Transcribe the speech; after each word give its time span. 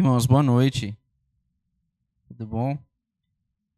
Irmãos, 0.00 0.24
boa 0.24 0.42
noite. 0.42 0.98
Tudo 2.26 2.46
bom? 2.46 2.82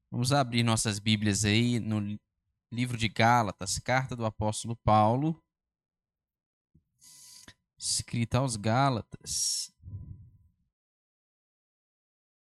Vamos 0.09 0.31
abrir 0.31 0.63
nossas 0.63 1.01
Bíblias 1.01 1.45
aí 1.45 1.81
no 1.81 2.17
livro 2.71 2.97
de 2.97 3.09
Gálatas, 3.09 3.81
carta 3.81 4.15
do 4.15 4.25
apóstolo 4.25 4.77
Paulo, 4.77 5.43
escrita 7.77 8.39
aos 8.39 8.55
Gálatas. 8.55 9.75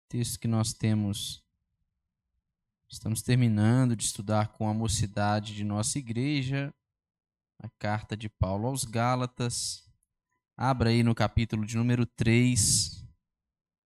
Texto 0.07 0.39
que 0.39 0.47
nós 0.47 0.71
temos, 0.71 1.43
estamos 2.87 3.23
terminando 3.23 3.95
de 3.95 4.03
estudar 4.03 4.49
com 4.49 4.69
a 4.69 4.73
mocidade 4.75 5.55
de 5.55 5.63
nossa 5.63 5.97
igreja, 5.97 6.71
a 7.57 7.67
carta 7.79 8.15
de 8.15 8.29
Paulo 8.29 8.67
aos 8.67 8.83
Gálatas. 8.83 9.91
Abra 10.55 10.91
aí 10.91 11.01
no 11.01 11.15
capítulo 11.15 11.65
de 11.65 11.75
número 11.75 12.05
3, 12.05 13.02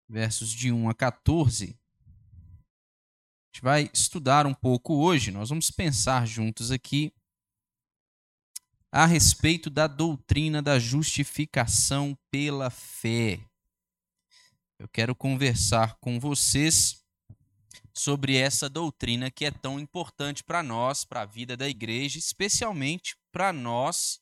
versos 0.09 0.51
de 0.51 0.73
1 0.73 0.89
a 0.89 0.95
14. 0.95 1.65
A 1.65 3.47
gente 3.49 3.63
vai 3.63 3.91
estudar 3.93 4.47
um 4.47 4.55
pouco 4.55 4.95
hoje, 4.95 5.31
nós 5.31 5.49
vamos 5.49 5.71
pensar 5.71 6.27
juntos 6.27 6.71
aqui 6.71 7.13
a 8.93 9.05
respeito 9.05 9.69
da 9.69 9.87
doutrina 9.87 10.63
da 10.63 10.79
justificação 10.79 12.17
pela 12.31 12.71
fé. 12.71 13.41
Eu 14.79 14.89
quero 14.89 15.15
conversar 15.15 15.97
com 16.01 16.21
vocês 16.21 17.03
sobre 17.95 18.37
essa 18.37 18.69
doutrina 18.69 19.31
que 19.31 19.47
é 19.47 19.51
tão 19.51 19.81
importante 19.81 20.45
para 20.45 20.63
nós, 20.63 21.05
para 21.05 21.23
a 21.23 21.27
vida 21.27 21.57
da 21.57 21.69
igreja, 21.69 22.19
especialmente 22.19 23.17
para 23.33 23.53
nós 23.53 24.21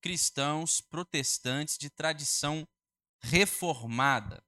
cristãos 0.00 0.80
protestantes 0.80 1.78
de 1.78 1.90
tradição 1.90 2.66
reformada. 3.20 4.42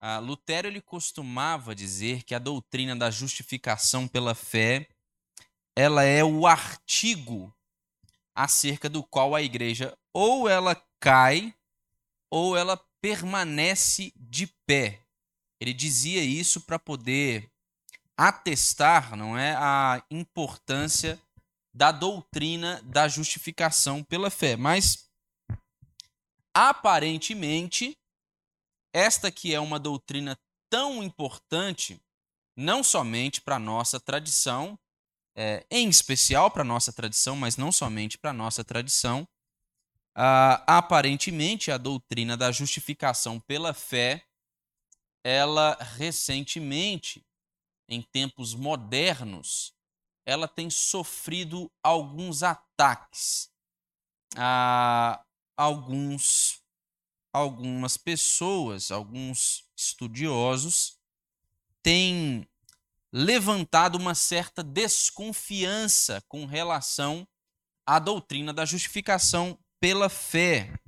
Ah, 0.00 0.18
Lutero 0.18 0.68
ele 0.68 0.80
costumava 0.80 1.74
dizer 1.74 2.22
que 2.22 2.34
a 2.34 2.38
doutrina 2.38 2.94
da 2.94 3.10
justificação 3.10 4.06
pela 4.06 4.34
fé 4.34 4.88
ela 5.76 6.02
é 6.02 6.24
o 6.24 6.46
artigo 6.46 7.54
acerca 8.34 8.88
do 8.88 9.02
qual 9.02 9.34
a 9.34 9.42
igreja 9.42 9.96
ou 10.12 10.48
ela 10.48 10.74
cai 11.00 11.54
ou 12.30 12.56
ela 12.56 12.76
permanece 13.00 14.12
de 14.16 14.46
pé. 14.66 15.00
Ele 15.60 15.72
dizia 15.72 16.22
isso 16.22 16.60
para 16.60 16.78
poder 16.78 17.50
atestar, 18.16 19.16
não 19.16 19.38
é, 19.38 19.54
a 19.56 20.02
importância 20.10 21.20
da 21.72 21.92
doutrina 21.92 22.82
da 22.82 23.06
justificação 23.06 24.02
pela 24.02 24.30
fé. 24.30 24.56
Mas, 24.56 25.08
aparentemente, 26.52 27.96
esta 28.92 29.30
que 29.30 29.54
é 29.54 29.60
uma 29.60 29.78
doutrina 29.78 30.38
tão 30.70 31.02
importante, 31.02 32.00
não 32.56 32.82
somente 32.82 33.40
para 33.40 33.56
a 33.56 33.60
nossa 33.60 33.98
tradição, 34.00 34.78
é, 35.36 35.64
em 35.70 35.88
especial 35.88 36.50
para 36.50 36.62
a 36.62 36.64
nossa 36.64 36.92
tradição, 36.92 37.36
mas 37.36 37.56
não 37.56 37.70
somente 37.70 38.18
para 38.18 38.30
a 38.30 38.34
nossa 38.34 38.64
tradição, 38.64 39.22
uh, 40.16 40.58
aparentemente 40.66 41.70
a 41.70 41.78
doutrina 41.78 42.36
da 42.36 42.50
justificação 42.50 43.38
pela 43.38 43.72
fé, 43.72 44.26
ela 45.22 45.76
recentemente, 45.96 47.24
em 47.88 48.02
tempos 48.02 48.54
modernos, 48.54 49.72
ela 50.26 50.48
tem 50.48 50.68
sofrido 50.68 51.70
alguns 51.82 52.42
ataques. 52.42 53.50
a 54.36 55.24
alguns, 55.56 56.62
algumas 57.32 57.96
pessoas, 57.96 58.90
alguns 58.90 59.64
estudiosos, 59.76 60.98
têm 61.82 62.48
levantado 63.12 63.96
uma 63.96 64.14
certa 64.14 64.62
desconfiança 64.62 66.22
com 66.28 66.44
relação 66.44 67.26
à 67.86 67.98
doutrina 67.98 68.52
da 68.52 68.64
justificação 68.64 69.58
pela 69.80 70.08
fé. 70.08 70.78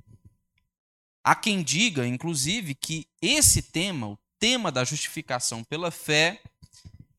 Há 1.23 1.35
quem 1.35 1.63
diga, 1.63 2.05
inclusive, 2.07 2.75
que 2.75 3.07
esse 3.21 3.61
tema, 3.61 4.07
o 4.07 4.19
tema 4.39 4.71
da 4.71 4.83
justificação 4.83 5.63
pela 5.63 5.91
fé, 5.91 6.41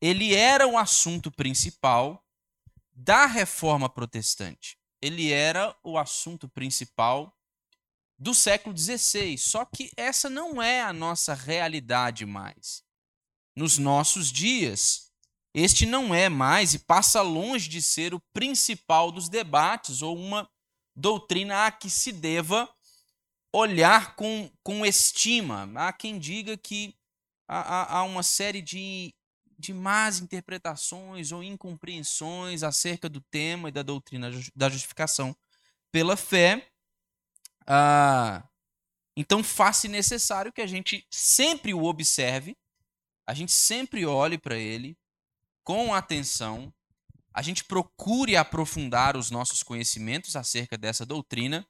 ele 0.01 0.33
era 0.35 0.67
o 0.67 0.77
assunto 0.77 1.31
principal 1.31 2.23
da 2.93 3.25
reforma 3.25 3.89
protestante. 3.89 4.77
Ele 5.01 5.31
era 5.31 5.75
o 5.83 5.97
assunto 5.97 6.47
principal 6.47 7.33
do 8.17 8.33
século 8.33 8.77
XVI. 8.77 9.37
Só 9.37 9.65
que 9.65 9.91
essa 9.97 10.29
não 10.29 10.61
é 10.61 10.81
a 10.81 10.93
nossa 10.93 11.33
realidade 11.33 12.25
mais. 12.25 12.83
Nos 13.55 13.77
nossos 13.77 14.31
dias, 14.31 15.11
este 15.53 15.85
não 15.85 16.13
é 16.13 16.29
mais 16.29 16.73
e 16.73 16.79
passa 16.79 17.21
longe 17.21 17.69
de 17.69 17.81
ser 17.81 18.13
o 18.13 18.21
principal 18.33 19.11
dos 19.11 19.29
debates 19.29 20.01
ou 20.01 20.17
uma 20.17 20.49
doutrina 20.95 21.67
a 21.67 21.71
que 21.71 21.89
se 21.89 22.11
deva 22.11 22.69
olhar 23.53 24.15
com, 24.15 24.49
com 24.63 24.85
estima. 24.85 25.71
Há 25.75 25.93
quem 25.93 26.17
diga 26.17 26.57
que 26.57 26.95
há, 27.47 27.97
há 27.97 28.03
uma 28.03 28.23
série 28.23 28.61
de 28.61 29.13
de 29.63 29.73
más 29.73 30.19
interpretações 30.19 31.31
ou 31.31 31.41
incompreensões 31.41 32.63
acerca 32.63 33.07
do 33.07 33.21
tema 33.21 33.69
e 33.69 33.71
da 33.71 33.81
doutrina 33.81 34.29
da 34.53 34.69
justificação 34.69 35.35
pela 35.91 36.17
fé. 36.17 36.69
Ah, 37.65 38.43
então, 39.15 39.43
faz-se 39.43 39.87
necessário 39.87 40.51
que 40.51 40.61
a 40.61 40.67
gente 40.67 41.05
sempre 41.09 41.73
o 41.73 41.83
observe, 41.83 42.57
a 43.25 43.33
gente 43.33 43.51
sempre 43.51 44.05
olhe 44.05 44.37
para 44.37 44.57
ele 44.57 44.97
com 45.63 45.93
atenção, 45.93 46.73
a 47.33 47.41
gente 47.41 47.63
procure 47.63 48.35
aprofundar 48.35 49.15
os 49.15 49.31
nossos 49.31 49.63
conhecimentos 49.63 50.35
acerca 50.35 50.77
dessa 50.77 51.05
doutrina. 51.05 51.65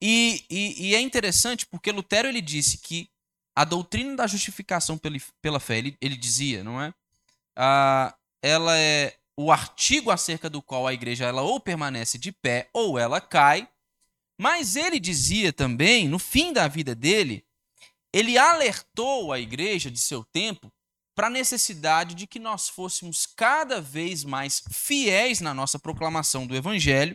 E, 0.00 0.44
e, 0.48 0.88
e 0.88 0.94
é 0.94 1.00
interessante 1.00 1.66
porque 1.66 1.92
Lutero 1.92 2.28
ele 2.28 2.40
disse 2.40 2.78
que 2.78 3.10
a 3.54 3.64
doutrina 3.64 4.16
da 4.16 4.26
justificação 4.26 4.96
pela, 4.96 5.60
fé, 5.60 5.78
ele, 5.78 5.96
ele 6.00 6.16
dizia, 6.16 6.64
não 6.64 6.80
é? 6.80 6.94
Ah, 7.54 8.16
ela 8.42 8.78
é 8.78 9.16
o 9.36 9.50
artigo 9.50 10.10
acerca 10.10 10.48
do 10.48 10.62
qual 10.62 10.86
a 10.86 10.94
igreja 10.94 11.26
ela 11.26 11.42
ou 11.42 11.60
permanece 11.60 12.18
de 12.18 12.32
pé 12.32 12.68
ou 12.72 12.98
ela 12.98 13.20
cai. 13.20 13.68
Mas 14.40 14.74
ele 14.74 14.98
dizia 14.98 15.52
também, 15.52 16.08
no 16.08 16.18
fim 16.18 16.50
da 16.50 16.66
vida 16.66 16.94
dele, 16.94 17.44
ele 18.10 18.38
alertou 18.38 19.34
a 19.34 19.38
igreja 19.38 19.90
de 19.90 19.98
seu 19.98 20.24
tempo 20.24 20.72
para 21.14 21.26
a 21.26 21.30
necessidade 21.30 22.14
de 22.14 22.26
que 22.26 22.38
nós 22.38 22.66
fôssemos 22.66 23.26
cada 23.26 23.82
vez 23.82 24.24
mais 24.24 24.62
fiéis 24.70 25.42
na 25.42 25.52
nossa 25.52 25.78
proclamação 25.78 26.46
do 26.46 26.56
evangelho, 26.56 27.14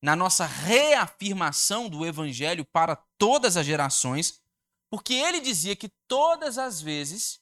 na 0.00 0.14
nossa 0.14 0.46
reafirmação 0.46 1.88
do 1.88 2.06
evangelho 2.06 2.64
para 2.64 2.94
todas 3.18 3.56
as 3.56 3.66
gerações, 3.66 4.40
porque 4.88 5.14
ele 5.14 5.40
dizia 5.40 5.74
que 5.74 5.90
todas 6.06 6.56
as 6.56 6.80
vezes 6.80 7.40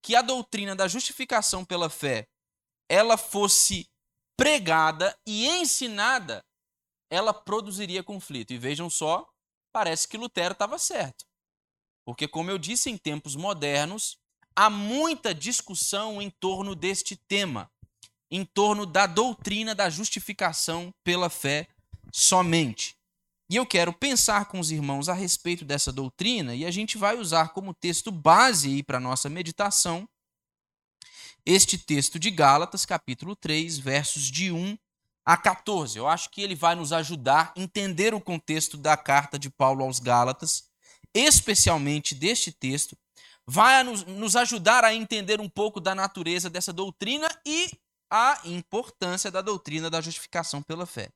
que 0.00 0.16
a 0.16 0.22
doutrina 0.22 0.74
da 0.74 0.88
justificação 0.88 1.66
pela 1.66 1.90
fé 1.90 2.26
ela 2.88 3.18
fosse 3.18 3.86
pregada 4.38 5.14
e 5.26 5.46
ensinada, 5.46 6.42
ela 7.10 7.34
produziria 7.34 8.02
conflito. 8.02 8.52
E 8.52 8.58
vejam 8.58 8.88
só, 8.88 9.28
parece 9.72 10.08
que 10.08 10.16
Lutero 10.16 10.52
estava 10.52 10.78
certo. 10.78 11.26
Porque, 12.04 12.26
como 12.26 12.50
eu 12.50 12.56
disse, 12.56 12.88
em 12.88 12.96
tempos 12.96 13.36
modernos, 13.36 14.16
há 14.54 14.70
muita 14.70 15.34
discussão 15.34 16.22
em 16.22 16.30
torno 16.30 16.74
deste 16.74 17.16
tema, 17.16 17.70
em 18.30 18.44
torno 18.44 18.86
da 18.86 19.06
doutrina 19.06 19.74
da 19.74 19.90
justificação 19.90 20.94
pela 21.04 21.28
fé 21.28 21.68
somente. 22.12 22.96
E 23.50 23.56
eu 23.56 23.66
quero 23.66 23.92
pensar 23.92 24.46
com 24.46 24.60
os 24.60 24.70
irmãos 24.70 25.08
a 25.08 25.12
respeito 25.12 25.64
dessa 25.64 25.92
doutrina 25.92 26.54
e 26.54 26.64
a 26.64 26.70
gente 26.70 26.96
vai 26.96 27.18
usar 27.18 27.48
como 27.48 27.74
texto 27.74 28.12
base 28.12 28.80
para 28.84 28.98
a 28.98 29.00
nossa 29.00 29.28
meditação 29.28 30.08
este 31.44 31.78
texto 31.78 32.18
de 32.18 32.30
Gálatas, 32.30 32.84
capítulo 32.84 33.34
3, 33.34 33.78
versos 33.78 34.24
de 34.30 34.52
1 34.52 34.78
a 35.24 35.36
14. 35.36 35.98
Eu 35.98 36.08
acho 36.08 36.30
que 36.30 36.42
ele 36.42 36.54
vai 36.54 36.74
nos 36.74 36.92
ajudar 36.92 37.52
a 37.56 37.60
entender 37.60 38.14
o 38.14 38.20
contexto 38.20 38.76
da 38.76 38.96
carta 38.96 39.38
de 39.38 39.50
Paulo 39.50 39.84
aos 39.84 39.98
Gálatas, 39.98 40.68
especialmente 41.14 42.14
deste 42.14 42.52
texto, 42.52 42.96
vai 43.46 43.82
nos, 43.82 44.04
nos 44.04 44.36
ajudar 44.36 44.84
a 44.84 44.94
entender 44.94 45.40
um 45.40 45.48
pouco 45.48 45.80
da 45.80 45.94
natureza 45.94 46.48
dessa 46.48 46.72
doutrina 46.72 47.28
e 47.44 47.70
a 48.10 48.40
importância 48.44 49.30
da 49.30 49.40
doutrina 49.40 49.88
da 49.88 50.00
justificação 50.00 50.62
pela 50.62 50.86
fé. 50.86 51.10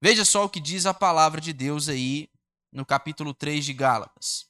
Veja 0.00 0.24
só 0.24 0.44
o 0.44 0.48
que 0.48 0.60
diz 0.60 0.86
a 0.86 0.94
palavra 0.94 1.40
de 1.40 1.52
Deus 1.52 1.88
aí 1.88 2.30
no 2.72 2.84
capítulo 2.84 3.34
3 3.34 3.64
de 3.64 3.72
Gálatas. 3.72 4.46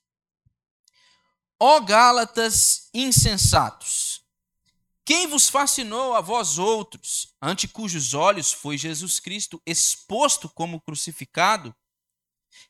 Ó 1.61 1.81
Gálatas 1.81 2.89
insensatos, 2.93 4.23
quem 5.09 5.27
vos 5.27 5.49
fascinou 5.49 6.13
a 6.13 6.21
vós 6.21 6.59
outros, 6.59 7.33
ante 7.41 7.67
cujos 7.67 8.13
olhos 8.13 8.53
foi 8.53 8.77
Jesus 8.77 9.19
Cristo 9.19 9.59
exposto 9.65 10.51
como 10.51 10.83
crucificado? 10.83 11.75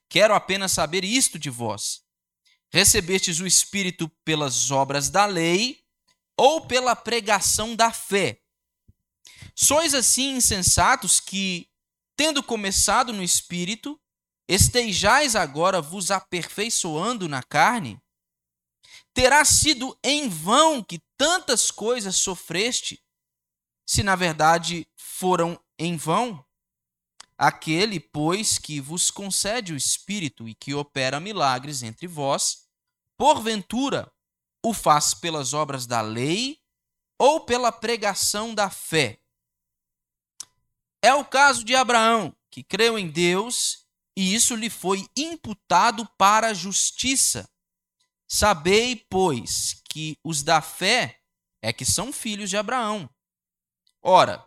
Quero 0.08 0.32
apenas 0.32 0.70
saber 0.70 1.02
isto 1.02 1.37
de 1.37 1.50
vós. 1.50 2.05
recebestes 2.70 3.40
o 3.40 3.46
Espírito 3.46 4.08
pelas 4.25 4.70
obras 4.70 5.11
da 5.11 5.26
lei 5.26 5.82
ou 6.37 6.64
pela 6.64 6.94
pregação 6.94 7.75
da 7.75 7.93
fé. 7.93 8.40
Sois 9.52 9.93
assim 9.93 10.37
insensatos 10.37 11.19
que, 11.19 11.69
tendo 12.14 12.40
começado 12.40 13.12
no 13.12 13.25
Espírito, 13.25 14.00
estejais 14.46 15.35
agora 15.35 15.82
vos 15.82 16.12
aperfeiçoando 16.12 17.29
na 17.29 17.43
carne? 17.43 18.00
Terá 19.12 19.44
sido 19.44 19.99
em 20.05 20.29
vão 20.29 20.85
que 20.85 21.00
tantas 21.18 21.70
coisas 21.70 22.16
sofreste, 22.16 23.04
se 23.84 24.02
na 24.02 24.14
verdade 24.14 24.88
foram 24.96 25.60
em 25.78 25.96
vão? 25.96 26.46
Aquele, 27.36 28.00
pois, 28.00 28.58
que 28.58 28.80
vos 28.80 29.10
concede 29.10 29.72
o 29.72 29.76
Espírito 29.76 30.48
e 30.48 30.54
que 30.54 30.74
opera 30.74 31.20
milagres 31.20 31.82
entre 31.82 32.06
vós, 32.06 32.68
porventura 33.16 34.12
o 34.64 34.72
faz 34.72 35.14
pelas 35.14 35.52
obras 35.52 35.86
da 35.86 36.00
lei 36.00 36.60
ou 37.18 37.40
pela 37.40 37.70
pregação 37.70 38.54
da 38.54 38.70
fé? 38.70 39.20
É 41.02 41.14
o 41.14 41.24
caso 41.24 41.64
de 41.64 41.76
Abraão, 41.76 42.34
que 42.50 42.62
creu 42.62 42.98
em 42.98 43.08
Deus 43.08 43.86
e 44.16 44.34
isso 44.34 44.56
lhe 44.56 44.68
foi 44.68 45.08
imputado 45.16 46.04
para 46.18 46.48
a 46.48 46.54
justiça. 46.54 47.48
Sabei, 48.26 48.96
pois, 49.08 49.77
que 49.88 50.19
os 50.25 50.43
da 50.43 50.61
fé 50.61 51.19
é 51.62 51.73
que 51.73 51.85
são 51.85 52.12
filhos 52.12 52.50
de 52.50 52.56
Abraão. 52.56 53.08
Ora, 54.02 54.44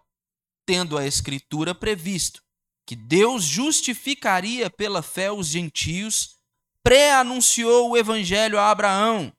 tendo 0.65 0.97
a 0.97 1.05
Escritura 1.05 1.75
previsto 1.75 2.41
que 2.85 2.95
Deus 2.95 3.43
justificaria 3.43 4.69
pela 4.69 5.01
fé 5.01 5.31
os 5.31 5.47
gentios, 5.47 6.37
pré-anunciou 6.83 7.89
o 7.89 7.97
evangelho 7.97 8.59
a 8.59 8.69
Abraão: 8.69 9.31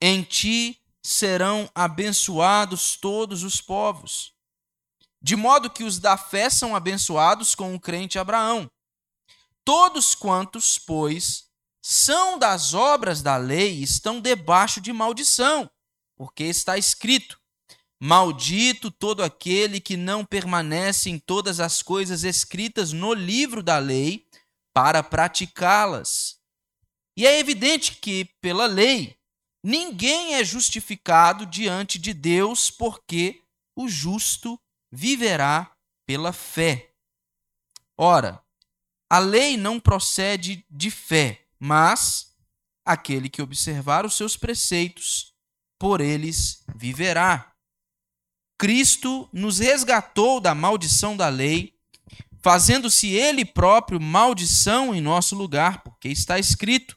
em 0.00 0.22
ti 0.22 0.80
serão 1.04 1.70
abençoados 1.74 2.96
todos 2.96 3.42
os 3.42 3.60
povos. 3.60 4.34
De 5.22 5.36
modo 5.36 5.70
que 5.70 5.84
os 5.84 5.98
da 5.98 6.16
fé 6.16 6.50
são 6.50 6.76
abençoados 6.76 7.54
com 7.54 7.74
o 7.74 7.80
crente 7.80 8.18
Abraão. 8.18 8.70
Todos 9.64 10.14
quantos, 10.14 10.78
pois, 10.78 11.45
são 11.88 12.36
das 12.36 12.74
obras 12.74 13.22
da 13.22 13.36
lei 13.36 13.80
estão 13.80 14.20
debaixo 14.20 14.80
de 14.80 14.92
maldição, 14.92 15.70
porque 16.16 16.42
está 16.42 16.76
escrito: 16.76 17.40
Maldito 18.00 18.90
todo 18.90 19.22
aquele 19.22 19.78
que 19.78 19.96
não 19.96 20.24
permanece 20.24 21.08
em 21.10 21.16
todas 21.16 21.60
as 21.60 21.82
coisas 21.82 22.24
escritas 22.24 22.92
no 22.92 23.14
livro 23.14 23.62
da 23.62 23.78
lei 23.78 24.26
para 24.74 25.00
praticá-las. 25.00 26.40
E 27.16 27.24
é 27.24 27.38
evidente 27.38 27.94
que, 27.94 28.24
pela 28.40 28.66
lei, 28.66 29.16
ninguém 29.62 30.34
é 30.34 30.42
justificado 30.42 31.46
diante 31.46 32.00
de 32.00 32.12
Deus, 32.12 32.68
porque 32.68 33.44
o 33.76 33.88
justo 33.88 34.60
viverá 34.90 35.70
pela 36.04 36.32
fé. 36.32 36.90
Ora, 37.96 38.42
a 39.08 39.20
lei 39.20 39.56
não 39.56 39.78
procede 39.78 40.66
de 40.68 40.90
fé, 40.90 41.45
mas 41.58 42.34
aquele 42.84 43.28
que 43.28 43.42
observar 43.42 44.04
os 44.04 44.14
seus 44.14 44.36
preceitos, 44.36 45.34
por 45.78 46.00
eles 46.00 46.64
viverá. 46.74 47.52
Cristo 48.58 49.28
nos 49.32 49.58
resgatou 49.58 50.40
da 50.40 50.54
maldição 50.54 51.16
da 51.16 51.28
lei, 51.28 51.74
fazendo-se 52.42 53.08
ele 53.08 53.44
próprio 53.44 54.00
maldição 54.00 54.94
em 54.94 55.00
nosso 55.00 55.34
lugar, 55.34 55.82
porque 55.82 56.08
está 56.08 56.38
escrito: 56.38 56.96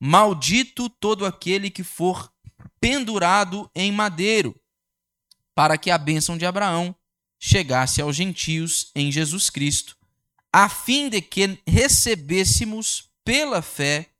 Maldito 0.00 0.88
todo 0.88 1.26
aquele 1.26 1.70
que 1.70 1.82
for 1.82 2.32
pendurado 2.80 3.70
em 3.74 3.92
madeiro, 3.92 4.58
para 5.54 5.76
que 5.76 5.90
a 5.90 5.98
bênção 5.98 6.38
de 6.38 6.46
Abraão 6.46 6.94
chegasse 7.38 8.00
aos 8.00 8.16
gentios 8.16 8.90
em 8.94 9.12
Jesus 9.12 9.50
Cristo 9.50 9.96
a 10.54 10.68
fim 10.68 11.08
de 11.08 11.20
que 11.20 11.58
recebêssemos 11.66 13.10
pela 13.24 13.62
fé 13.62 14.10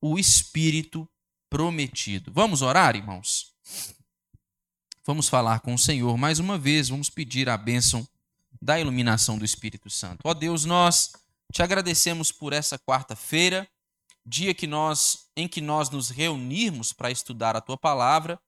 o 0.00 0.18
Espírito 0.18 1.08
prometido. 1.50 2.32
Vamos 2.32 2.62
orar, 2.62 2.94
irmãos? 2.94 3.52
Vamos 5.04 5.28
falar 5.28 5.60
com 5.60 5.74
o 5.74 5.78
Senhor 5.78 6.16
mais 6.16 6.38
uma 6.38 6.56
vez, 6.56 6.88
vamos 6.88 7.10
pedir 7.10 7.48
a 7.48 7.56
bênção 7.56 8.06
da 8.60 8.80
iluminação 8.80 9.36
do 9.36 9.44
Espírito 9.44 9.90
Santo. 9.90 10.20
Ó 10.24 10.32
Deus, 10.32 10.64
nós 10.64 11.12
te 11.52 11.62
agradecemos 11.62 12.32
por 12.32 12.52
essa 12.52 12.78
quarta-feira, 12.78 13.68
dia 14.24 14.54
que 14.54 14.66
nós 14.66 15.26
em 15.36 15.46
que 15.46 15.60
nós 15.60 15.90
nos 15.90 16.08
reunirmos 16.08 16.92
para 16.92 17.10
estudar 17.10 17.56
a 17.56 17.60
tua 17.60 17.76
palavra, 17.76 18.40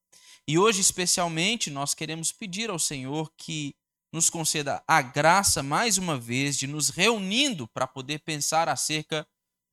e 0.49 0.59
hoje 0.59 0.81
especialmente 0.81 1.71
nós 1.71 1.93
queremos 1.93 2.33
pedir 2.33 2.71
ao 2.71 2.79
Senhor 2.79 3.31
que 3.37 3.75
nos 4.13 4.31
conceda 4.31 4.83
a 4.87 5.03
graça, 5.03 5.63
mais 5.63 5.99
uma 5.99 6.17
vez, 6.19 6.57
de 6.57 6.67
nos 6.67 6.89
reunindo 6.89 7.69
para 7.69 7.87
poder 7.87 8.21
pensar 8.21 8.69
acerca 8.69 9.27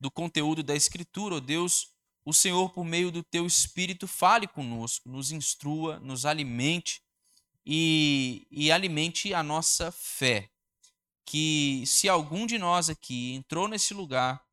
do 0.04 0.10
conteúdo 0.10 0.62
da 0.62 0.76
Escritura. 0.76 1.36
Oh 1.36 1.40
Deus, 1.40 1.88
o 2.26 2.34
Senhor, 2.34 2.68
por 2.70 2.84
meio 2.84 3.10
do 3.10 3.22
teu 3.22 3.46
Espírito, 3.46 4.06
fale 4.06 4.46
conosco, 4.46 5.08
nos 5.08 5.32
instrua, 5.32 5.98
nos 5.98 6.26
alimente 6.26 7.00
e, 7.64 8.46
e 8.50 8.70
alimente 8.70 9.32
a 9.32 9.42
nossa 9.42 9.90
fé. 9.90 10.50
Que 11.24 11.84
se 11.86 12.06
algum 12.06 12.46
de 12.46 12.58
nós 12.58 12.90
aqui 12.90 13.32
entrou 13.32 13.66
nesse 13.66 13.94
lugar 13.94 14.44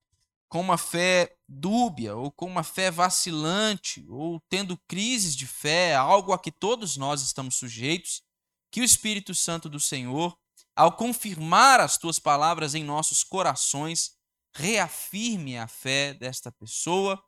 com 0.48 0.62
uma 0.62 0.78
fé 0.78 1.36
dúbia, 1.50 2.16
ou 2.16 2.32
com 2.32 2.46
uma 2.46 2.64
fé 2.64 2.90
vacilante, 2.90 4.06
ou 4.08 4.42
tendo 4.50 4.78
crises 4.88 5.36
de 5.36 5.46
fé, 5.46 5.96
algo 5.96 6.32
a 6.32 6.40
que 6.40 6.52
todos 6.52 6.96
nós 6.96 7.22
estamos 7.22 7.56
sujeitos, 7.56 8.24
que 8.72 8.80
o 8.80 8.86
Espírito 8.86 9.36
Santo 9.36 9.68
do 9.68 9.82
Senhor, 9.82 10.34
ao 10.74 10.96
confirmar 10.96 11.82
as 11.82 11.98
tuas 11.98 12.20
palavras 12.20 12.74
em 12.74 12.86
nossos 12.86 13.22
corações, 13.22 14.21
reafirme 14.54 15.58
a 15.58 15.68
fé 15.68 16.14
desta 16.14 16.52
pessoa 16.52 17.22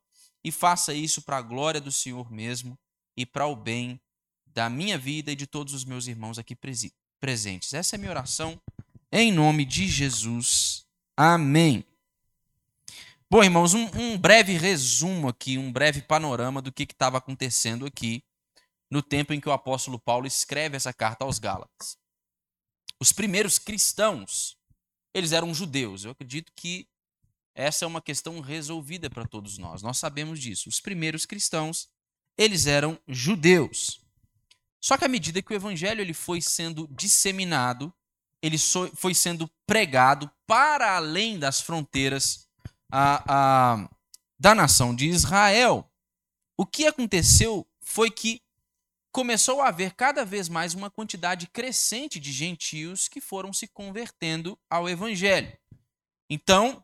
e 0.44 0.52
faça 0.52 0.94
isso 0.94 1.22
para 1.22 1.38
a 1.38 1.42
glória 1.42 1.80
do 1.80 1.92
Senhor 1.92 2.32
mesmo 2.32 2.78
e 3.16 3.26
para 3.26 3.48
o 3.48 3.56
bem 3.56 4.02
da 4.48 4.70
minha 4.70 4.98
vida 4.98 5.32
e 5.32 5.36
de 5.36 5.48
todos 5.48 5.74
os 5.74 5.86
meus 5.86 6.08
irmãos 6.08 6.38
aqui 6.38 6.56
presentes. 7.20 7.74
Essa 7.74 7.96
é 7.96 7.98
a 7.98 8.00
minha 8.00 8.12
oração 8.12 8.60
em 9.12 9.32
nome 9.32 9.64
de 9.64 9.88
Jesus. 9.88 10.86
Amém. 11.16 11.86
Bom, 13.30 13.44
irmãos, 13.44 13.74
um, 13.74 13.86
um 13.96 14.18
breve 14.18 14.58
resumo 14.58 15.28
aqui, 15.28 15.58
um 15.58 15.72
breve 15.72 16.02
panorama 16.02 16.62
do 16.62 16.72
que 16.72 16.84
estava 16.84 17.18
acontecendo 17.18 17.86
aqui 17.86 18.24
no 18.90 19.02
tempo 19.02 19.34
em 19.34 19.40
que 19.40 19.50
o 19.50 19.52
apóstolo 19.52 20.00
Paulo 20.00 20.28
escreve 20.28 20.78
essa 20.78 20.94
carta 20.94 21.26
aos 21.26 21.40
Gálatas. 21.40 21.98
Os 23.00 23.12
primeiros 23.12 23.58
cristãos, 23.58 24.56
eles 25.14 25.32
eram 25.32 25.54
judeus. 25.54 26.06
Eu 26.06 26.12
acredito 26.12 26.52
que 26.56 26.88
essa 27.56 27.86
é 27.86 27.88
uma 27.88 28.02
questão 28.02 28.40
resolvida 28.40 29.10
para 29.10 29.28
todos 29.28 29.58
nós. 29.58 29.82
Nós 29.82 29.98
sabemos 29.98 30.40
disso. 30.40 30.70
Os 30.70 30.80
primeiros 30.80 31.26
cristãos, 31.26 31.90
eles 32.38 32.66
eram 32.66 33.00
judeus. 33.08 34.02
Só 34.82 34.98
que 34.98 35.06
à 35.06 35.08
medida 35.08 35.42
que 35.42 35.54
o 35.54 35.56
evangelho 35.56 36.02
ele 36.02 36.14
foi 36.14 36.42
sendo 36.42 36.88
disseminado, 36.92 37.94
ele 38.42 38.58
foi 38.96 39.14
sendo 39.14 39.50
pregado 39.66 40.30
para 40.46 40.98
além 40.98 41.40
das 41.40 41.62
fronteiras 41.62 42.50
a, 42.92 43.24
a, 43.74 43.90
da 44.38 44.54
nação 44.54 44.94
de 44.94 45.08
Israel, 45.08 45.90
o 46.58 46.66
que 46.66 46.86
aconteceu 46.86 47.66
foi 47.82 48.12
que 48.12 48.42
começou 49.12 49.62
a 49.62 49.70
haver 49.70 49.94
cada 49.94 50.26
vez 50.26 50.50
mais 50.50 50.74
uma 50.74 50.90
quantidade 50.90 51.48
crescente 51.48 52.20
de 52.20 52.32
gentios 52.32 53.08
que 53.08 53.22
foram 53.22 53.54
se 53.54 53.68
convertendo 53.68 54.60
ao 54.70 54.90
evangelho. 54.90 55.56
Então, 56.30 56.84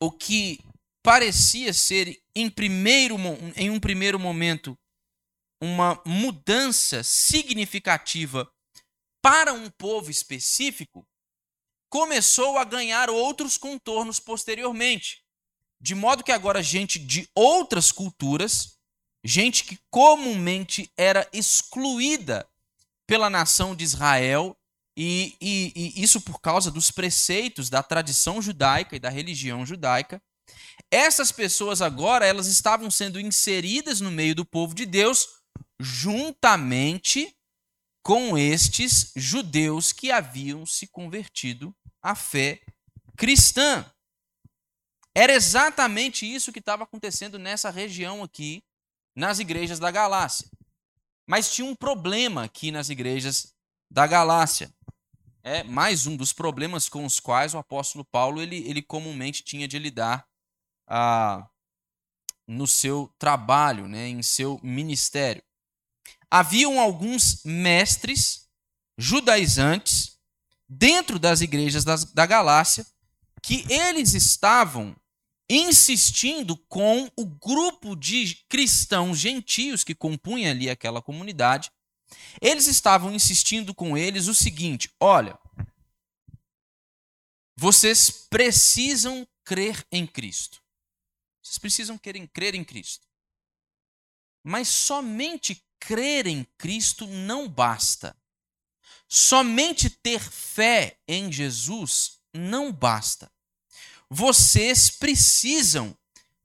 o 0.00 0.10
que 0.10 0.60
parecia 1.02 1.72
ser 1.72 2.20
em, 2.34 2.50
primeiro, 2.50 3.16
em 3.56 3.70
um 3.70 3.80
primeiro 3.80 4.18
momento 4.18 4.76
uma 5.60 6.00
mudança 6.04 7.02
significativa 7.02 8.50
para 9.22 9.52
um 9.52 9.70
povo 9.70 10.10
específico, 10.10 11.06
começou 11.88 12.58
a 12.58 12.64
ganhar 12.64 13.08
outros 13.08 13.56
contornos 13.56 14.20
posteriormente. 14.20 15.24
De 15.80 15.94
modo 15.94 16.22
que 16.22 16.32
agora 16.32 16.62
gente 16.62 16.98
de 16.98 17.28
outras 17.34 17.90
culturas 17.90 18.76
gente 19.26 19.64
que 19.64 19.78
comumente 19.90 20.90
era 20.96 21.28
excluída 21.32 22.48
pela 23.06 23.28
nação 23.28 23.74
de 23.74 23.82
Israel, 23.82 24.56
e, 24.96 25.36
e, 25.40 25.72
e, 25.76 26.02
isso 26.02 26.20
por 26.20 26.40
causa 26.40 26.70
dos 26.70 26.90
preceitos 26.90 27.68
da 27.68 27.82
tradição 27.82 28.40
judaica 28.40 28.96
e 28.96 29.00
da 29.00 29.10
religião 29.10 29.66
judaica. 29.66 30.22
Essas 30.90 31.30
pessoas 31.30 31.82
agora 31.82 32.24
elas 32.24 32.46
estavam 32.46 32.90
sendo 32.90 33.20
inseridas 33.20 34.00
no 34.00 34.10
meio 34.10 34.34
do 34.34 34.44
povo 34.44 34.74
de 34.74 34.86
Deus, 34.86 35.28
juntamente 35.78 37.36
com 38.02 38.38
estes 38.38 39.12
judeus 39.16 39.92
que 39.92 40.10
haviam 40.12 40.64
se 40.64 40.86
convertido 40.86 41.74
à 42.00 42.14
fé 42.14 42.60
cristã. 43.16 43.84
Era 45.14 45.32
exatamente 45.32 46.24
isso 46.24 46.52
que 46.52 46.60
estava 46.60 46.84
acontecendo 46.84 47.38
nessa 47.38 47.68
região 47.70 48.22
aqui, 48.22 48.62
nas 49.14 49.40
igrejas 49.40 49.78
da 49.78 49.90
Galácia. 49.90 50.48
Mas 51.26 51.52
tinha 51.52 51.66
um 51.66 51.74
problema 51.74 52.44
aqui 52.44 52.70
nas 52.70 52.90
igrejas 52.90 53.54
da 53.90 54.06
Galácia. 54.06 54.72
É 55.48 55.62
mais 55.62 56.08
um 56.08 56.16
dos 56.16 56.32
problemas 56.32 56.88
com 56.88 57.04
os 57.04 57.20
quais 57.20 57.54
o 57.54 57.58
apóstolo 57.58 58.04
Paulo 58.04 58.42
ele, 58.42 58.68
ele 58.68 58.82
comumente 58.82 59.44
tinha 59.44 59.68
de 59.68 59.78
lidar 59.78 60.26
ah, 60.88 61.48
no 62.48 62.66
seu 62.66 63.14
trabalho, 63.16 63.86
né, 63.86 64.08
em 64.08 64.24
seu 64.24 64.58
ministério. 64.60 65.40
Haviam 66.28 66.80
alguns 66.80 67.44
mestres 67.44 68.48
judaizantes 68.98 70.18
dentro 70.68 71.16
das 71.16 71.40
igrejas 71.40 71.84
das, 71.84 72.12
da 72.12 72.26
Galácia 72.26 72.84
que 73.40 73.64
eles 73.72 74.14
estavam 74.14 74.96
insistindo 75.48 76.56
com 76.56 77.08
o 77.16 77.24
grupo 77.24 77.94
de 77.94 78.34
cristãos 78.48 79.16
gentios 79.16 79.84
que 79.84 79.94
compunha 79.94 80.50
ali 80.50 80.68
aquela 80.68 81.00
comunidade. 81.00 81.70
Eles 82.40 82.66
estavam 82.66 83.12
insistindo 83.12 83.74
com 83.74 83.96
eles 83.96 84.28
o 84.28 84.34
seguinte: 84.34 84.90
olha, 85.00 85.38
vocês 87.56 88.10
precisam 88.10 89.26
crer 89.44 89.86
em 89.90 90.06
Cristo. 90.06 90.62
Vocês 91.42 91.58
precisam 91.58 91.96
querer 91.96 92.26
crer 92.28 92.54
em 92.54 92.64
Cristo. 92.64 93.06
Mas 94.42 94.68
somente 94.68 95.64
crer 95.78 96.26
em 96.26 96.44
Cristo 96.58 97.06
não 97.06 97.48
basta. 97.48 98.16
Somente 99.08 99.88
ter 99.88 100.20
fé 100.20 100.98
em 101.06 101.30
Jesus 101.30 102.18
não 102.32 102.72
basta 102.72 103.30
vocês 104.08 104.88
precisam 104.90 105.96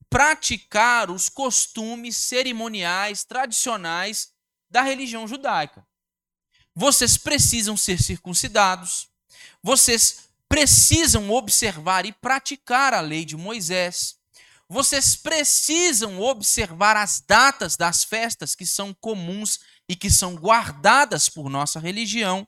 praticar 0.10 1.10
os 1.10 1.30
costumes 1.30 2.18
cerimoniais 2.18 3.24
tradicionais 3.24 4.32
da 4.71 4.81
religião 4.81 5.27
judaica. 5.27 5.85
Vocês 6.73 7.17
precisam 7.17 7.75
ser 7.75 8.01
circuncidados, 8.01 9.09
vocês 9.61 10.29
precisam 10.47 11.29
observar 11.29 12.05
e 12.05 12.13
praticar 12.13 12.93
a 12.93 13.01
lei 13.01 13.25
de 13.25 13.35
Moisés, 13.35 14.15
vocês 14.69 15.17
precisam 15.17 16.21
observar 16.21 16.95
as 16.95 17.19
datas 17.19 17.75
das 17.75 18.05
festas 18.05 18.55
que 18.55 18.65
são 18.65 18.93
comuns 18.93 19.59
e 19.87 19.97
que 19.97 20.09
são 20.09 20.35
guardadas 20.35 21.27
por 21.27 21.49
nossa 21.49 21.77
religião. 21.77 22.47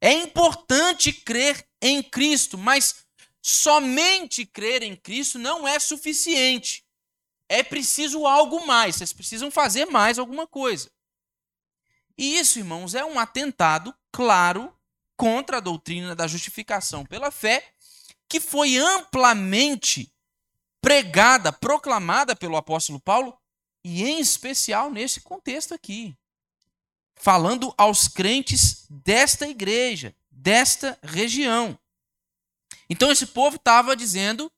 É 0.00 0.12
importante 0.12 1.12
crer 1.12 1.68
em 1.82 2.02
Cristo, 2.02 2.56
mas 2.56 3.04
somente 3.42 4.46
crer 4.46 4.82
em 4.82 4.96
Cristo 4.96 5.38
não 5.38 5.68
é 5.68 5.78
suficiente. 5.78 6.82
É 7.50 7.62
preciso 7.62 8.26
algo 8.26 8.66
mais, 8.66 8.96
vocês 8.96 9.12
precisam 9.12 9.50
fazer 9.50 9.84
mais 9.84 10.18
alguma 10.18 10.46
coisa. 10.46 10.90
E 12.18 12.38
isso, 12.38 12.58
irmãos, 12.58 12.94
é 12.94 13.04
um 13.04 13.18
atentado 13.18 13.94
claro 14.10 14.74
contra 15.16 15.58
a 15.58 15.60
doutrina 15.60 16.14
da 16.14 16.26
justificação 16.26 17.04
pela 17.04 17.30
fé, 17.30 17.72
que 18.28 18.40
foi 18.40 18.76
amplamente 18.76 20.12
pregada, 20.80 21.52
proclamada 21.52 22.36
pelo 22.36 22.56
apóstolo 22.56 23.00
Paulo, 23.00 23.36
e 23.84 24.02
em 24.04 24.20
especial 24.20 24.90
nesse 24.90 25.20
contexto 25.20 25.72
aqui, 25.72 26.16
falando 27.14 27.72
aos 27.78 28.08
crentes 28.08 28.86
desta 28.90 29.46
igreja, 29.46 30.14
desta 30.30 30.98
região. 31.02 31.78
Então 32.88 33.10
esse 33.10 33.26
povo 33.26 33.56
estava 33.56 33.96
dizendo, 33.96 34.50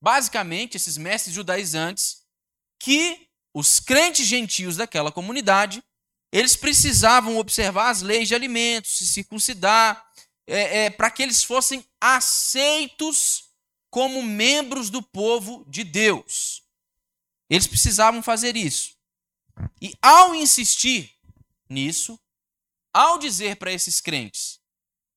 basicamente, 0.00 0.76
esses 0.76 0.96
mestres 0.96 1.34
judaizantes, 1.34 2.22
que 2.78 3.28
os 3.52 3.80
crentes 3.80 4.26
gentios 4.26 4.76
daquela 4.76 5.12
comunidade, 5.12 5.82
eles 6.32 6.56
precisavam 6.56 7.38
observar 7.38 7.90
as 7.90 8.02
leis 8.02 8.28
de 8.28 8.34
alimentos, 8.34 8.98
se 8.98 9.06
circuncidar, 9.06 10.04
é, 10.46 10.84
é, 10.84 10.90
para 10.90 11.10
que 11.10 11.22
eles 11.22 11.42
fossem 11.42 11.84
aceitos 12.00 13.50
como 13.90 14.22
membros 14.22 14.90
do 14.90 15.02
povo 15.02 15.64
de 15.68 15.82
Deus. 15.82 16.62
Eles 17.48 17.66
precisavam 17.66 18.22
fazer 18.22 18.56
isso. 18.56 18.96
E 19.80 19.94
ao 20.02 20.34
insistir 20.34 21.12
nisso, 21.68 22.18
ao 22.92 23.18
dizer 23.18 23.56
para 23.56 23.72
esses 23.72 24.00
crentes 24.00 24.60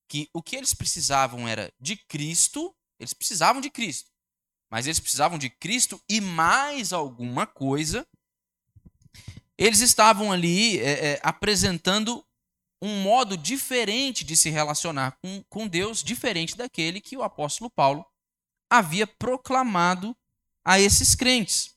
que 0.08 0.28
o 0.32 0.42
que 0.42 0.56
eles 0.56 0.74
precisavam 0.74 1.46
era 1.46 1.72
de 1.80 1.96
Cristo, 1.96 2.74
eles 2.98 3.14
precisavam 3.14 3.60
de 3.60 3.70
Cristo, 3.70 4.10
mas 4.70 4.86
eles 4.86 5.00
precisavam 5.00 5.38
de 5.38 5.48
Cristo 5.48 6.02
e 6.08 6.20
mais 6.20 6.92
alguma 6.92 7.46
coisa. 7.46 8.06
Eles 9.60 9.80
estavam 9.80 10.32
ali 10.32 10.78
é, 10.78 11.12
é, 11.12 11.20
apresentando 11.22 12.24
um 12.80 13.02
modo 13.02 13.36
diferente 13.36 14.24
de 14.24 14.34
se 14.34 14.48
relacionar 14.48 15.18
com, 15.22 15.44
com 15.50 15.68
Deus, 15.68 16.02
diferente 16.02 16.56
daquele 16.56 16.98
que 16.98 17.14
o 17.14 17.22
apóstolo 17.22 17.68
Paulo 17.68 18.06
havia 18.70 19.06
proclamado 19.06 20.16
a 20.64 20.80
esses 20.80 21.14
crentes. 21.14 21.74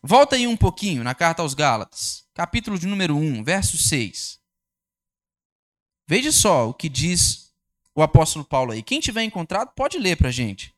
Volta 0.00 0.36
aí 0.36 0.46
um 0.46 0.56
pouquinho 0.56 1.02
na 1.02 1.12
carta 1.12 1.42
aos 1.42 1.52
Gálatas, 1.52 2.24
capítulo 2.32 2.78
de 2.78 2.86
número 2.86 3.16
1, 3.16 3.42
verso 3.42 3.76
6. 3.76 4.38
Veja 6.06 6.30
só 6.30 6.68
o 6.68 6.74
que 6.74 6.88
diz 6.88 7.52
o 7.92 8.02
apóstolo 8.02 8.44
Paulo 8.44 8.70
aí. 8.70 8.84
Quem 8.84 9.00
tiver 9.00 9.24
encontrado, 9.24 9.72
pode 9.74 9.98
ler 9.98 10.16
para 10.16 10.28
a 10.28 10.32
gente. 10.32 10.72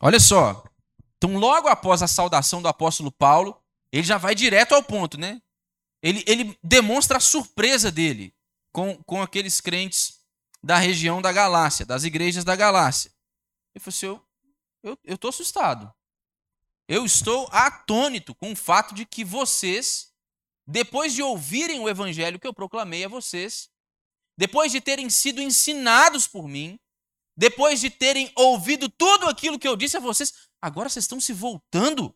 Olha 0.00 0.18
só. 0.18 0.64
Então, 1.16 1.36
logo 1.36 1.68
após 1.68 2.02
a 2.02 2.08
saudação 2.08 2.62
do 2.62 2.68
apóstolo 2.68 3.12
Paulo, 3.12 3.62
ele 3.92 4.02
já 4.02 4.16
vai 4.16 4.34
direto 4.34 4.74
ao 4.74 4.82
ponto, 4.82 5.18
né? 5.18 5.40
Ele, 6.02 6.24
ele 6.26 6.58
demonstra 6.62 7.18
a 7.18 7.20
surpresa 7.20 7.90
dele 7.90 8.34
com, 8.72 8.96
com 9.04 9.20
aqueles 9.20 9.60
crentes 9.60 10.20
da 10.62 10.78
região 10.78 11.20
da 11.20 11.32
Galácia, 11.32 11.84
das 11.84 12.04
igrejas 12.04 12.44
da 12.44 12.56
Galácia. 12.56 13.12
Ele 13.74 13.84
falou 13.84 13.94
assim: 13.94 14.24
eu, 14.82 14.98
eu 15.04 15.14
estou 15.14 15.28
assustado. 15.28 15.92
Eu 16.88 17.04
estou 17.04 17.48
atônito 17.52 18.34
com 18.34 18.52
o 18.52 18.56
fato 18.56 18.94
de 18.94 19.04
que 19.04 19.24
vocês, 19.24 20.12
depois 20.66 21.12
de 21.12 21.22
ouvirem 21.22 21.80
o 21.80 21.88
evangelho 21.88 22.38
que 22.38 22.46
eu 22.46 22.54
proclamei 22.54 23.04
a 23.04 23.08
vocês, 23.08 23.70
depois 24.36 24.72
de 24.72 24.80
terem 24.80 25.08
sido 25.10 25.40
ensinados 25.40 26.26
por 26.26 26.48
mim, 26.48 26.80
depois 27.40 27.80
de 27.80 27.88
terem 27.88 28.30
ouvido 28.36 28.86
tudo 28.86 29.26
aquilo 29.26 29.58
que 29.58 29.66
eu 29.66 29.74
disse 29.74 29.96
a 29.96 30.00
vocês, 30.00 30.34
agora 30.60 30.90
vocês 30.90 31.04
estão 31.04 31.18
se 31.18 31.32
voltando. 31.32 32.14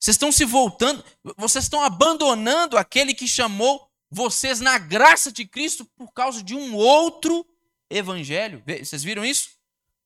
Vocês 0.00 0.14
estão 0.14 0.32
se 0.32 0.42
voltando, 0.46 1.04
vocês 1.36 1.64
estão 1.64 1.84
abandonando 1.84 2.78
aquele 2.78 3.12
que 3.12 3.28
chamou 3.28 3.86
vocês 4.10 4.58
na 4.58 4.78
graça 4.78 5.30
de 5.30 5.46
Cristo 5.46 5.84
por 5.98 6.14
causa 6.14 6.42
de 6.42 6.54
um 6.54 6.74
outro 6.74 7.46
evangelho. 7.90 8.64
Vocês 8.66 9.04
viram 9.04 9.22
isso? 9.22 9.50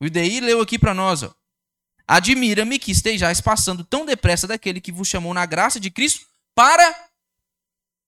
O 0.00 0.06
IDI 0.06 0.40
leu 0.40 0.60
aqui 0.60 0.76
para 0.76 0.92
nós. 0.92 1.20
Admira-me 2.04 2.80
que 2.80 2.90
estejais 2.90 3.40
passando 3.40 3.84
tão 3.84 4.04
depressa 4.04 4.48
daquele 4.48 4.80
que 4.80 4.90
vos 4.90 5.06
chamou 5.06 5.32
na 5.32 5.46
graça 5.46 5.78
de 5.78 5.88
Cristo 5.88 6.26
para 6.52 7.10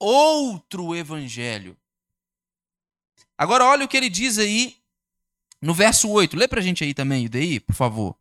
outro 0.01 0.97
evangelho. 0.97 1.77
Agora 3.39 3.65
olha 3.65 3.85
o 3.85 3.89
que 3.89 3.97
ele 3.97 4.11
diz 4.11 4.37
aí 4.37 4.85
no 5.61 5.75
verso 5.75 6.11
8. 6.11 6.37
Lê 6.37 6.49
para 6.49 6.61
a 6.61 6.63
gente 6.63 6.85
aí 6.85 6.95
também, 6.95 7.25
IDI, 7.25 7.61
por 7.61 7.75
favor. 7.75 8.17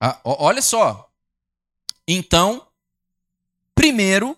Ah, 0.00 0.20
olha 0.24 0.62
só, 0.62 1.10
então, 2.06 2.66
primeiro, 3.74 4.34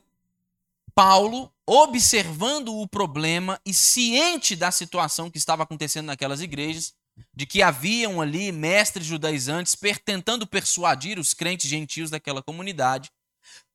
Paulo, 0.92 1.52
observando 1.64 2.74
o 2.74 2.88
problema 2.88 3.60
e 3.64 3.72
ciente 3.72 4.56
da 4.56 4.72
situação 4.72 5.30
que 5.30 5.38
estava 5.38 5.62
acontecendo 5.62 6.06
naquelas 6.06 6.40
igrejas, 6.40 6.94
de 7.34 7.46
que 7.46 7.62
haviam 7.62 8.20
ali 8.20 8.52
mestres 8.52 9.06
judaizantes 9.06 9.76
tentando 10.04 10.46
persuadir 10.46 11.18
os 11.18 11.34
crentes 11.34 11.68
gentios 11.68 12.10
daquela 12.10 12.42
comunidade, 12.42 13.10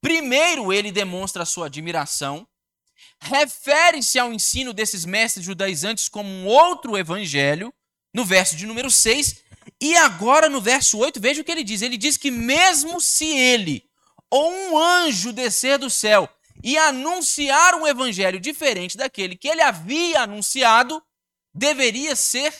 primeiro 0.01 0.71
ele 0.71 0.91
demonstra 0.91 1.43
a 1.43 1.45
sua 1.45 1.67
admiração, 1.67 2.47
refere-se 3.19 4.19
ao 4.19 4.33
ensino 4.33 4.73
desses 4.73 5.05
mestres 5.05 5.45
judaizantes 5.45 6.07
como 6.07 6.29
um 6.29 6.45
outro 6.45 6.97
evangelho, 6.97 7.73
no 8.13 8.23
verso 8.23 8.55
de 8.55 8.65
número 8.65 8.89
6, 8.89 9.43
e 9.81 9.95
agora 9.97 10.47
no 10.47 10.61
verso 10.61 10.97
8, 10.97 11.19
veja 11.19 11.41
o 11.41 11.43
que 11.43 11.51
ele 11.51 11.63
diz. 11.63 11.81
Ele 11.81 11.97
diz 11.97 12.17
que 12.17 12.31
mesmo 12.31 13.01
se 13.01 13.25
ele 13.25 13.83
ou 14.29 14.51
um 14.51 14.77
anjo 14.77 15.31
descer 15.31 15.77
do 15.77 15.89
céu 15.89 16.29
e 16.63 16.77
anunciar 16.77 17.75
um 17.75 17.85
evangelho 17.85 18.39
diferente 18.39 18.97
daquele 18.97 19.35
que 19.35 19.47
ele 19.47 19.61
havia 19.61 20.21
anunciado 20.21 21.01
deveria 21.53 22.15
ser 22.15 22.53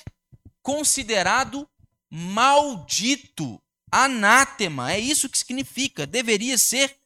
considerado 0.66 1.70
maldito, 2.10 3.62
anátema. 3.92 4.92
É 4.92 5.00
isso 5.00 5.30
que 5.30 5.38
significa, 5.38 6.08
deveria 6.08 6.58
ser 6.58 6.98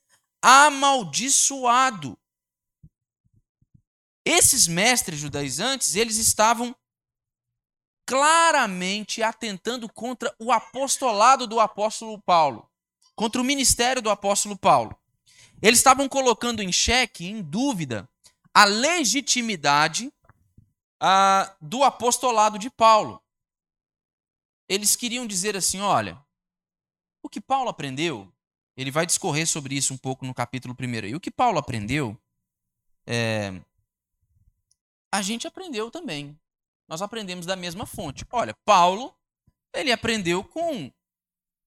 amaldiçoado. 0.41 2.17
Esses 4.25 4.65
mestres 4.65 5.19
judaizantes, 5.19 5.95
eles 5.95 6.15
estavam 6.15 6.73
claramente 8.05 9.21
atentando 9.21 9.91
contra 9.91 10.33
o 10.39 10.53
apostolado 10.53 11.45
do 11.45 11.59
apóstolo 11.59 12.17
Paulo, 12.21 12.65
contra 13.13 13.41
o 13.41 13.43
ministério 13.43 14.01
do 14.01 14.09
apóstolo 14.09 14.57
Paulo. 14.57 14.97
Eles 15.61 15.79
estavam 15.79 16.07
colocando 16.07 16.63
em 16.63 16.71
xeque, 16.71 17.27
em 17.27 17.41
dúvida, 17.41 18.07
a 18.53 18.63
legitimidade 18.63 20.09
ah, 20.97 21.53
do 21.59 21.83
apostolado 21.83 22.57
de 22.57 22.69
Paulo. 22.69 23.21
Eles 24.69 24.95
queriam 24.95 25.27
dizer 25.27 25.57
assim: 25.57 25.81
olha, 25.81 26.23
o 27.21 27.27
que 27.27 27.41
Paulo 27.41 27.69
aprendeu, 27.69 28.31
ele 28.77 28.91
vai 28.91 29.05
discorrer 29.05 29.45
sobre 29.45 29.75
isso 29.75 29.93
um 29.93 29.97
pouco 29.97 30.25
no 30.25 30.33
capítulo 30.33 30.75
1. 30.79 31.07
E 31.07 31.15
o 31.15 31.19
que 31.19 31.31
Paulo 31.31 31.57
aprendeu, 31.57 32.17
é, 33.05 33.59
a 35.11 35.21
gente 35.21 35.47
aprendeu 35.47 35.91
também 35.91 36.39
nós 36.89 37.03
aprendemos 37.03 37.45
da 37.45 37.55
mesma 37.55 37.85
fonte. 37.85 38.25
Olha, 38.31 38.55
Paulo, 38.65 39.15
ele 39.71 39.91
aprendeu 39.91 40.43
com, 40.43 40.91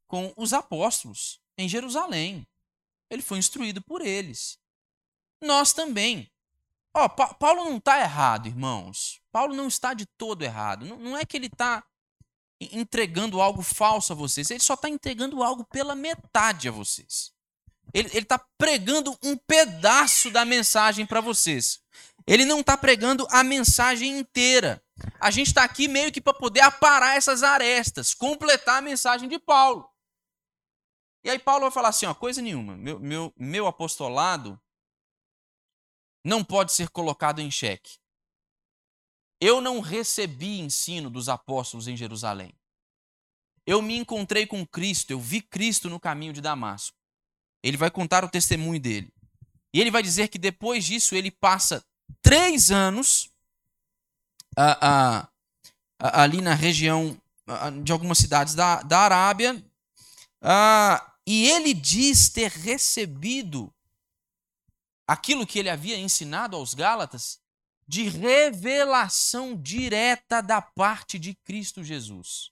com 0.09 0.35
os 0.37 0.52
apóstolos 0.52 1.40
em 1.56 1.68
Jerusalém. 1.68 2.44
Ele 3.09 3.23
foi 3.23 3.38
instruído 3.38 3.80
por 3.80 4.02
eles. 4.02 4.59
Nós 5.40 5.73
também. 5.73 6.28
Ó, 6.92 7.09
pa 7.09 7.32
Paulo 7.35 7.64
não 7.66 7.76
está 7.76 8.00
errado, 8.00 8.49
irmãos. 8.49 9.23
Paulo 9.30 9.54
não 9.54 9.68
está 9.68 9.94
de 9.94 10.06
todo 10.06 10.42
errado. 10.42 10.85
Não 10.85 11.16
é 11.16 11.25
que 11.25 11.37
ele 11.37 11.47
está 11.47 11.87
entregando 12.73 13.40
algo 13.40 13.62
falso 13.62 14.12
a 14.12 14.16
vocês. 14.16 14.50
Ele 14.50 14.61
só 14.61 14.75
está 14.75 14.88
entregando 14.88 15.42
algo 15.42 15.64
pela 15.64 15.95
metade 15.95 16.69
a 16.69 16.73
vocês. 16.73 17.33
Ele 17.92 18.09
está 18.12 18.38
pregando 18.57 19.16
um 19.23 19.37
pedaço 19.37 20.31
da 20.31 20.45
mensagem 20.45 21.04
para 21.04 21.21
vocês. 21.21 21.83
Ele 22.26 22.45
não 22.45 22.61
está 22.61 22.76
pregando 22.76 23.26
a 23.31 23.42
mensagem 23.42 24.19
inteira. 24.19 24.83
A 25.19 25.31
gente 25.31 25.49
está 25.49 25.64
aqui 25.64 25.88
meio 25.88 26.12
que 26.12 26.21
para 26.21 26.35
poder 26.35 26.61
aparar 26.61 27.16
essas 27.16 27.42
arestas, 27.42 28.14
completar 28.14 28.78
a 28.78 28.83
mensagem 28.83 29.28
de 29.28 29.38
Paulo. 29.38 29.88
E 31.25 31.31
aí 31.31 31.38
Paulo 31.38 31.62
vai 31.62 31.71
falar 31.71 31.88
assim, 31.88 32.07
ó, 32.07 32.14
coisa 32.14 32.42
nenhuma, 32.42 32.76
meu, 32.76 32.99
meu, 32.99 33.33
meu 33.37 33.66
apostolado 33.66 34.61
não 36.25 36.42
pode 36.45 36.73
ser 36.73 36.88
colocado 36.88 37.40
em 37.40 37.50
xeque. 37.50 38.01
Eu 39.44 39.61
não 39.61 39.80
recebi 39.80 40.61
ensino 40.61 41.11
dos 41.11 41.28
apóstolos 41.28 41.88
em 41.88 41.96
Jerusalém. 41.96 42.54
Eu 43.66 43.82
me 43.82 43.96
encontrei 43.96 44.46
com 44.46 44.64
Cristo, 44.64 45.11
eu 45.11 45.18
vi 45.18 45.40
Cristo 45.42 45.90
no 45.90 45.99
caminho 45.99 46.32
de 46.32 46.40
Damasco. 46.40 46.96
Ele 47.61 47.76
vai 47.76 47.90
contar 47.90 48.25
o 48.25 48.28
testemunho 48.28 48.78
dele. 48.78 49.12
E 49.75 49.80
ele 49.80 49.90
vai 49.90 50.00
dizer 50.00 50.28
que 50.28 50.38
depois 50.38 50.84
disso 50.84 51.16
ele 51.16 51.28
passa 51.28 51.84
três 52.20 52.70
anos 52.70 53.32
ali 55.99 56.40
na 56.40 56.54
região 56.54 57.20
de 57.82 57.90
algumas 57.90 58.18
cidades 58.18 58.54
da, 58.54 58.80
da 58.82 59.00
Arábia, 59.00 59.61
e 61.26 61.50
ele 61.50 61.75
diz 61.75 62.28
ter 62.28 62.52
recebido 62.52 63.75
aquilo 65.04 65.44
que 65.44 65.58
ele 65.58 65.68
havia 65.68 65.99
ensinado 65.99 66.56
aos 66.56 66.75
Gálatas 66.75 67.41
de 67.92 68.08
revelação 68.08 69.54
direta 69.54 70.40
da 70.40 70.62
parte 70.62 71.18
de 71.18 71.34
Cristo 71.34 71.84
Jesus. 71.84 72.50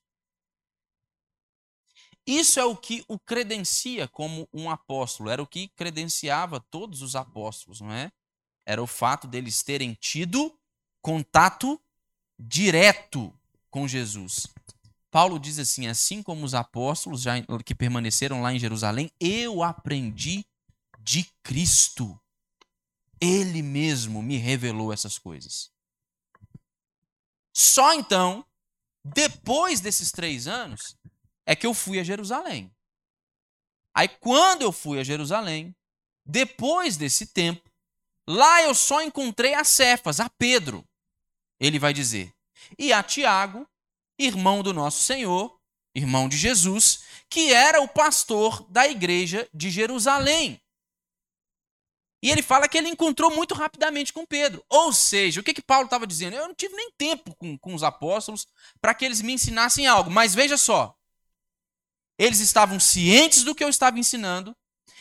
Isso 2.26 2.60
é 2.60 2.64
o 2.66 2.76
que 2.76 3.02
o 3.08 3.18
credencia 3.18 4.06
como 4.06 4.46
um 4.52 4.68
apóstolo, 4.68 5.30
era 5.30 5.42
o 5.42 5.46
que 5.46 5.68
credenciava 5.68 6.60
todos 6.60 7.00
os 7.00 7.16
apóstolos, 7.16 7.80
não 7.80 7.90
é? 7.90 8.12
Era 8.66 8.82
o 8.82 8.86
fato 8.86 9.26
deles 9.26 9.62
terem 9.62 9.94
tido 9.94 10.54
contato 11.00 11.80
direto 12.38 13.32
com 13.70 13.88
Jesus. 13.88 14.46
Paulo 15.10 15.38
diz 15.38 15.58
assim: 15.58 15.86
assim 15.86 16.22
como 16.22 16.44
os 16.44 16.52
apóstolos 16.52 17.22
já, 17.22 17.36
que 17.64 17.74
permaneceram 17.74 18.42
lá 18.42 18.52
em 18.52 18.58
Jerusalém, 18.58 19.10
eu 19.18 19.62
aprendi 19.62 20.44
de 20.98 21.24
Cristo. 21.42 22.20
Ele 23.20 23.62
mesmo 23.62 24.22
me 24.22 24.36
revelou 24.36 24.92
essas 24.92 25.18
coisas. 25.18 25.70
Só 27.54 27.92
então, 27.92 28.44
depois 29.04 29.80
desses 29.80 30.10
três 30.10 30.46
anos, 30.46 30.96
é 31.44 31.54
que 31.54 31.66
eu 31.66 31.74
fui 31.74 31.98
a 31.98 32.04
Jerusalém. 32.04 32.74
Aí, 33.94 34.08
quando 34.08 34.62
eu 34.62 34.72
fui 34.72 34.98
a 34.98 35.04
Jerusalém, 35.04 35.74
depois 36.24 36.96
desse 36.96 37.26
tempo, 37.26 37.68
lá 38.28 38.62
eu 38.62 38.74
só 38.74 39.02
encontrei 39.02 39.54
a 39.54 39.64
Cefas, 39.64 40.20
a 40.20 40.30
Pedro 40.30 40.86
ele 41.58 41.78
vai 41.78 41.92
dizer, 41.92 42.32
e 42.78 42.92
a 42.92 43.02
Tiago, 43.02 43.68
irmão 44.18 44.62
do 44.62 44.72
nosso 44.72 45.02
Senhor, 45.02 45.60
irmão 45.94 46.28
de 46.28 46.36
Jesus, 46.36 47.04
que 47.28 47.52
era 47.52 47.82
o 47.82 47.88
pastor 47.88 48.64
da 48.70 48.88
igreja 48.88 49.48
de 49.52 49.70
Jerusalém. 49.70 50.60
E 52.22 52.30
ele 52.30 52.42
fala 52.42 52.68
que 52.68 52.76
ele 52.76 52.88
encontrou 52.88 53.34
muito 53.34 53.54
rapidamente 53.54 54.12
com 54.12 54.26
Pedro. 54.26 54.64
Ou 54.68 54.92
seja, 54.92 55.40
o 55.40 55.44
que, 55.44 55.54
que 55.54 55.62
Paulo 55.62 55.86
estava 55.86 56.06
dizendo? 56.06 56.36
Eu 56.36 56.48
não 56.48 56.54
tive 56.54 56.74
nem 56.74 56.90
tempo 56.92 57.34
com, 57.36 57.56
com 57.56 57.74
os 57.74 57.82
apóstolos 57.82 58.46
para 58.80 58.94
que 58.94 59.04
eles 59.04 59.22
me 59.22 59.32
ensinassem 59.32 59.86
algo. 59.86 60.10
Mas 60.10 60.34
veja 60.34 60.58
só, 60.58 60.94
eles 62.18 62.40
estavam 62.40 62.78
cientes 62.78 63.42
do 63.42 63.54
que 63.54 63.64
eu 63.64 63.68
estava 63.70 63.98
ensinando, 63.98 64.54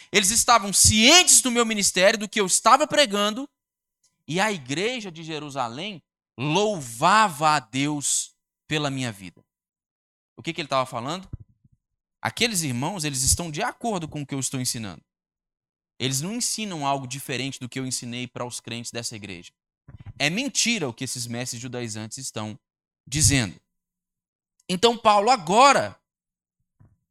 eles 0.09 0.31
estavam 0.31 0.71
cientes 0.71 1.41
do 1.41 1.51
meu 1.51 1.65
ministério, 1.65 2.17
do 2.17 2.29
que 2.29 2.39
eu 2.39 2.45
estava 2.45 2.87
pregando, 2.87 3.47
e 4.25 4.39
a 4.39 4.51
igreja 4.51 5.11
de 5.11 5.21
Jerusalém 5.23 6.01
louvava 6.37 7.49
a 7.49 7.59
Deus 7.59 8.33
pela 8.65 8.89
minha 8.89 9.11
vida. 9.11 9.43
O 10.37 10.41
que, 10.41 10.53
que 10.53 10.61
ele 10.61 10.67
estava 10.67 10.85
falando? 10.85 11.29
Aqueles 12.21 12.61
irmãos, 12.61 13.03
eles 13.03 13.23
estão 13.23 13.51
de 13.51 13.61
acordo 13.61 14.07
com 14.07 14.21
o 14.21 14.25
que 14.25 14.33
eu 14.33 14.39
estou 14.39 14.61
ensinando. 14.61 15.03
Eles 15.99 16.21
não 16.21 16.33
ensinam 16.33 16.87
algo 16.87 17.05
diferente 17.05 17.59
do 17.59 17.67
que 17.67 17.77
eu 17.77 17.85
ensinei 17.85 18.25
para 18.25 18.45
os 18.45 18.59
crentes 18.61 18.91
dessa 18.91 19.15
igreja. 19.15 19.51
É 20.17 20.29
mentira 20.29 20.87
o 20.87 20.93
que 20.93 21.03
esses 21.03 21.27
mestres 21.27 21.61
judaizantes 21.61 22.17
estão 22.17 22.57
dizendo. 23.05 23.59
Então, 24.67 24.97
Paulo, 24.97 25.29
agora, 25.29 25.99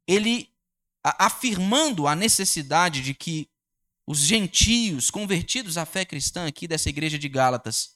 ele 0.07 0.49
afirmando 1.03 2.07
a 2.07 2.15
necessidade 2.15 3.01
de 3.01 3.13
que 3.13 3.49
os 4.07 4.19
gentios 4.19 5.11
convertidos 5.11 5.77
à 5.77 5.85
fé 5.85 6.03
cristã 6.03 6.47
aqui 6.47 6.67
dessa 6.67 6.89
igreja 6.89 7.19
de 7.19 7.29
Gálatas 7.29 7.95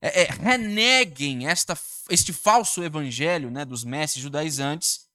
é, 0.00 0.24
é, 0.24 0.24
reneguem 0.24 1.46
esta, 1.46 1.78
este 2.10 2.32
falso 2.32 2.82
evangelho 2.82 3.50
né, 3.50 3.64
dos 3.64 3.82
mestres 3.82 4.22
judaizantes, 4.22 5.06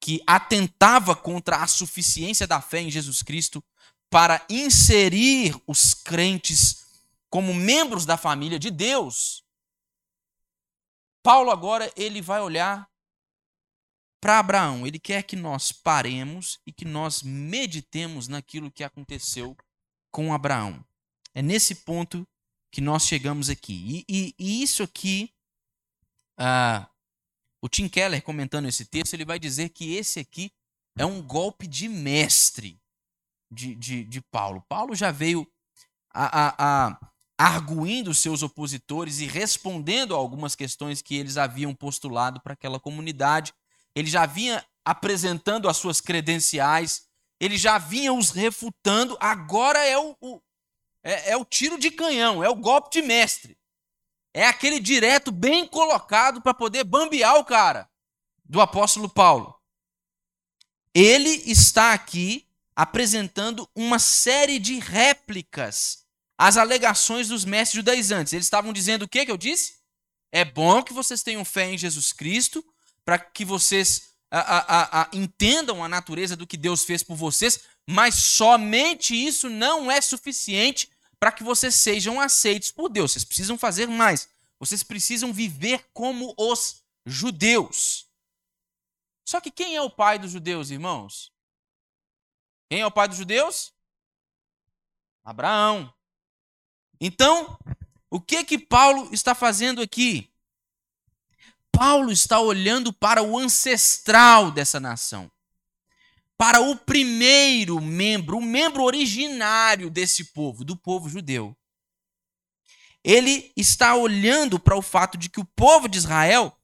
que 0.00 0.22
atentava 0.26 1.14
contra 1.14 1.58
a 1.58 1.66
suficiência 1.66 2.46
da 2.46 2.60
fé 2.60 2.80
em 2.80 2.90
Jesus 2.90 3.22
Cristo 3.22 3.62
para 4.10 4.44
inserir 4.48 5.54
os 5.66 5.94
crentes 5.94 6.86
como 7.28 7.52
membros 7.52 8.06
da 8.06 8.16
família 8.16 8.58
de 8.58 8.70
Deus. 8.70 9.44
Paulo 11.22 11.50
agora 11.50 11.92
ele 11.96 12.22
vai 12.22 12.40
olhar 12.40 12.88
para 14.20 14.38
Abraão. 14.38 14.86
Ele 14.86 14.98
quer 14.98 15.22
que 15.22 15.36
nós 15.36 15.72
paremos 15.72 16.58
e 16.66 16.72
que 16.72 16.84
nós 16.84 17.22
meditemos 17.22 18.28
naquilo 18.28 18.70
que 18.70 18.84
aconteceu 18.84 19.56
com 20.10 20.32
Abraão. 20.32 20.84
É 21.34 21.42
nesse 21.42 21.74
ponto 21.74 22.26
que 22.70 22.80
nós 22.80 23.06
chegamos 23.06 23.50
aqui. 23.50 24.04
E, 24.08 24.34
e, 24.34 24.34
e 24.38 24.62
isso 24.62 24.82
aqui, 24.82 25.32
ah, 26.38 26.88
o 27.60 27.68
Tim 27.68 27.88
Keller 27.88 28.22
comentando 28.22 28.66
esse 28.66 28.84
texto, 28.84 29.14
ele 29.14 29.24
vai 29.24 29.38
dizer 29.38 29.70
que 29.70 29.94
esse 29.94 30.20
aqui 30.20 30.52
é 30.96 31.04
um 31.04 31.20
golpe 31.20 31.66
de 31.66 31.88
mestre 31.88 32.80
de, 33.50 33.74
de, 33.74 34.04
de 34.04 34.20
Paulo. 34.20 34.64
Paulo 34.68 34.94
já 34.94 35.10
veio 35.10 35.46
a, 36.12 36.46
a, 36.46 36.88
a, 36.88 37.10
arguindo 37.38 38.14
seus 38.14 38.42
opositores 38.42 39.20
e 39.20 39.26
respondendo 39.26 40.14
a 40.14 40.18
algumas 40.18 40.54
questões 40.54 41.02
que 41.02 41.14
eles 41.14 41.36
haviam 41.36 41.74
postulado 41.74 42.40
para 42.40 42.54
aquela 42.54 42.80
comunidade. 42.80 43.52
Ele 43.94 44.08
já 44.08 44.26
vinha 44.26 44.64
apresentando 44.84 45.68
as 45.68 45.76
suas 45.76 46.00
credenciais, 46.00 47.06
ele 47.40 47.58
já 47.58 47.76
vinha 47.76 48.12
os 48.12 48.30
refutando, 48.30 49.16
agora 49.20 49.84
é 49.84 49.98
o, 49.98 50.16
o, 50.20 50.40
é, 51.02 51.32
é 51.32 51.36
o 51.36 51.44
tiro 51.44 51.78
de 51.78 51.90
canhão, 51.90 52.42
é 52.42 52.48
o 52.48 52.54
golpe 52.54 52.90
de 52.90 53.02
mestre. 53.02 53.58
É 54.32 54.46
aquele 54.46 54.78
direto 54.78 55.32
bem 55.32 55.66
colocado 55.66 56.40
para 56.40 56.54
poder 56.54 56.84
bambear 56.84 57.36
o 57.36 57.44
cara, 57.44 57.88
do 58.44 58.60
apóstolo 58.60 59.08
Paulo. 59.08 59.54
Ele 60.94 61.30
está 61.50 61.92
aqui 61.92 62.45
apresentando 62.76 63.68
uma 63.74 63.98
série 63.98 64.58
de 64.58 64.78
réplicas 64.78 66.04
às 66.36 66.58
alegações 66.58 67.28
dos 67.28 67.46
mestres 67.46 67.76
judaizantes. 67.76 68.34
Eles 68.34 68.44
estavam 68.44 68.72
dizendo 68.72 69.02
o 69.02 69.08
que 69.08 69.24
que 69.24 69.32
eu 69.32 69.38
disse? 69.38 69.76
É 70.30 70.44
bom 70.44 70.82
que 70.82 70.92
vocês 70.92 71.22
tenham 71.22 71.44
fé 71.44 71.70
em 71.70 71.78
Jesus 71.78 72.12
Cristo, 72.12 72.62
para 73.02 73.18
que 73.18 73.44
vocês 73.44 74.10
a, 74.30 74.40
a, 74.40 75.02
a, 75.02 75.10
entendam 75.12 75.82
a 75.82 75.88
natureza 75.88 76.36
do 76.36 76.46
que 76.46 76.56
Deus 76.56 76.84
fez 76.84 77.02
por 77.02 77.16
vocês, 77.16 77.60
mas 77.88 78.14
somente 78.16 79.14
isso 79.14 79.48
não 79.48 79.90
é 79.90 80.00
suficiente 80.00 80.90
para 81.18 81.32
que 81.32 81.42
vocês 81.42 81.74
sejam 81.74 82.20
aceitos 82.20 82.70
por 82.70 82.90
Deus. 82.90 83.12
Vocês 83.12 83.24
precisam 83.24 83.56
fazer 83.56 83.86
mais. 83.86 84.28
Vocês 84.58 84.82
precisam 84.82 85.32
viver 85.32 85.86
como 85.94 86.34
os 86.36 86.82
judeus. 87.06 88.06
Só 89.24 89.40
que 89.40 89.50
quem 89.50 89.76
é 89.76 89.80
o 89.80 89.90
pai 89.90 90.18
dos 90.18 90.32
judeus, 90.32 90.70
irmãos? 90.70 91.32
Quem 92.68 92.80
é 92.80 92.86
o 92.86 92.90
pai 92.90 93.08
dos 93.08 93.16
judeus? 93.16 93.72
Abraão. 95.24 95.92
Então, 97.00 97.58
o 98.10 98.20
que 98.20 98.44
que 98.44 98.58
Paulo 98.58 99.08
está 99.12 99.34
fazendo 99.34 99.80
aqui? 99.80 100.32
Paulo 101.70 102.10
está 102.10 102.40
olhando 102.40 102.92
para 102.92 103.22
o 103.22 103.38
ancestral 103.38 104.50
dessa 104.50 104.80
nação, 104.80 105.30
para 106.36 106.60
o 106.60 106.74
primeiro 106.74 107.80
membro, 107.80 108.38
o 108.38 108.42
membro 108.42 108.82
originário 108.82 109.90
desse 109.90 110.32
povo, 110.32 110.64
do 110.64 110.76
povo 110.76 111.08
judeu. 111.08 111.54
Ele 113.04 113.52
está 113.56 113.94
olhando 113.94 114.58
para 114.58 114.76
o 114.76 114.82
fato 114.82 115.18
de 115.18 115.28
que 115.28 115.38
o 115.38 115.44
povo 115.44 115.88
de 115.88 115.98
Israel 115.98 116.56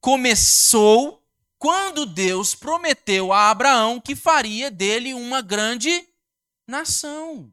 começou 0.00 1.25
quando 1.58 2.06
Deus 2.06 2.54
prometeu 2.54 3.32
a 3.32 3.50
Abraão 3.50 4.00
que 4.00 4.14
faria 4.14 4.70
dele 4.70 5.14
uma 5.14 5.40
grande 5.40 6.06
nação. 6.66 7.52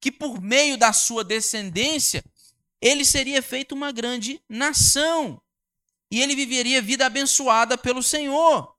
Que 0.00 0.12
por 0.12 0.40
meio 0.40 0.76
da 0.76 0.92
sua 0.92 1.24
descendência 1.24 2.24
ele 2.80 3.04
seria 3.04 3.42
feito 3.42 3.74
uma 3.74 3.90
grande 3.90 4.40
nação 4.48 5.40
e 6.10 6.22
ele 6.22 6.36
viveria 6.36 6.82
vida 6.82 7.06
abençoada 7.06 7.76
pelo 7.76 8.02
Senhor. 8.02 8.74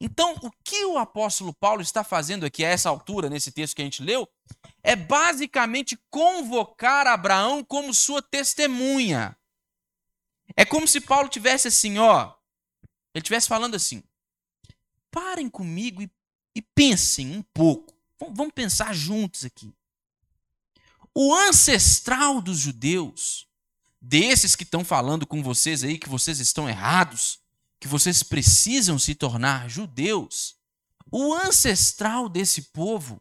Então, 0.00 0.34
o 0.42 0.50
que 0.64 0.84
o 0.86 0.96
apóstolo 0.96 1.52
Paulo 1.52 1.82
está 1.82 2.02
fazendo 2.02 2.46
aqui 2.46 2.64
a 2.64 2.68
essa 2.68 2.88
altura, 2.88 3.28
nesse 3.28 3.52
texto 3.52 3.76
que 3.76 3.82
a 3.82 3.84
gente 3.84 4.02
leu, 4.02 4.26
é 4.82 4.96
basicamente 4.96 5.98
convocar 6.08 7.06
Abraão 7.06 7.62
como 7.62 7.92
sua 7.92 8.22
testemunha. 8.22 9.36
É 10.56 10.64
como 10.64 10.88
se 10.88 11.02
Paulo 11.02 11.28
tivesse 11.28 11.68
assim, 11.68 11.98
ó, 11.98 12.32
ele 13.14 13.22
tivesse 13.22 13.48
falando 13.48 13.74
assim: 13.74 14.02
parem 15.10 15.48
comigo 15.48 16.02
e, 16.02 16.10
e 16.54 16.62
pensem 16.62 17.36
um 17.36 17.42
pouco. 17.42 17.94
Vamos 18.18 18.52
pensar 18.52 18.94
juntos 18.94 19.44
aqui. 19.44 19.72
O 21.14 21.34
ancestral 21.34 22.40
dos 22.40 22.58
judeus 22.58 23.48
desses 24.00 24.54
que 24.54 24.62
estão 24.62 24.84
falando 24.84 25.26
com 25.26 25.42
vocês 25.42 25.82
aí 25.82 25.98
que 25.98 26.08
vocês 26.08 26.38
estão 26.38 26.68
errados, 26.68 27.40
que 27.78 27.88
vocês 27.88 28.22
precisam 28.22 28.98
se 28.98 29.14
tornar 29.14 29.68
judeus, 29.68 30.56
o 31.10 31.34
ancestral 31.34 32.28
desse 32.28 32.62
povo, 32.62 33.20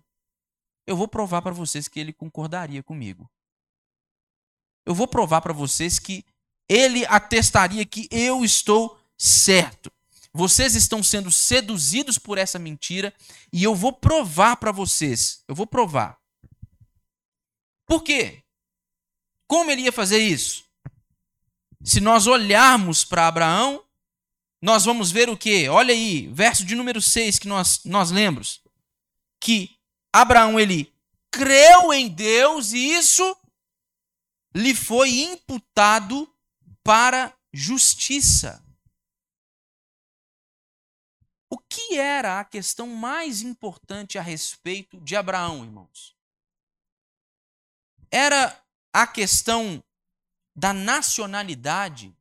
eu 0.85 0.95
vou 0.95 1.07
provar 1.07 1.41
para 1.41 1.53
vocês 1.53 1.87
que 1.87 1.99
ele 1.99 2.13
concordaria 2.13 2.83
comigo. 2.83 3.29
Eu 4.85 4.93
vou 4.93 5.07
provar 5.07 5.41
para 5.41 5.53
vocês 5.53 5.99
que 5.99 6.25
ele 6.67 7.05
atestaria 7.07 7.85
que 7.85 8.07
eu 8.11 8.43
estou 8.43 8.98
certo. 9.19 9.91
Vocês 10.31 10.75
estão 10.75 11.03
sendo 11.03 11.29
seduzidos 11.29 12.17
por 12.17 12.37
essa 12.37 12.57
mentira 12.57 13.13
e 13.51 13.63
eu 13.63 13.75
vou 13.75 13.91
provar 13.91 14.55
para 14.55 14.71
vocês. 14.71 15.43
Eu 15.47 15.53
vou 15.53 15.67
provar. 15.67 16.17
Por 17.85 18.03
quê? 18.03 18.43
Como 19.47 19.69
ele 19.69 19.81
ia 19.81 19.91
fazer 19.91 20.19
isso? 20.19 20.63
Se 21.83 21.99
nós 21.99 22.27
olharmos 22.27 23.03
para 23.03 23.27
Abraão, 23.27 23.83
nós 24.61 24.85
vamos 24.85 25.11
ver 25.11 25.29
o 25.29 25.37
quê? 25.37 25.67
Olha 25.67 25.93
aí, 25.93 26.27
verso 26.27 26.63
de 26.63 26.75
número 26.75 27.01
6 27.01 27.39
que 27.39 27.47
nós, 27.47 27.81
nós 27.83 28.11
lemos. 28.11 28.61
Que 29.39 29.75
Abraão, 30.13 30.59
ele 30.59 30.93
creu 31.31 31.91
em 31.93 32.07
Deus 32.07 32.73
e 32.73 32.93
isso 32.93 33.35
lhe 34.53 34.75
foi 34.75 35.09
imputado 35.21 36.31
para 36.83 37.33
justiça. 37.51 38.63
O 41.49 41.57
que 41.57 41.97
era 41.97 42.39
a 42.39 42.45
questão 42.45 42.87
mais 42.87 43.41
importante 43.41 44.17
a 44.17 44.21
respeito 44.21 44.99
de 45.01 45.15
Abraão, 45.15 45.63
irmãos? 45.63 46.15
Era 48.11 48.63
a 48.93 49.07
questão 49.07 49.83
da 50.55 50.73
nacionalidade, 50.73 52.15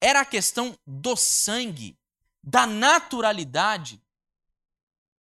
era 0.00 0.20
a 0.20 0.24
questão 0.24 0.78
do 0.86 1.16
sangue, 1.16 1.98
da 2.42 2.66
naturalidade. 2.66 4.02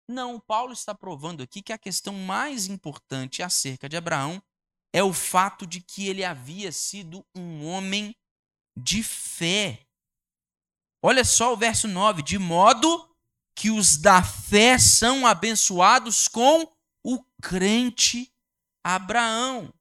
Não, 0.09 0.39
Paulo 0.39 0.73
está 0.73 0.95
provando 0.95 1.43
aqui 1.43 1.63
que 1.63 1.73
a 1.73 1.79
questão 1.79 2.13
mais 2.13 2.67
importante 2.67 3.43
acerca 3.43 3.89
de 3.89 3.97
Abraão 3.97 4.43
é 4.93 5.03
o 5.03 5.13
fato 5.13 5.67
de 5.67 5.81
que 5.81 6.09
ele 6.09 6.25
havia 6.25 6.73
sido 6.73 7.25
um 7.35 7.67
homem 7.67 8.15
de 8.77 9.03
fé. 9.03 9.86
Olha 11.09 11.25
só 11.25 11.53
o 11.53 11.57
verso 11.57 11.87
9: 11.87 12.21
de 12.21 12.37
modo 12.37 13.09
que 13.55 13.71
os 13.71 13.97
da 13.97 14.25
fé 14.25 14.77
são 14.77 15.25
abençoados 15.25 16.27
com 16.27 16.69
o 17.01 17.23
crente 17.41 18.29
Abraão. 18.83 19.73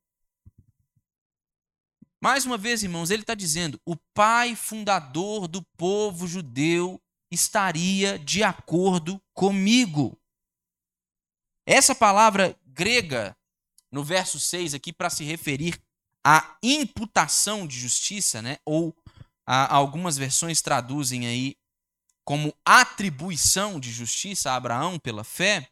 Mais 2.21 2.45
uma 2.45 2.59
vez, 2.59 2.83
irmãos, 2.83 3.09
ele 3.09 3.23
está 3.23 3.33
dizendo: 3.33 3.81
o 3.83 3.95
pai 4.13 4.55
fundador 4.55 5.47
do 5.47 5.63
povo 5.75 6.27
judeu 6.27 7.01
estaria 7.31 8.19
de 8.19 8.43
acordo 8.43 9.19
comigo. 9.33 10.15
Essa 11.65 11.95
palavra 11.95 12.55
grega, 12.67 13.35
no 13.91 14.03
verso 14.03 14.39
6 14.39 14.75
aqui, 14.75 14.93
para 14.93 15.09
se 15.09 15.23
referir 15.23 15.81
à 16.23 16.55
imputação 16.61 17.65
de 17.65 17.79
justiça, 17.79 18.43
né? 18.43 18.59
ou 18.63 18.95
algumas 19.45 20.17
versões 20.17 20.61
traduzem 20.61 21.27
aí 21.27 21.57
como 22.23 22.55
atribuição 22.65 23.79
de 23.79 23.91
justiça 23.91 24.51
a 24.51 24.55
Abraão 24.55 24.97
pela 24.97 25.23
fé, 25.23 25.69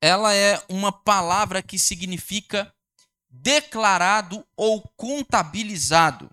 ela 0.00 0.34
é 0.34 0.62
uma 0.68 0.92
palavra 0.92 1.62
que 1.62 1.78
significa 1.78 2.72
declarado 3.30 4.46
ou 4.54 4.82
contabilizado. 4.96 6.30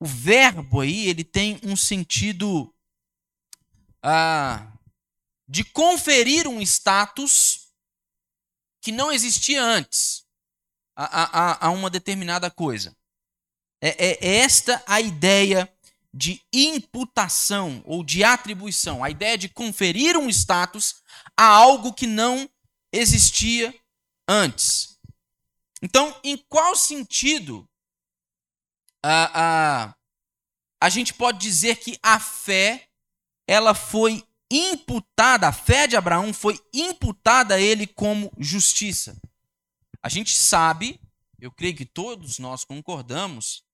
O 0.00 0.06
verbo 0.06 0.80
aí 0.80 1.08
ele 1.08 1.22
tem 1.22 1.60
um 1.62 1.76
sentido 1.76 2.74
ah, 4.02 4.72
de 5.46 5.62
conferir 5.62 6.48
um 6.48 6.60
status 6.62 7.68
que 8.80 8.90
não 8.90 9.12
existia 9.12 9.62
antes 9.62 10.24
a, 10.96 11.64
a, 11.64 11.66
a 11.66 11.70
uma 11.70 11.90
determinada 11.90 12.50
coisa. 12.50 12.96
É, 13.80 14.06
é 14.06 14.36
esta 14.38 14.82
a 14.86 15.00
ideia 15.00 15.72
de 16.12 16.42
imputação 16.52 17.82
ou 17.84 18.02
de 18.02 18.24
atribuição, 18.24 19.02
a 19.02 19.10
ideia 19.10 19.38
de 19.38 19.48
conferir 19.48 20.16
um 20.16 20.28
status 20.28 20.96
a 21.36 21.44
algo 21.44 21.92
que 21.94 22.06
não 22.06 22.48
existia 22.92 23.74
antes. 24.28 24.98
Então, 25.82 26.14
em 26.22 26.36
qual 26.36 26.74
sentido 26.76 27.68
a, 29.02 29.84
a, 29.88 29.94
a 30.80 30.88
gente 30.88 31.14
pode 31.14 31.38
dizer 31.38 31.76
que 31.76 31.98
a 32.02 32.18
fé 32.18 32.88
ela 33.48 33.74
foi 33.74 34.24
imputada, 34.50 35.48
a 35.48 35.52
fé 35.52 35.86
de 35.86 35.96
Abraão 35.96 36.34
foi 36.34 36.60
imputada 36.72 37.54
a 37.54 37.60
ele 37.60 37.86
como 37.86 38.32
justiça? 38.36 39.20
A 40.02 40.08
gente 40.08 40.36
sabe, 40.36 41.00
eu 41.40 41.52
creio 41.52 41.76
que 41.76 41.86
todos 41.86 42.38
nós 42.38 42.64
concordamos, 42.64 43.64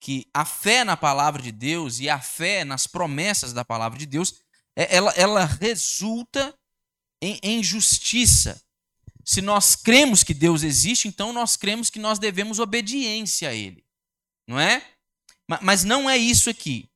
que 0.00 0.26
a 0.32 0.44
fé 0.44 0.84
na 0.84 0.96
palavra 0.96 1.42
de 1.42 1.52
Deus 1.52 2.00
e 2.00 2.08
a 2.08 2.20
fé 2.20 2.64
nas 2.64 2.86
promessas 2.86 3.52
da 3.52 3.64
palavra 3.64 3.98
de 3.98 4.06
Deus, 4.06 4.34
é, 4.76 4.96
ela, 4.96 5.12
ela 5.12 5.44
resulta 5.44 6.54
em, 7.20 7.38
em 7.42 7.62
justiça 7.62 8.62
se 9.28 9.42
nós 9.42 9.76
cremos 9.76 10.24
que 10.24 10.32
Deus 10.32 10.62
existe, 10.62 11.06
então 11.06 11.34
nós 11.34 11.54
cremos 11.54 11.90
que 11.90 11.98
nós 11.98 12.18
devemos 12.18 12.58
obediência 12.58 13.50
a 13.50 13.54
Ele. 13.54 13.84
Não 14.46 14.58
é? 14.58 14.82
Mas 15.60 15.84
não 15.84 16.08
é 16.08 16.16
isso 16.16 16.48
aqui. 16.48 16.88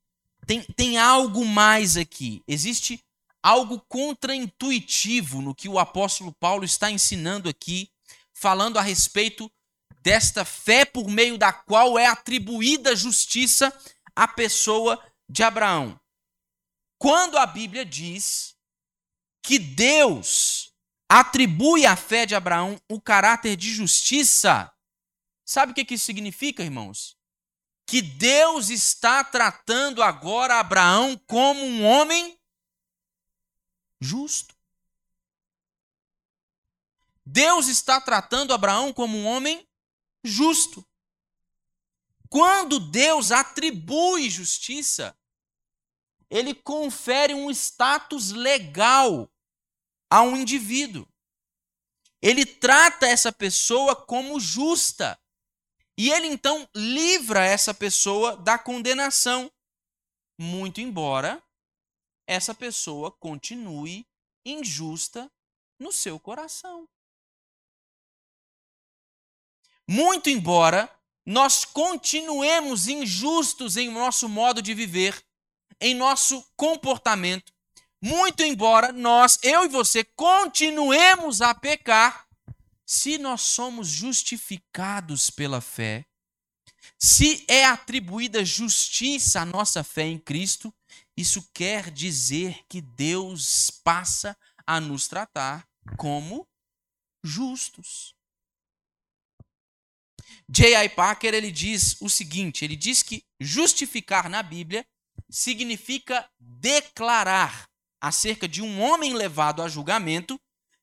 Tem, 0.47 0.62
tem 0.62 0.97
algo 0.97 1.45
mais 1.45 1.99
aqui. 1.99 2.43
Existe 2.49 3.05
algo 3.43 3.79
contraintuitivo 3.87 5.43
no 5.43 5.55
que 5.55 5.69
o 5.69 5.79
apóstolo 5.79 6.33
Paulo 6.33 6.65
está 6.65 6.91
ensinando 6.91 7.51
aqui, 7.51 7.91
falando 8.33 8.79
a 8.79 8.83
respeito 8.83 9.53
desta 10.03 10.45
fé 10.45 10.85
por 10.85 11.09
meio 11.09 11.38
da 11.38 11.53
qual 11.53 11.99
é 11.99 12.07
atribuída 12.07 12.97
justiça 12.97 13.73
à 14.15 14.27
pessoa 14.27 15.03
de 15.29 15.43
Abraão. 15.43 15.99
Quando 16.99 17.38
a 17.38 17.47
Bíblia 17.47 17.85
diz 17.85 18.57
que 19.43 19.59
Deus 19.59 20.73
atribui 21.09 21.85
à 21.85 21.95
fé 21.95 22.25
de 22.25 22.35
Abraão 22.35 22.81
o 22.88 23.01
caráter 23.01 23.55
de 23.55 23.71
justiça. 23.71 24.73
Sabe 25.45 25.73
o 25.73 25.75
que 25.75 25.95
isso 25.95 26.07
significa, 26.07 26.62
irmãos? 26.62 27.19
Que 27.87 28.01
Deus 28.01 28.71
está 28.71 29.23
tratando 29.23 30.03
agora 30.03 30.59
Abraão 30.59 31.21
como 31.27 31.62
um 31.62 31.85
homem 31.85 32.38
justo. 34.01 34.57
Deus 37.27 37.69
está 37.69 38.01
tratando 38.01 38.55
Abraão 38.55 38.93
como 38.93 39.19
um 39.19 39.27
homem 39.27 39.69
justo. 40.23 40.85
Quando 42.29 42.81
Deus 42.81 43.31
atribui 43.31 44.31
justiça, 44.31 45.17
ele 46.31 46.55
confere 46.55 47.35
um 47.35 47.51
status 47.51 48.31
legal 48.31 49.31
a 50.09 50.23
um 50.23 50.37
indivíduo. 50.37 51.07
Ele 52.23 52.47
trata 52.47 53.07
essa 53.07 53.33
pessoa 53.33 53.95
como 53.95 54.41
justa. 54.41 55.19
E 55.97 56.11
ele 56.11 56.27
então 56.27 56.67
livra 56.75 57.45
essa 57.45 57.75
pessoa 57.75 58.37
da 58.37 58.59
condenação, 58.59 59.53
muito 60.39 60.81
embora 60.81 61.43
essa 62.27 62.55
pessoa 62.55 63.11
continue 63.11 64.07
injusta 64.45 65.31
no 65.79 65.93
seu 65.93 66.19
coração. 66.19 66.89
Muito 69.93 70.31
embora 70.31 70.91
nós 71.27 71.67
continuemos 71.67 72.89
injustos 72.89 73.77
em 73.77 73.91
nosso 73.91 74.27
modo 74.27 74.63
de 74.63 74.73
viver, 74.73 75.23
em 75.79 75.93
nosso 75.93 76.43
comportamento, 76.57 77.53
muito 78.01 78.43
embora 78.43 78.91
nós, 78.91 79.39
eu 79.43 79.67
e 79.67 79.69
você, 79.69 80.03
continuemos 80.03 81.43
a 81.43 81.55
pecar, 81.55 82.27
se 82.87 83.19
nós 83.19 83.43
somos 83.43 83.87
justificados 83.87 85.29
pela 85.29 85.61
fé, 85.61 86.07
se 86.99 87.45
é 87.47 87.67
atribuída 87.67 88.43
justiça 88.47 89.43
à 89.43 89.45
nossa 89.45 89.85
fé 89.85 90.05
em 90.05 90.19
Cristo, 90.19 90.73
isso 91.15 91.47
quer 91.53 91.91
dizer 91.91 92.65
que 92.67 92.81
Deus 92.81 93.71
passa 93.85 94.35
a 94.67 94.81
nos 94.81 95.07
tratar 95.07 95.69
como 95.99 96.49
justos. 97.23 98.12
J.I. 100.55 100.91
Packer 100.91 101.33
ele 101.33 101.51
diz 101.51 101.97
o 101.99 102.11
seguinte: 102.11 102.62
ele 102.62 102.77
diz 102.77 103.03
que 103.03 103.25
justificar 103.41 104.29
na 104.29 104.43
Bíblia 104.43 104.85
significa 105.31 106.29
declarar 106.38 107.67
acerca 107.99 108.47
de 108.47 108.61
um 108.61 108.83
homem 108.83 109.15
levado 109.15 109.62
a 109.62 109.69
julgamento 109.69 110.38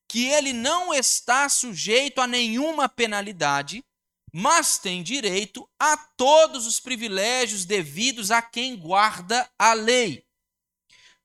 que 0.08 0.26
ele 0.26 0.52
não 0.52 0.92
está 0.92 1.48
sujeito 1.48 2.20
a 2.20 2.26
nenhuma 2.26 2.88
penalidade, 2.88 3.84
mas 4.32 4.76
tem 4.76 5.04
direito 5.04 5.70
a 5.78 5.96
todos 5.96 6.66
os 6.66 6.80
privilégios 6.80 7.64
devidos 7.64 8.32
a 8.32 8.42
quem 8.42 8.76
guarda 8.76 9.48
a 9.56 9.72
lei. 9.72 10.24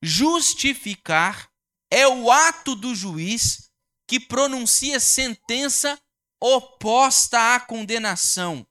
Justificar 0.03 1.49
é 1.89 2.07
o 2.07 2.29
ato 2.29 2.75
do 2.75 2.93
juiz 2.93 3.71
que 4.07 4.19
pronuncia 4.19 4.99
sentença 4.99 5.99
oposta 6.45 7.55
à 7.55 7.59
condenação 7.59 8.67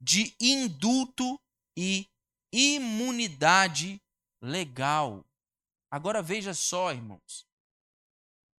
de 0.00 0.34
indulto 0.40 1.38
e 1.76 2.08
imunidade 2.50 4.00
legal. 4.40 5.22
Agora 5.90 6.22
veja 6.22 6.54
só, 6.54 6.90
irmãos. 6.90 7.46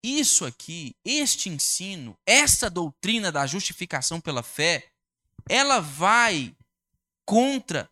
Isso 0.00 0.44
aqui, 0.44 0.94
este 1.04 1.48
ensino, 1.48 2.16
essa 2.24 2.70
doutrina 2.70 3.32
da 3.32 3.46
justificação 3.48 4.20
pela 4.20 4.44
fé, 4.44 4.88
ela 5.48 5.80
vai 5.80 6.54
contra 7.26 7.90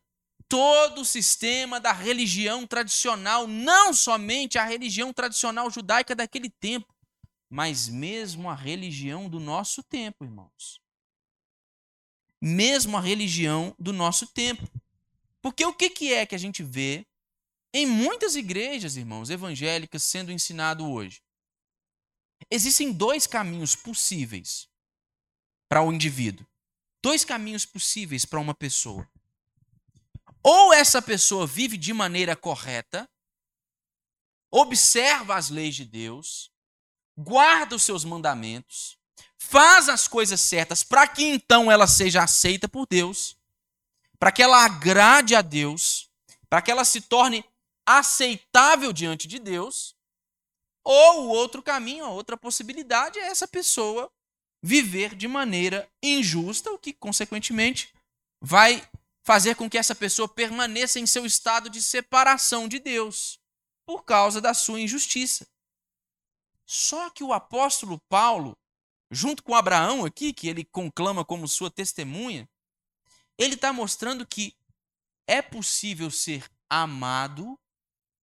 todo 0.48 1.00
o 1.00 1.04
sistema 1.04 1.80
da 1.80 1.92
religião 1.92 2.64
tradicional, 2.64 3.48
não 3.48 3.92
somente 3.92 4.56
a 4.56 4.64
religião 4.64 5.12
tradicional 5.12 5.68
judaica 5.68 6.14
daquele 6.14 6.48
tempo, 6.48 6.92
mas 7.50 7.88
mesmo 7.88 8.48
a 8.48 8.54
religião 8.54 9.28
do 9.28 9.40
nosso 9.40 9.82
tempo, 9.82 10.24
irmãos. 10.24 10.80
Mesmo 12.40 12.96
a 12.96 13.00
religião 13.00 13.74
do 13.76 13.92
nosso 13.92 14.28
tempo. 14.28 14.70
Porque 15.42 15.66
o 15.66 15.74
que, 15.74 15.90
que 15.90 16.14
é 16.14 16.24
que 16.24 16.34
a 16.36 16.38
gente 16.38 16.62
vê 16.62 17.04
em 17.74 17.86
muitas 17.86 18.36
igrejas, 18.36 18.96
irmãos, 18.96 19.30
evangélicas 19.30 20.04
sendo 20.04 20.30
ensinado 20.30 20.88
hoje? 20.88 21.20
Existem 22.48 22.92
dois 22.92 23.26
caminhos 23.26 23.74
possíveis 23.74 24.68
para 25.68 25.82
o 25.82 25.92
indivíduo. 25.92 26.46
Dois 27.02 27.24
caminhos 27.24 27.66
possíveis 27.66 28.24
para 28.24 28.38
uma 28.38 28.54
pessoa. 28.54 29.10
Ou 30.42 30.72
essa 30.72 31.02
pessoa 31.02 31.46
vive 31.46 31.76
de 31.76 31.92
maneira 31.92 32.36
correta, 32.36 33.10
observa 34.50 35.36
as 35.36 35.50
leis 35.50 35.74
de 35.74 35.84
Deus, 35.84 36.50
guarda 37.20 37.76
os 37.76 37.82
seus 37.82 38.04
mandamentos, 38.04 38.96
faz 39.38 39.88
as 39.88 40.08
coisas 40.08 40.40
certas 40.40 40.82
para 40.82 41.06
que 41.06 41.22
então 41.22 41.70
ela 41.70 41.86
seja 41.86 42.22
aceita 42.22 42.68
por 42.68 42.86
Deus, 42.86 43.36
para 44.18 44.32
que 44.32 44.42
ela 44.42 44.64
agrade 44.64 45.34
a 45.34 45.42
Deus, 45.42 46.08
para 46.48 46.62
que 46.62 46.70
ela 46.70 46.84
se 46.84 47.00
torne 47.00 47.44
aceitável 47.86 48.92
diante 48.92 49.26
de 49.26 49.38
Deus, 49.38 49.94
ou 50.84 51.24
o 51.24 51.28
outro 51.28 51.62
caminho, 51.62 52.04
a 52.04 52.10
outra 52.10 52.36
possibilidade 52.36 53.18
é 53.18 53.26
essa 53.26 53.46
pessoa 53.46 54.10
viver 54.62 55.14
de 55.14 55.28
maneira 55.28 55.88
injusta, 56.02 56.70
o 56.70 56.78
que 56.78 56.92
consequentemente 56.92 57.92
vai 58.40 58.86
fazer 59.22 59.54
com 59.54 59.68
que 59.68 59.78
essa 59.78 59.94
pessoa 59.94 60.28
permaneça 60.28 60.98
em 60.98 61.06
seu 61.06 61.26
estado 61.26 61.68
de 61.68 61.82
separação 61.82 62.66
de 62.66 62.78
Deus 62.78 63.38
por 63.86 64.04
causa 64.04 64.40
da 64.40 64.54
sua 64.54 64.80
injustiça. 64.80 65.46
Só 66.72 67.10
que 67.10 67.24
o 67.24 67.32
apóstolo 67.32 67.98
Paulo, 68.08 68.56
junto 69.10 69.42
com 69.42 69.56
Abraão 69.56 70.04
aqui, 70.04 70.32
que 70.32 70.46
ele 70.46 70.64
conclama 70.64 71.24
como 71.24 71.48
sua 71.48 71.68
testemunha, 71.68 72.48
ele 73.36 73.56
está 73.56 73.72
mostrando 73.72 74.24
que 74.24 74.56
é 75.26 75.42
possível 75.42 76.12
ser 76.12 76.48
amado 76.68 77.58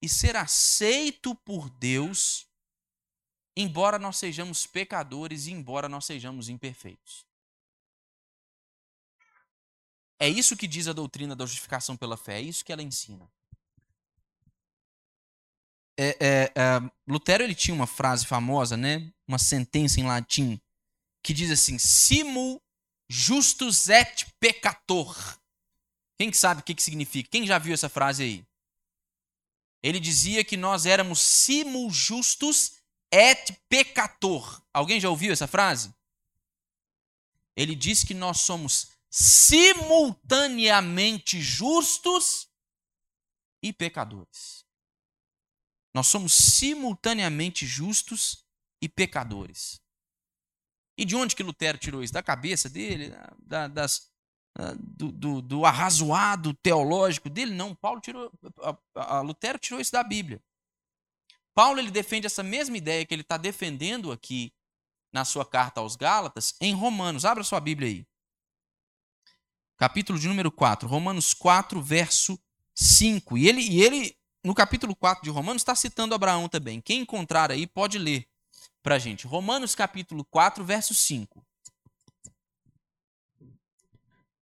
e 0.01 0.09
ser 0.09 0.37
aceito 0.37 1.35
por 1.35 1.69
Deus, 1.69 2.47
embora 3.57 3.99
nós 3.99 4.17
sejamos 4.17 4.65
pecadores 4.65 5.47
e 5.49 5.51
embora 5.51 5.89
nós 5.89 6.05
sejamos 6.05 6.49
imperfeitos. 6.49 7.27
É 10.21 10.29
isso 10.29 10.57
que 10.57 10.69
diz 10.69 10.87
a 10.87 10.93
doutrina 10.93 11.35
da 11.35 11.47
justificação 11.47 11.97
pela 11.97 12.17
fé, 12.17 12.39
é 12.39 12.43
isso 12.43 12.65
que 12.65 12.73
ela 12.73 12.81
ensina 12.81 13.29
é, 15.99 16.17
é, 16.21 16.53
é, 16.55 16.91
Lutero 17.07 17.43
ele 17.43 17.55
tinha 17.55 17.75
uma 17.75 17.87
frase 17.87 18.27
famosa, 18.27 18.77
né? 18.77 19.11
Uma 19.27 19.39
sentença 19.39 20.01
em 20.01 20.05
latim 20.05 20.61
que 21.23 21.33
diz 21.33 21.51
assim: 21.51 21.79
"Simul 21.79 22.63
justus 23.09 23.89
et 23.89 24.27
peccator". 24.39 25.17
Quem 26.19 26.33
sabe 26.33 26.61
o 26.61 26.65
que, 26.65 26.75
que 26.75 26.83
significa? 26.83 27.31
Quem 27.31 27.47
já 27.47 27.59
viu 27.59 27.75
essa 27.75 27.89
frase 27.89 28.23
aí? 28.23 28.47
Ele 29.83 30.01
dizia 30.01 30.43
que 30.43 30.57
nós 30.57 30.87
éramos 30.87 31.21
simul 31.21 31.91
justus 31.91 32.79
et 33.11 33.53
peccator. 33.69 34.63
Alguém 34.73 35.01
já 35.01 35.09
ouviu 35.09 35.33
essa 35.33 35.47
frase? 35.47 35.95
Ele 37.55 37.75
diz 37.75 38.03
que 38.03 38.15
nós 38.15 38.41
somos 38.41 38.89
simultaneamente 39.09 41.41
justos 41.41 42.49
e 43.63 43.73
pecadores. 43.73 44.66
Nós 45.97 46.09
somos 46.09 46.35
simultaneamente 46.35 47.67
justos 47.67 48.45
e 48.83 48.87
pecadores. 48.87 49.81
E 50.95 51.07
de 51.07 51.17
onde 51.17 51.35
que 51.35 51.43
Lutero 51.43 51.79
tirou 51.79 52.03
isso? 52.03 52.13
Da 52.13 52.23
cabeça 52.23 52.69
dele? 52.69 53.15
Da, 53.39 53.67
das, 53.67 54.11
do, 54.79 55.11
do, 55.11 55.41
do, 55.41 55.65
arrazoado 55.65 56.53
teológico 56.53 57.31
dele? 57.31 57.55
Não, 57.55 57.75
Paulo 57.75 58.03
tirou, 58.03 58.31
a, 58.95 59.17
a 59.17 59.21
Lutero 59.23 59.59
tirou 59.59 59.81
isso 59.81 59.91
da 59.91 60.05
Bíblia. 60.05 60.39
Paulo 61.55 61.79
ele 61.79 61.91
defende 61.91 62.27
essa 62.27 62.43
mesma 62.43 62.77
ideia 62.77 63.07
que 63.07 63.15
ele 63.15 63.23
está 63.23 63.39
defendendo 63.39 64.13
aqui 64.13 64.53
na 65.11 65.25
sua 65.25 65.47
carta 65.47 65.81
aos 65.81 65.97
Gálatas 65.97 66.55
em 66.61 66.75
Romanos. 66.75 67.25
Abra 67.25 67.43
sua 67.43 67.59
Bíblia 67.59 67.89
aí. 67.89 68.07
Capítulo 69.79 70.19
de 70.19 70.29
número 70.29 70.53
4, 70.53 70.87
Romanos 70.87 71.33
4, 71.33 71.81
verso 71.81 72.39
5. 72.75 73.39
E 73.39 73.49
ele, 73.49 73.63
e 73.63 73.83
ele 73.83 74.15
no 74.47 74.55
capítulo 74.55 74.95
4 74.95 75.25
de 75.25 75.31
Romanos, 75.31 75.63
está 75.63 75.75
citando 75.75 76.15
Abraão 76.15 76.49
também. 76.49 76.81
Quem 76.81 77.01
encontrar 77.01 77.51
aí 77.51 77.67
pode 77.67 77.99
ler 77.99 78.29
para 78.81 78.95
a 78.95 78.99
gente. 78.99 79.27
Romanos 79.27 79.75
capítulo 79.75 80.25
4, 80.25 80.65
verso 80.65 80.95
5. 80.95 81.45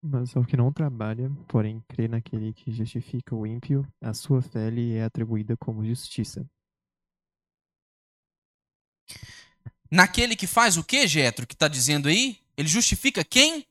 Mas 0.03 0.37
ao 0.37 0.45
que 0.45 0.59
não 0.59 0.71
trabalha, 0.71 1.31
porém 1.49 1.83
crê 1.89 2.07
naquele 2.07 2.53
que 2.53 2.71
justifica 2.71 3.35
o 3.35 3.47
ímpio, 3.47 3.91
a 3.99 4.13
sua 4.13 4.43
fé 4.43 4.69
lhe 4.69 4.95
é 4.95 5.05
atribuída 5.05 5.57
como 5.57 5.83
justiça. 5.83 6.47
Naquele 9.91 10.37
que 10.37 10.47
faz 10.47 10.77
o 10.77 10.85
que, 10.85 11.09
Jetro, 11.09 11.47
que 11.47 11.55
está 11.55 11.67
dizendo 11.67 12.09
aí? 12.09 12.39
Ele 12.59 12.69
justifica 12.69 13.25
quem? 13.25 13.67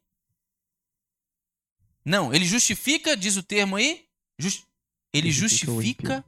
Não, 2.04 2.34
ele 2.34 2.46
justifica, 2.46 3.15
diz 3.15 3.38
o 3.38 3.43
termo 3.43 3.76
aí, 3.76 4.08
just, 4.39 4.65
ele 5.13 5.32
justifica, 5.32 6.26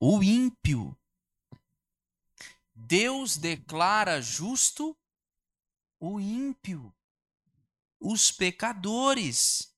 o, 0.00 0.22
ímpio. 0.22 0.96
Deus 2.74 3.36
declara 3.36 4.22
justo 4.22 4.96
o 6.00 6.20
ímpio, 6.20 6.94
os 8.00 8.30
pecadores. 8.30 9.74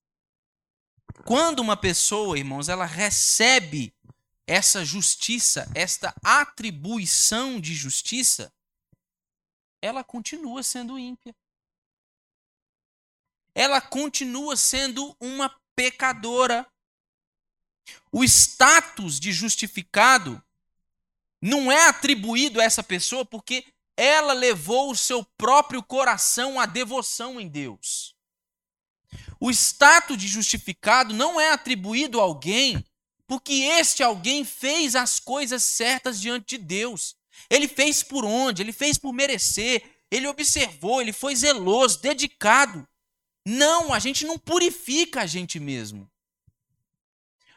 Quando 1.24 1.60
uma 1.60 1.76
pessoa, 1.76 2.38
irmãos, 2.38 2.68
ela 2.68 2.84
recebe 2.84 3.94
essa 4.46 4.84
justiça, 4.84 5.70
esta 5.74 6.14
atribuição 6.22 7.58
de 7.58 7.74
justiça, 7.74 8.52
ela 9.80 10.04
continua 10.04 10.62
sendo 10.62 10.98
ímpia 10.98 11.34
ela 13.54 13.80
continua 13.80 14.56
sendo 14.56 15.16
uma 15.20 15.54
pecadora. 15.74 16.66
O 18.12 18.24
status 18.24 19.20
de 19.20 19.32
justificado 19.32 20.42
não 21.40 21.70
é 21.70 21.88
atribuído 21.88 22.60
a 22.60 22.64
essa 22.64 22.82
pessoa 22.82 23.24
porque 23.24 23.64
ela 23.96 24.32
levou 24.32 24.90
o 24.90 24.96
seu 24.96 25.24
próprio 25.36 25.82
coração 25.82 26.58
à 26.58 26.66
devoção 26.66 27.40
em 27.40 27.48
Deus. 27.48 28.14
O 29.38 29.50
status 29.50 30.16
de 30.16 30.28
justificado 30.28 31.14
não 31.14 31.40
é 31.40 31.52
atribuído 31.52 32.20
a 32.20 32.22
alguém 32.22 32.84
porque 33.30 33.52
este 33.52 34.02
alguém 34.02 34.44
fez 34.44 34.96
as 34.96 35.20
coisas 35.20 35.62
certas 35.62 36.20
diante 36.20 36.56
de 36.56 36.58
Deus. 36.58 37.14
Ele 37.48 37.68
fez 37.68 38.02
por 38.02 38.24
onde? 38.24 38.60
Ele 38.60 38.72
fez 38.72 38.98
por 38.98 39.12
merecer. 39.12 39.84
Ele 40.10 40.26
observou, 40.26 41.00
ele 41.00 41.12
foi 41.12 41.36
zeloso, 41.36 42.00
dedicado. 42.00 42.84
Não, 43.46 43.94
a 43.94 44.00
gente 44.00 44.26
não 44.26 44.36
purifica 44.36 45.20
a 45.20 45.26
gente 45.26 45.60
mesmo. 45.60 46.09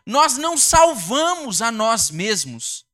Nós 0.06 0.38
não 0.38 0.58
salvamos 0.58 1.62
a 1.62 1.72
nós 1.72 2.10
mesmos. 2.10 2.86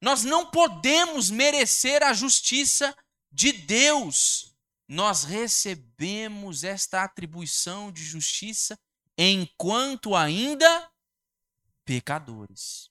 Nós 0.00 0.22
não 0.22 0.50
podemos 0.50 1.30
merecer 1.30 2.02
a 2.02 2.12
justiça 2.12 2.96
de 3.32 3.52
Deus. 3.52 4.54
Nós 4.88 5.24
recebemos 5.24 6.64
esta 6.64 7.02
atribuição 7.02 7.90
de 7.90 8.04
justiça 8.04 8.78
enquanto 9.16 10.14
ainda 10.14 10.90
pecadores. 11.84 12.90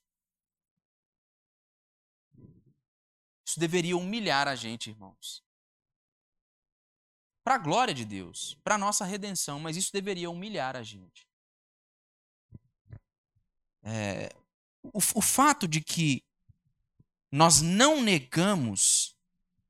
Isso 3.46 3.60
deveria 3.60 3.96
humilhar 3.96 4.48
a 4.48 4.56
gente, 4.56 4.90
irmãos 4.90 5.46
para 7.46 7.54
a 7.54 7.58
glória 7.58 7.94
de 7.94 8.04
Deus, 8.04 8.58
para 8.64 8.74
a 8.74 8.78
nossa 8.78 9.04
redenção, 9.04 9.60
mas 9.60 9.76
isso 9.76 9.92
deveria 9.92 10.28
humilhar 10.28 10.74
a 10.74 10.82
gente. 10.82 11.25
É, 13.88 14.34
o, 14.82 14.98
o 14.98 15.22
fato 15.22 15.68
de 15.68 15.80
que 15.80 16.24
nós 17.30 17.60
não 17.60 18.02
negamos 18.02 19.16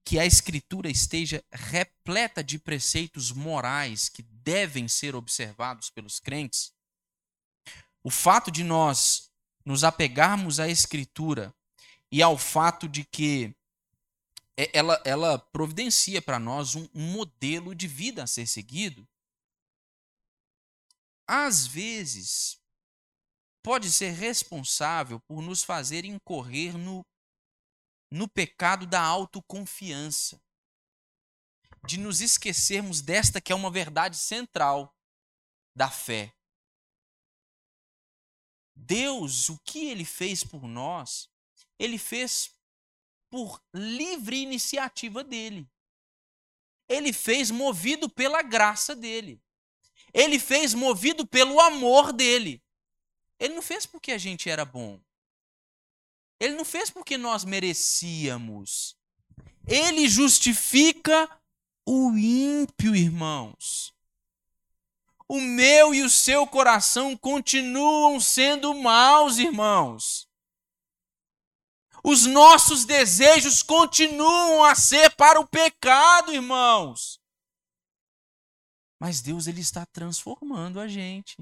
que 0.02 0.18
a 0.18 0.24
Escritura 0.24 0.88
esteja 0.88 1.44
repleta 1.52 2.42
de 2.42 2.58
preceitos 2.58 3.30
morais 3.30 4.08
que 4.08 4.22
devem 4.22 4.88
ser 4.88 5.14
observados 5.14 5.90
pelos 5.90 6.18
crentes, 6.18 6.72
o 8.02 8.10
fato 8.10 8.50
de 8.50 8.64
nós 8.64 9.30
nos 9.64 9.84
apegarmos 9.84 10.60
à 10.60 10.68
Escritura 10.68 11.54
e 12.10 12.22
ao 12.22 12.38
fato 12.38 12.88
de 12.88 13.04
que 13.04 13.54
ela, 14.72 15.02
ela 15.04 15.38
providencia 15.38 16.22
para 16.22 16.38
nós 16.38 16.74
um, 16.74 16.88
um 16.94 17.12
modelo 17.12 17.74
de 17.74 17.86
vida 17.86 18.22
a 18.22 18.26
ser 18.26 18.46
seguido. 18.46 19.06
Às 21.26 21.66
vezes, 21.66 22.58
pode 23.66 23.90
ser 23.90 24.12
responsável 24.12 25.18
por 25.18 25.42
nos 25.42 25.64
fazer 25.64 26.04
incorrer 26.04 26.78
no, 26.78 27.04
no 28.08 28.28
pecado 28.28 28.86
da 28.86 29.02
autoconfiança, 29.02 30.40
de 31.84 31.98
nos 31.98 32.20
esquecermos 32.20 33.00
desta 33.02 33.40
que 33.40 33.50
é 33.50 33.56
uma 33.56 33.68
verdade 33.68 34.16
central 34.18 34.94
da 35.74 35.90
fé. 35.90 36.32
Deus, 38.72 39.48
o 39.48 39.58
que 39.58 39.90
ele 39.90 40.04
fez 40.04 40.44
por 40.44 40.68
nós, 40.68 41.28
ele 41.76 41.98
fez 41.98 42.56
por 43.28 43.60
livre 43.74 44.36
iniciativa 44.36 45.24
dele. 45.24 45.68
Ele 46.88 47.12
fez 47.12 47.50
movido 47.50 48.08
pela 48.08 48.42
graça 48.42 48.94
dele. 48.94 49.42
Ele 50.14 50.38
fez 50.38 50.72
movido 50.72 51.26
pelo 51.26 51.60
amor 51.60 52.12
dele. 52.12 52.64
Ele 53.38 53.54
não 53.54 53.62
fez 53.62 53.86
porque 53.86 54.12
a 54.12 54.18
gente 54.18 54.48
era 54.48 54.64
bom. 54.64 55.00
Ele 56.38 56.54
não 56.54 56.64
fez 56.64 56.90
porque 56.90 57.16
nós 57.16 57.44
merecíamos. 57.44 58.96
Ele 59.66 60.08
justifica 60.08 61.28
o 61.84 62.16
ímpio, 62.16 62.94
irmãos. 62.94 63.94
O 65.28 65.40
meu 65.40 65.94
e 65.94 66.02
o 66.02 66.10
seu 66.10 66.46
coração 66.46 67.16
continuam 67.16 68.20
sendo 68.20 68.72
maus, 68.74 69.38
irmãos 69.38 70.26
os 72.08 72.24
nossos 72.24 72.84
desejos 72.84 73.64
continuam 73.64 74.62
a 74.62 74.76
ser 74.76 75.10
para 75.16 75.40
o 75.40 75.46
pecado, 75.46 76.32
irmãos. 76.32 77.20
Mas 78.96 79.20
Deus 79.20 79.48
ele 79.48 79.60
está 79.60 79.84
transformando 79.84 80.78
a 80.78 80.86
gente. 80.86 81.36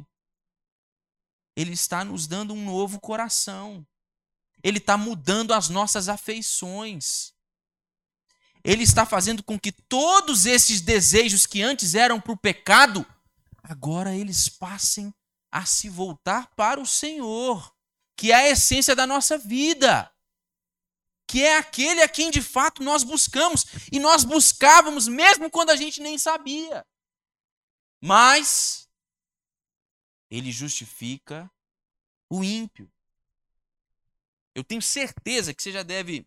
Ele 1.56 1.72
está 1.72 2.04
nos 2.04 2.26
dando 2.26 2.54
um 2.54 2.64
novo 2.64 3.00
coração. 3.00 3.86
Ele 4.62 4.78
está 4.78 4.96
mudando 4.96 5.52
as 5.52 5.68
nossas 5.68 6.08
afeições. 6.08 7.32
Ele 8.62 8.82
está 8.82 9.04
fazendo 9.04 9.42
com 9.42 9.58
que 9.58 9.70
todos 9.70 10.46
esses 10.46 10.80
desejos 10.80 11.46
que 11.46 11.62
antes 11.62 11.94
eram 11.94 12.20
para 12.20 12.32
o 12.32 12.36
pecado, 12.36 13.06
agora 13.62 14.14
eles 14.14 14.48
passem 14.48 15.14
a 15.52 15.66
se 15.66 15.88
voltar 15.88 16.48
para 16.56 16.80
o 16.80 16.86
Senhor, 16.86 17.72
que 18.16 18.32
é 18.32 18.34
a 18.34 18.48
essência 18.48 18.96
da 18.96 19.06
nossa 19.06 19.36
vida 19.36 20.10
que 21.26 21.42
é 21.42 21.56
aquele 21.56 22.02
a 22.02 22.08
quem 22.08 22.30
de 22.30 22.42
fato 22.42 22.82
nós 22.82 23.02
buscamos. 23.02 23.66
E 23.90 23.98
nós 23.98 24.24
buscávamos 24.24 25.08
mesmo 25.08 25.50
quando 25.50 25.70
a 25.70 25.76
gente 25.76 26.00
nem 26.00 26.18
sabia. 26.18 26.86
Mas 28.00 28.83
ele 30.30 30.50
justifica 30.50 31.50
o 32.30 32.42
ímpio. 32.42 32.90
Eu 34.54 34.62
tenho 34.62 34.82
certeza 34.82 35.52
que 35.52 35.62
você 35.62 35.72
já 35.72 35.82
deve 35.82 36.26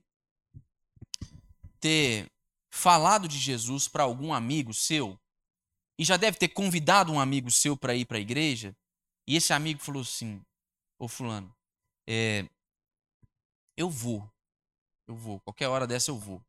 ter 1.79 2.29
falado 2.69 3.27
de 3.27 3.37
Jesus 3.37 3.87
para 3.87 4.03
algum 4.03 4.33
amigo 4.33 4.73
seu 4.73 5.19
e 5.97 6.05
já 6.05 6.17
deve 6.17 6.37
ter 6.37 6.49
convidado 6.49 7.11
um 7.11 7.19
amigo 7.19 7.49
seu 7.49 7.75
para 7.75 7.95
ir 7.95 8.05
para 8.05 8.17
a 8.17 8.21
igreja. 8.21 8.75
E 9.25 9.35
esse 9.35 9.53
amigo 9.53 9.79
falou 9.79 10.01
assim: 10.01 10.41
Ô 10.99 11.07
Fulano, 11.07 11.55
é, 12.05 12.47
eu 13.75 13.89
vou, 13.89 14.29
eu 15.07 15.15
vou. 15.15 15.39
Qualquer 15.41 15.67
hora 15.67 15.87
dessa 15.87 16.11
eu 16.11 16.17
vou. 16.17 16.43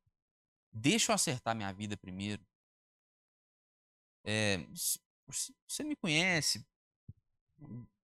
Deixa 0.72 1.12
eu 1.12 1.14
acertar 1.14 1.56
minha 1.56 1.72
vida 1.72 1.96
primeiro. 1.96 2.46
É, 4.24 4.58
você 5.66 5.82
me 5.84 5.96
conhece, 5.96 6.64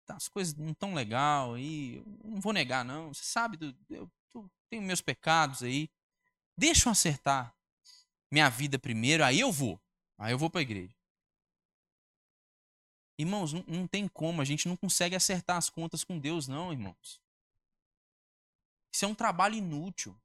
as 0.09 0.29
coisas 0.29 0.55
não 0.55 0.75
tão 0.75 0.95
legal 0.95 1.55
aí, 1.55 2.03
não 2.25 2.41
vou 2.41 2.53
negar 2.53 2.85
não. 2.85 3.13
Você 3.15 3.25
sabe, 3.25 3.57
do, 3.57 3.77
eu, 3.89 4.11
eu 4.35 4.51
tenho 4.69 4.83
meus 4.83 5.01
pecados 5.01 5.63
aí. 5.63 5.89
Deixa 6.57 6.89
eu 6.89 6.93
acertar 6.93 7.55
minha 8.31 8.49
vida 8.49 8.79
primeiro, 8.79 9.25
aí 9.25 9.41
eu 9.41 9.53
vou. 9.53 9.81
Aí 10.19 10.33
eu 10.33 10.39
vou 10.39 10.51
para 10.51 10.61
a 10.61 10.63
igreja. 10.63 10.95
Irmãos, 13.19 13.53
não, 13.53 13.65
não 13.67 13.87
tem 13.87 14.09
como, 14.09 14.41
a 14.41 14.45
gente 14.45 14.67
não 14.69 14.77
consegue 14.77 15.15
acertar 15.15 15.57
as 15.57 15.69
contas 15.69 16.05
com 16.05 16.19
Deus, 16.19 16.49
não, 16.49 16.73
irmãos. 16.73 17.21
Isso 18.93 19.05
é 19.05 19.09
um 19.09 19.15
trabalho 19.15 19.55
inútil 19.55 20.19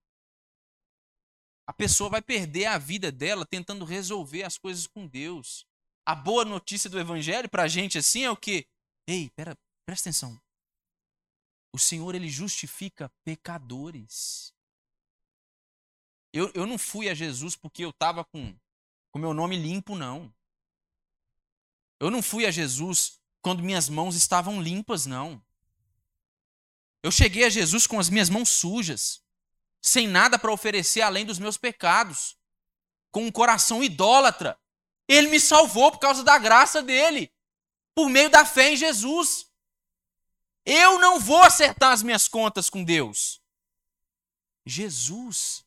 a 1.67 1.73
pessoa 1.73 2.09
vai 2.09 2.21
perder 2.21 2.65
a 2.65 2.77
vida 2.77 3.11
dela 3.11 3.45
tentando 3.45 3.85
resolver 3.85 4.43
as 4.43 4.57
coisas 4.57 4.85
com 4.85 5.07
Deus. 5.07 5.65
A 6.05 6.13
boa 6.13 6.45
notícia 6.45 6.89
do 6.89 6.99
evangelho 6.99 7.49
para 7.49 7.63
a 7.63 7.67
gente 7.67 7.97
assim 7.97 8.23
é 8.23 8.29
o 8.29 8.37
que? 8.37 8.67
Ei, 9.07 9.29
pera, 9.31 9.57
presta 9.85 10.09
atenção. 10.09 10.39
O 11.71 11.77
Senhor 11.77 12.15
ele 12.15 12.29
justifica 12.29 13.11
pecadores. 13.23 14.53
Eu, 16.33 16.51
eu 16.53 16.65
não 16.65 16.77
fui 16.77 17.09
a 17.09 17.13
Jesus 17.13 17.55
porque 17.55 17.83
eu 17.83 17.89
estava 17.89 18.23
com 18.25 18.55
o 19.13 19.19
meu 19.19 19.33
nome 19.33 19.57
limpo, 19.57 19.95
não. 19.95 20.33
Eu 21.99 22.11
não 22.11 22.21
fui 22.21 22.45
a 22.45 22.51
Jesus 22.51 23.19
quando 23.41 23.63
minhas 23.63 23.87
mãos 23.87 24.15
estavam 24.15 24.61
limpas, 24.61 25.05
não. 25.05 25.43
Eu 27.03 27.11
cheguei 27.11 27.45
a 27.45 27.49
Jesus 27.49 27.85
com 27.85 27.99
as 27.99 28.09
minhas 28.09 28.29
mãos 28.29 28.49
sujas 28.49 29.23
sem 29.85 30.07
nada 30.07 30.39
para 30.39 30.51
oferecer 30.51 31.01
além 31.01 31.23
dos 31.25 31.37
meus 31.37 31.57
pecados. 31.57 32.35
com 33.11 33.25
um 33.25 33.31
coração 33.31 33.81
idólatra. 33.81 34.59
Ele 35.07 35.29
me 35.29 35.39
salvou 35.39 35.89
por 35.89 35.99
causa 35.99 36.21
da 36.21 36.37
graça 36.37 36.81
dele, 36.81 37.31
por 37.95 38.09
meio 38.09 38.29
da 38.29 38.45
fé 38.45 38.73
em 38.73 38.77
Jesus. 38.77 39.47
Eu 40.65 40.99
não 40.99 41.19
vou 41.19 41.41
acertar 41.41 41.93
as 41.93 42.03
minhas 42.03 42.27
contas 42.27 42.69
com 42.69 42.83
Deus. 42.83 43.41
Jesus, 44.65 45.63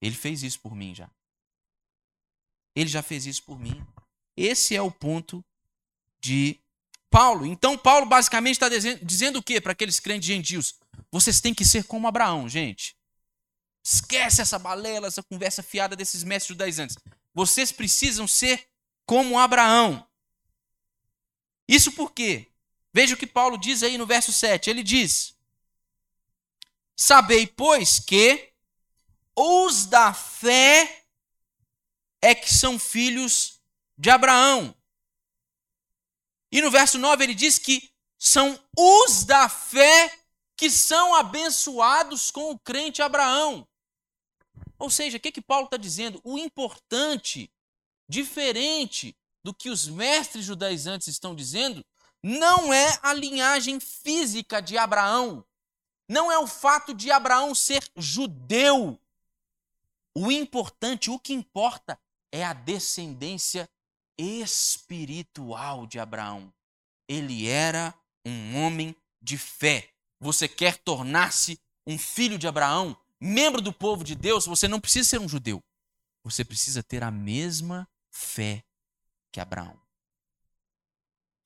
ele 0.00 0.14
fez 0.14 0.42
isso 0.42 0.60
por 0.60 0.74
mim 0.74 0.94
já. 0.94 1.10
Ele 2.76 2.88
já 2.88 3.02
fez 3.02 3.24
isso 3.24 3.42
por 3.44 3.58
mim. 3.58 3.84
Esse 4.36 4.76
é 4.76 4.82
o 4.82 4.90
ponto 4.90 5.44
de 6.20 6.60
Paulo. 7.08 7.46
Então, 7.46 7.78
Paulo 7.78 8.04
basicamente 8.04 8.54
está 8.54 8.68
dizendo 9.00 9.38
o 9.38 9.42
quê 9.42 9.60
para 9.60 9.72
aqueles 9.72 10.00
crentes 10.00 10.26
gentios? 10.26 10.74
Vocês 11.10 11.40
têm 11.40 11.54
que 11.54 11.64
ser 11.64 11.84
como 11.84 12.08
Abraão, 12.08 12.48
gente. 12.48 12.96
Esquece 13.84 14.42
essa 14.42 14.58
balela, 14.58 15.06
essa 15.06 15.22
conversa 15.22 15.62
fiada 15.62 15.94
desses 15.94 16.24
mestres 16.24 16.48
judaizantes. 16.48 16.96
Vocês 17.32 17.70
precisam 17.70 18.26
ser 18.26 18.66
como 19.06 19.38
Abraão. 19.38 20.04
Isso 21.68 21.92
por 21.92 22.12
quê? 22.12 22.48
Veja 22.92 23.14
o 23.14 23.18
que 23.18 23.26
Paulo 23.26 23.58
diz 23.58 23.82
aí 23.82 23.98
no 23.98 24.06
verso 24.06 24.32
7. 24.32 24.70
Ele 24.70 24.82
diz: 24.82 25.34
Sabei, 26.96 27.46
pois, 27.46 27.98
que 27.98 28.52
os 29.36 29.86
da 29.86 30.14
fé 30.14 31.06
é 32.22 32.34
que 32.34 32.52
são 32.52 32.78
filhos 32.78 33.60
de 33.98 34.10
Abraão. 34.10 34.74
E 36.50 36.62
no 36.62 36.70
verso 36.70 36.98
9 36.98 37.24
ele 37.24 37.34
diz 37.34 37.58
que 37.58 37.90
são 38.16 38.58
os 38.78 39.24
da 39.24 39.48
fé 39.48 40.20
que 40.56 40.70
são 40.70 41.14
abençoados 41.14 42.30
com 42.30 42.52
o 42.52 42.58
crente 42.58 43.02
Abraão. 43.02 43.66
Ou 44.78 44.88
seja, 44.88 45.16
o 45.16 45.20
que, 45.20 45.32
que 45.32 45.40
Paulo 45.40 45.64
está 45.64 45.76
dizendo? 45.76 46.20
O 46.22 46.38
importante, 46.38 47.50
diferente 48.08 49.16
do 49.44 49.52
que 49.52 49.68
os 49.68 49.86
mestres 49.86 50.44
judaizantes 50.44 51.06
estão 51.06 51.34
dizendo, 51.34 51.84
não 52.22 52.72
é 52.72 52.98
a 53.02 53.12
linhagem 53.12 53.78
física 53.78 54.62
de 54.62 54.78
Abraão, 54.78 55.44
não 56.08 56.32
é 56.32 56.38
o 56.38 56.46
fato 56.46 56.94
de 56.94 57.10
Abraão 57.10 57.54
ser 57.54 57.86
judeu. 57.94 58.98
O 60.14 60.32
importante, 60.32 61.10
o 61.10 61.18
que 61.18 61.34
importa, 61.34 62.00
é 62.32 62.42
a 62.42 62.54
descendência 62.54 63.68
espiritual 64.16 65.86
de 65.86 65.98
Abraão. 65.98 66.52
Ele 67.06 67.46
era 67.46 67.94
um 68.24 68.56
homem 68.56 68.96
de 69.20 69.36
fé. 69.36 69.90
Você 70.18 70.48
quer 70.48 70.78
tornar-se 70.78 71.60
um 71.86 71.98
filho 71.98 72.38
de 72.38 72.48
Abraão, 72.48 72.96
membro 73.20 73.60
do 73.60 73.72
povo 73.72 74.02
de 74.02 74.14
Deus? 74.14 74.46
Você 74.46 74.66
não 74.66 74.80
precisa 74.80 75.10
ser 75.10 75.20
um 75.20 75.28
judeu. 75.28 75.62
Você 76.22 76.44
precisa 76.44 76.82
ter 76.82 77.02
a 77.02 77.10
mesma 77.10 77.86
fé 78.10 78.64
que 79.34 79.40
Abraão. 79.40 79.76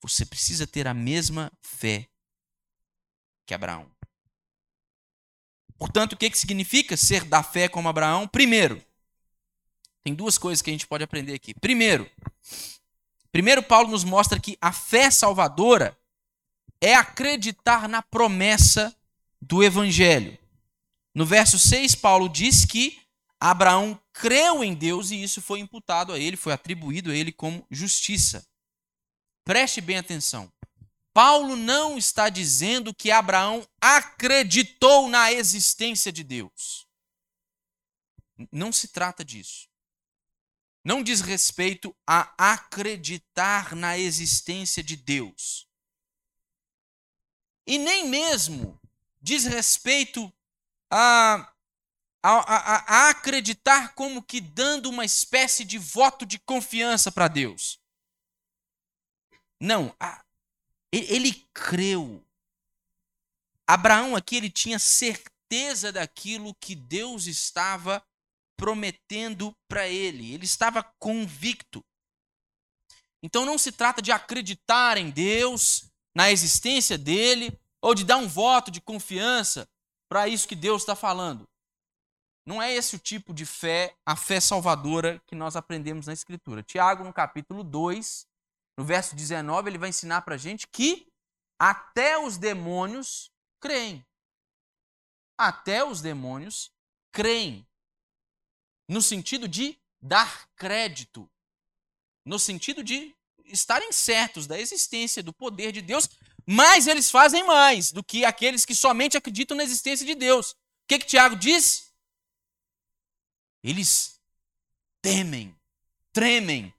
Você 0.03 0.23
precisa 0.23 0.67
ter 0.67 0.87
a 0.87 0.93
mesma 0.93 1.51
fé 1.59 2.07
que 3.47 3.53
Abraão. 3.53 3.89
Portanto, 5.75 6.13
o 6.13 6.17
que, 6.17 6.29
que 6.29 6.37
significa 6.37 6.95
ser 6.95 7.23
da 7.23 7.41
fé 7.41 7.67
como 7.67 7.89
Abraão? 7.89 8.27
Primeiro, 8.27 8.79
tem 10.03 10.13
duas 10.13 10.37
coisas 10.37 10.61
que 10.61 10.69
a 10.69 10.73
gente 10.73 10.85
pode 10.85 11.03
aprender 11.03 11.33
aqui. 11.33 11.51
Primeiro, 11.55 12.07
primeiro 13.31 13.63
Paulo 13.63 13.89
nos 13.89 14.03
mostra 14.03 14.39
que 14.39 14.55
a 14.61 14.71
fé 14.71 15.09
salvadora 15.09 15.97
é 16.79 16.93
acreditar 16.93 17.89
na 17.89 18.03
promessa 18.03 18.95
do 19.41 19.63
evangelho. 19.63 20.37
No 21.15 21.25
verso 21.25 21.57
6, 21.57 21.95
Paulo 21.95 22.29
diz 22.29 22.65
que 22.65 23.01
Abraão 23.39 23.99
creu 24.11 24.63
em 24.63 24.73
Deus 24.73 25.11
e 25.11 25.23
isso 25.23 25.41
foi 25.41 25.59
imputado 25.59 26.11
a 26.11 26.19
ele, 26.19 26.35
foi 26.35 26.51
atribuído 26.51 27.11
a 27.11 27.15
ele 27.15 27.31
como 27.31 27.65
justiça. 27.71 28.45
Preste 29.45 29.79
bem 29.79 29.97
atenção. 29.97 30.51
Paulo 31.13 31.55
não 31.55 31.97
está 31.97 32.29
dizendo 32.29 32.93
que 32.93 33.11
Abraão 33.11 33.67
acreditou 33.81 35.09
na 35.09 35.31
existência 35.31 36.11
de 36.11 36.23
Deus. 36.23 36.87
Não 38.51 38.71
se 38.71 38.89
trata 38.89 39.23
disso. 39.23 39.67
Não 40.83 41.03
diz 41.03 41.21
respeito 41.21 41.95
a 42.07 42.33
acreditar 42.37 43.75
na 43.75 43.97
existência 43.97 44.83
de 44.83 44.95
Deus. 44.95 45.67
E 47.65 47.77
nem 47.77 48.07
mesmo 48.07 48.79
diz 49.21 49.45
respeito 49.45 50.33
a, 50.89 51.53
a, 52.21 52.31
a, 52.31 53.05
a 53.05 53.09
acreditar 53.09 53.93
como 53.93 54.23
que 54.23 54.41
dando 54.41 54.89
uma 54.89 55.05
espécie 55.05 55.63
de 55.63 55.77
voto 55.77 56.25
de 56.25 56.37
confiança 56.39 57.11
para 57.11 57.27
Deus. 57.27 57.79
Não, 59.59 59.95
a, 59.99 60.23
ele 60.91 61.47
creu. 61.53 62.25
Abraão 63.67 64.15
aqui 64.15 64.35
ele 64.35 64.49
tinha 64.49 64.79
certeza 64.79 65.91
daquilo 65.91 66.55
que 66.55 66.75
Deus 66.75 67.27
estava 67.27 68.03
prometendo 68.57 69.55
para 69.67 69.87
ele. 69.87 70.33
Ele 70.33 70.45
estava 70.45 70.83
convicto. 70.99 71.83
Então 73.21 73.45
não 73.45 73.57
se 73.57 73.71
trata 73.71 74.01
de 74.01 74.11
acreditar 74.11 74.97
em 74.97 75.09
Deus, 75.09 75.89
na 76.15 76.31
existência 76.31 76.97
dele, 76.97 77.57
ou 77.81 77.93
de 77.93 78.03
dar 78.03 78.17
um 78.17 78.27
voto 78.27 78.71
de 78.71 78.81
confiança 78.81 79.67
para 80.09 80.27
isso 80.27 80.47
que 80.47 80.55
Deus 80.55 80.81
está 80.81 80.95
falando. 80.95 81.47
Não 82.49 82.59
é 82.59 82.73
esse 82.73 82.95
o 82.95 82.99
tipo 82.99 83.31
de 83.31 83.45
fé, 83.45 83.95
a 84.03 84.15
fé 84.15 84.39
salvadora 84.39 85.21
que 85.27 85.35
nós 85.35 85.55
aprendemos 85.55 86.07
na 86.07 86.13
Escritura. 86.13 86.63
Tiago, 86.63 87.03
no 87.03 87.13
capítulo 87.13 87.63
2, 87.63 88.25
no 88.75 88.83
verso 88.83 89.15
19, 89.15 89.69
ele 89.69 89.77
vai 89.77 89.89
ensinar 89.89 90.23
para 90.23 90.33
a 90.33 90.37
gente 90.37 90.67
que 90.67 91.05
até 91.59 92.17
os 92.17 92.37
demônios 92.37 93.31
creem. 93.59 94.03
Até 95.37 95.85
os 95.85 96.01
demônios 96.01 96.71
creem. 97.11 97.67
No 98.87 98.99
sentido 98.99 99.47
de 99.47 99.77
dar 100.01 100.49
crédito. 100.55 101.29
No 102.25 102.39
sentido 102.39 102.83
de 102.83 103.15
estarem 103.45 103.91
certos 103.91 104.47
da 104.47 104.59
existência, 104.59 105.21
do 105.21 105.31
poder 105.31 105.71
de 105.71 105.83
Deus, 105.83 106.09
mas 106.47 106.87
eles 106.87 107.11
fazem 107.11 107.43
mais 107.43 107.91
do 107.91 108.03
que 108.03 108.25
aqueles 108.25 108.65
que 108.65 108.73
somente 108.73 109.15
acreditam 109.15 109.55
na 109.55 109.63
existência 109.63 110.03
de 110.03 110.15
Deus. 110.15 110.53
O 110.53 110.55
que, 110.87 110.97
que 110.97 111.05
Tiago 111.05 111.35
diz? 111.35 111.88
Eles 113.63 114.19
temem, 115.01 115.55
tremem 116.11 116.73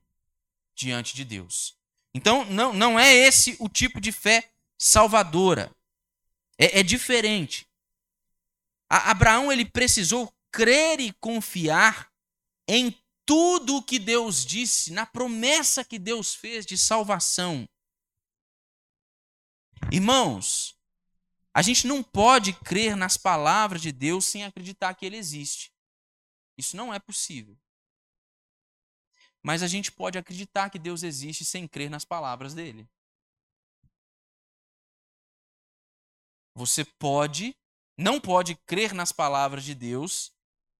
diante 0.74 1.14
de 1.14 1.24
Deus. 1.24 1.78
Então, 2.14 2.44
não, 2.46 2.72
não 2.72 2.98
é 2.98 3.14
esse 3.14 3.56
o 3.60 3.68
tipo 3.68 4.00
de 4.00 4.12
fé 4.12 4.50
salvadora. 4.78 5.74
É, 6.58 6.80
é 6.80 6.82
diferente. 6.82 7.68
A, 8.88 9.10
Abraão 9.10 9.52
ele 9.52 9.64
precisou 9.64 10.32
crer 10.50 11.00
e 11.00 11.12
confiar 11.12 12.10
em 12.66 12.96
tudo 13.24 13.76
o 13.76 13.82
que 13.82 13.98
Deus 13.98 14.44
disse, 14.44 14.92
na 14.92 15.06
promessa 15.06 15.84
que 15.84 15.98
Deus 15.98 16.34
fez 16.34 16.66
de 16.66 16.76
salvação. 16.76 17.68
Irmãos, 19.92 20.76
a 21.54 21.62
gente 21.62 21.86
não 21.86 22.02
pode 22.02 22.52
crer 22.52 22.96
nas 22.96 23.16
palavras 23.16 23.80
de 23.80 23.92
Deus 23.92 24.24
sem 24.24 24.44
acreditar 24.44 24.94
que 24.94 25.06
Ele 25.06 25.16
existe. 25.16 25.69
Isso 26.56 26.76
não 26.76 26.92
é 26.92 26.98
possível. 26.98 27.58
Mas 29.42 29.62
a 29.62 29.66
gente 29.66 29.90
pode 29.90 30.18
acreditar 30.18 30.70
que 30.70 30.78
Deus 30.78 31.02
existe 31.02 31.44
sem 31.44 31.66
crer 31.66 31.90
nas 31.90 32.04
palavras 32.04 32.54
dele. 32.54 32.88
Você 36.54 36.84
pode, 36.84 37.56
não 37.96 38.20
pode 38.20 38.54
crer 38.66 38.92
nas 38.92 39.12
palavras 39.12 39.64
de 39.64 39.74
Deus 39.74 40.32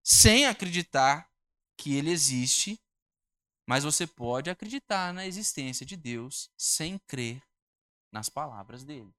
sem 0.05 0.47
acreditar 0.47 1.31
que 1.79 1.95
ele 1.95 2.11
existe, 2.11 2.79
mas 3.67 3.85
você 3.85 4.07
pode 4.07 4.51
acreditar 4.51 5.15
na 5.15 5.27
existência 5.27 5.87
de 5.87 5.97
Deus 5.97 6.51
sem 6.57 6.99
crer 6.99 7.43
nas 8.13 8.29
palavras 8.29 8.85
dele. 8.85 9.15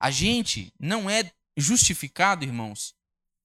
A 0.00 0.10
gente 0.10 0.72
não 0.78 1.10
é 1.10 1.32
justificado, 1.60 2.44
irmãos, 2.44 2.94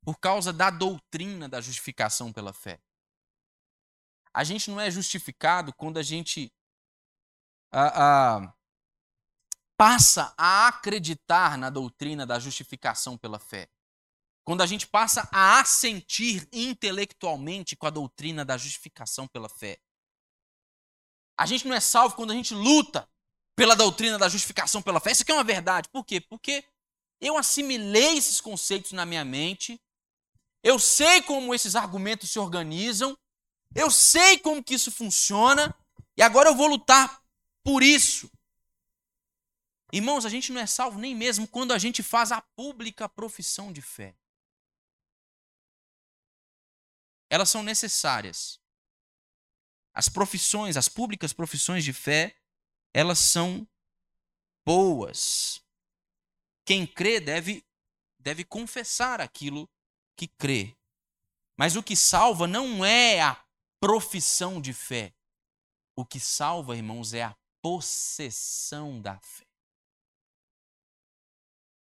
por 0.01 0.19
causa 0.19 0.53
da 0.53 0.69
doutrina 0.69 1.49
da 1.49 1.59
justificação 1.59 2.31
pela 2.31 2.53
fé. 2.53 2.79
A 4.33 4.43
gente 4.43 4.69
não 4.69 4.79
é 4.79 4.89
justificado 4.91 5.73
quando 5.73 5.97
a 5.97 6.03
gente 6.03 6.53
passa 9.77 10.33
a 10.37 10.67
acreditar 10.67 11.57
na 11.57 11.69
doutrina 11.69 12.25
da 12.25 12.39
justificação 12.39 13.17
pela 13.17 13.39
fé. 13.39 13.69
Quando 14.45 14.61
a 14.61 14.65
gente 14.65 14.85
passa 14.85 15.27
a 15.31 15.59
assentir 15.59 16.47
intelectualmente 16.51 17.75
com 17.75 17.87
a 17.87 17.89
doutrina 17.89 18.43
da 18.43 18.57
justificação 18.57 19.27
pela 19.27 19.47
fé. 19.47 19.79
A 21.39 21.45
gente 21.45 21.67
não 21.67 21.75
é 21.75 21.79
salvo 21.79 22.15
quando 22.15 22.31
a 22.31 22.35
gente 22.35 22.53
luta 22.53 23.09
pela 23.55 23.75
doutrina 23.75 24.17
da 24.17 24.29
justificação 24.29 24.81
pela 24.81 24.99
fé. 24.99 25.11
Isso 25.11 25.23
aqui 25.23 25.31
é 25.31 25.35
uma 25.35 25.43
verdade. 25.43 25.89
Por 25.89 26.03
quê? 26.03 26.19
Porque 26.19 26.63
eu 27.25 27.37
assimilei 27.37 28.17
esses 28.17 28.39
conceitos 28.41 28.91
na 28.91 29.05
minha 29.05 29.23
mente 29.23 29.79
eu 30.63 30.79
sei 30.79 31.21
como 31.21 31.53
esses 31.53 31.75
argumentos 31.75 32.31
se 32.31 32.39
organizam, 32.39 33.17
eu 33.75 33.91
sei 33.91 34.39
como 34.39 34.63
que 34.63 34.73
isso 34.73 34.89
funciona, 34.89 35.75
e 36.15 36.21
agora 36.21 36.49
eu 36.49 36.55
vou 36.55 36.67
lutar 36.67 37.21
por 37.61 37.83
isso. 37.83 38.31
Irmãos, 39.91 40.25
a 40.25 40.29
gente 40.29 40.53
não 40.53 40.61
é 40.61 40.65
salvo 40.65 40.97
nem 40.97 41.13
mesmo 41.13 41.47
quando 41.47 41.73
a 41.73 41.77
gente 41.77 42.01
faz 42.01 42.31
a 42.31 42.41
pública 42.41 43.09
profissão 43.09 43.73
de 43.73 43.81
fé. 43.81 44.15
Elas 47.29 47.49
são 47.49 47.61
necessárias. 47.61 48.59
As 49.93 50.07
profissões, 50.07 50.77
as 50.77 50.87
públicas 50.87 51.33
profissões 51.33 51.83
de 51.83 51.91
fé, 51.91 52.35
elas 52.93 53.19
são 53.19 53.67
boas. 54.65 55.62
Quem 56.65 56.85
crê 56.87 57.19
deve, 57.19 57.65
deve 58.19 58.43
confessar 58.43 59.19
aquilo 59.19 59.69
que 60.15 60.27
crê. 60.27 60.75
Mas 61.57 61.75
o 61.75 61.83
que 61.83 61.95
salva 61.95 62.47
não 62.47 62.83
é 62.83 63.21
a 63.21 63.41
profissão 63.79 64.61
de 64.61 64.73
fé. 64.73 65.13
O 65.95 66.05
que 66.05 66.19
salva, 66.19 66.75
irmãos, 66.75 67.13
é 67.13 67.23
a 67.23 67.35
possessão 67.61 68.99
da 69.01 69.19
fé 69.19 69.45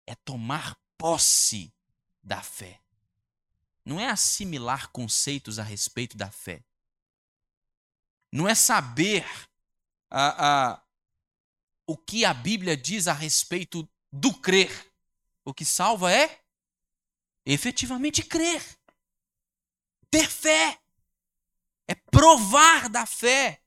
é 0.06 0.16
tomar 0.16 0.78
posse 0.98 1.74
da 2.24 2.42
fé. 2.42 2.80
Não 3.84 4.00
é 4.00 4.08
assimilar 4.08 4.90
conceitos 4.90 5.60
a 5.60 5.64
respeito 5.64 6.18
da 6.18 6.32
fé. 6.32 6.64
Não 8.32 8.48
é 8.48 8.56
saber 8.56 9.26
o 11.86 11.98
que 11.98 12.26
a 12.26 12.34
Bíblia 12.34 12.76
diz 12.76 13.08
a 13.08 13.14
respeito 13.14 13.88
do 14.16 14.34
crer. 14.34 14.72
O 15.44 15.54
que 15.54 15.66
salva 15.66 16.12
é 16.12 16.42
efetivamente 17.46 18.24
crer. 18.24 18.64
Ter 20.10 20.30
fé. 20.30 20.80
É 21.88 21.94
provar 21.94 22.90
da 22.90 23.06
fé. 23.06 23.62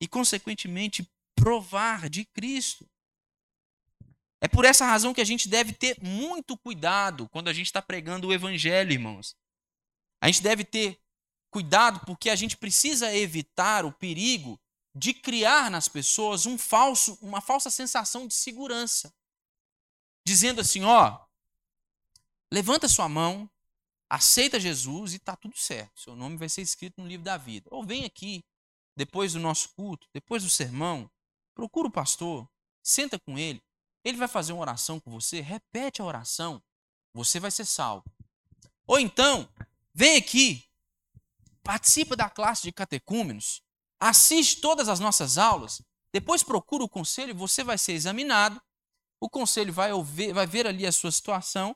E, 0.00 0.08
consequentemente, 0.08 1.08
provar 1.34 2.10
de 2.10 2.24
Cristo. 2.24 2.88
É 4.40 4.48
por 4.48 4.64
essa 4.64 4.84
razão 4.84 5.14
que 5.14 5.20
a 5.20 5.24
gente 5.24 5.48
deve 5.48 5.72
ter 5.72 5.96
muito 6.02 6.58
cuidado 6.58 7.28
quando 7.28 7.48
a 7.48 7.52
gente 7.52 7.66
está 7.66 7.80
pregando 7.80 8.28
o 8.28 8.32
evangelho, 8.32 8.92
irmãos. 8.92 9.36
A 10.20 10.26
gente 10.26 10.42
deve 10.42 10.64
ter 10.64 11.00
cuidado 11.48 12.04
porque 12.04 12.28
a 12.28 12.34
gente 12.34 12.56
precisa 12.56 13.14
evitar 13.14 13.84
o 13.84 13.92
perigo 13.92 14.60
de 14.94 15.14
criar 15.14 15.70
nas 15.70 15.88
pessoas 15.88 16.46
um 16.46 16.58
falso, 16.58 17.18
uma 17.22 17.40
falsa 17.40 17.70
sensação 17.70 18.26
de 18.26 18.34
segurança. 18.34 19.12
Dizendo 20.24 20.60
assim, 20.60 20.84
ó, 20.84 21.18
levanta 22.52 22.88
sua 22.88 23.08
mão, 23.08 23.50
aceita 24.08 24.60
Jesus 24.60 25.14
e 25.14 25.16
está 25.16 25.34
tudo 25.34 25.56
certo. 25.56 26.00
Seu 26.00 26.14
nome 26.14 26.36
vai 26.36 26.48
ser 26.48 26.62
escrito 26.62 27.00
no 27.00 27.08
livro 27.08 27.24
da 27.24 27.36
vida. 27.36 27.68
Ou 27.70 27.84
vem 27.84 28.04
aqui, 28.04 28.44
depois 28.94 29.32
do 29.32 29.40
nosso 29.40 29.70
culto, 29.70 30.06
depois 30.12 30.42
do 30.42 30.50
sermão, 30.50 31.10
procura 31.54 31.88
o 31.88 31.92
pastor, 31.92 32.48
senta 32.82 33.18
com 33.18 33.38
ele, 33.38 33.62
ele 34.04 34.18
vai 34.18 34.28
fazer 34.28 34.52
uma 34.52 34.62
oração 34.62 35.00
com 35.00 35.10
você, 35.10 35.40
repete 35.40 36.02
a 36.02 36.04
oração, 36.04 36.62
você 37.14 37.40
vai 37.40 37.50
ser 37.50 37.64
salvo. 37.64 38.04
Ou 38.86 38.98
então, 38.98 39.48
vem 39.94 40.16
aqui, 40.16 40.68
participa 41.62 42.16
da 42.16 42.28
classe 42.28 42.62
de 42.62 42.72
catecúmenos, 42.72 43.62
assiste 44.02 44.60
todas 44.60 44.88
as 44.88 44.98
nossas 44.98 45.38
aulas, 45.38 45.80
depois 46.12 46.42
procura 46.42 46.82
o 46.82 46.88
conselho, 46.88 47.34
você 47.34 47.62
vai 47.62 47.78
ser 47.78 47.92
examinado, 47.92 48.60
o 49.20 49.30
conselho 49.30 49.72
vai, 49.72 49.92
ouvir, 49.92 50.32
vai 50.32 50.46
ver 50.46 50.66
ali 50.66 50.84
a 50.84 50.90
sua 50.90 51.12
situação 51.12 51.74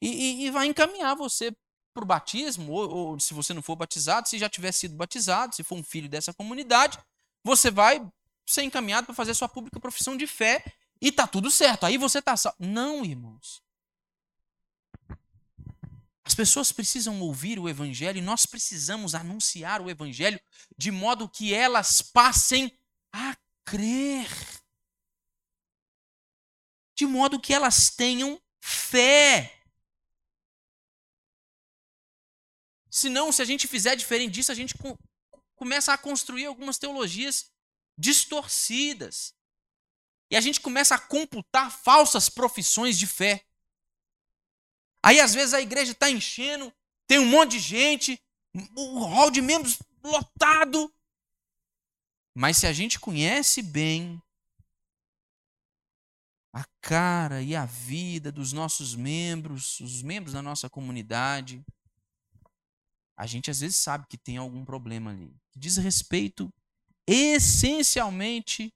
e, 0.00 0.08
e, 0.08 0.46
e 0.46 0.50
vai 0.50 0.66
encaminhar 0.66 1.14
você 1.14 1.54
para 1.92 2.02
o 2.02 2.06
batismo, 2.06 2.72
ou, 2.72 2.90
ou, 2.90 3.20
se 3.20 3.34
você 3.34 3.52
não 3.52 3.60
for 3.60 3.76
batizado, 3.76 4.28
se 4.28 4.38
já 4.38 4.48
tiver 4.48 4.72
sido 4.72 4.96
batizado, 4.96 5.54
se 5.54 5.62
for 5.62 5.76
um 5.76 5.82
filho 5.82 6.08
dessa 6.08 6.32
comunidade, 6.32 6.98
você 7.44 7.70
vai 7.70 8.06
ser 8.46 8.62
encaminhado 8.62 9.06
para 9.06 9.14
fazer 9.14 9.34
sua 9.34 9.48
pública 9.48 9.78
profissão 9.78 10.16
de 10.16 10.26
fé 10.26 10.64
e 11.00 11.12
tá 11.12 11.26
tudo 11.26 11.50
certo. 11.50 11.84
Aí 11.84 11.98
você 11.98 12.22
tá 12.22 12.36
salvo. 12.36 12.56
Não, 12.58 13.04
irmãos. 13.04 13.62
As 16.26 16.34
pessoas 16.34 16.72
precisam 16.72 17.20
ouvir 17.20 17.56
o 17.56 17.68
evangelho 17.68 18.18
e 18.18 18.20
nós 18.20 18.44
precisamos 18.44 19.14
anunciar 19.14 19.80
o 19.80 19.88
evangelho 19.88 20.40
de 20.76 20.90
modo 20.90 21.28
que 21.28 21.54
elas 21.54 22.02
passem 22.02 22.76
a 23.12 23.36
crer. 23.64 24.28
De 26.96 27.06
modo 27.06 27.38
que 27.38 27.54
elas 27.54 27.90
tenham 27.90 28.42
fé. 28.60 29.56
Senão, 32.90 33.30
se 33.30 33.40
a 33.40 33.44
gente 33.44 33.68
fizer 33.68 33.94
diferente 33.94 34.32
disso, 34.32 34.50
a 34.50 34.54
gente 34.56 34.74
começa 35.54 35.92
a 35.92 35.98
construir 35.98 36.46
algumas 36.46 36.76
teologias 36.76 37.52
distorcidas. 37.96 39.32
E 40.28 40.36
a 40.36 40.40
gente 40.40 40.60
começa 40.60 40.96
a 40.96 40.98
computar 40.98 41.70
falsas 41.70 42.28
profissões 42.28 42.98
de 42.98 43.06
fé. 43.06 43.46
Aí 45.06 45.20
às 45.20 45.32
vezes 45.32 45.54
a 45.54 45.60
igreja 45.60 45.92
está 45.92 46.10
enchendo, 46.10 46.72
tem 47.06 47.20
um 47.20 47.30
monte 47.30 47.52
de 47.52 47.60
gente, 47.60 48.20
o 48.74 49.04
hall 49.04 49.30
de 49.30 49.40
membros 49.40 49.78
lotado. 50.02 50.92
Mas 52.34 52.56
se 52.56 52.66
a 52.66 52.72
gente 52.72 52.98
conhece 52.98 53.62
bem 53.62 54.20
a 56.52 56.64
cara 56.80 57.40
e 57.40 57.54
a 57.54 57.64
vida 57.64 58.32
dos 58.32 58.52
nossos 58.52 58.96
membros, 58.96 59.78
os 59.78 60.02
membros 60.02 60.32
da 60.32 60.42
nossa 60.42 60.68
comunidade, 60.68 61.64
a 63.16 63.26
gente 63.26 63.48
às 63.48 63.60
vezes 63.60 63.76
sabe 63.76 64.08
que 64.08 64.18
tem 64.18 64.38
algum 64.38 64.64
problema 64.64 65.12
ali, 65.12 65.32
que 65.52 65.60
diz 65.60 65.76
respeito 65.76 66.52
essencialmente 67.06 68.74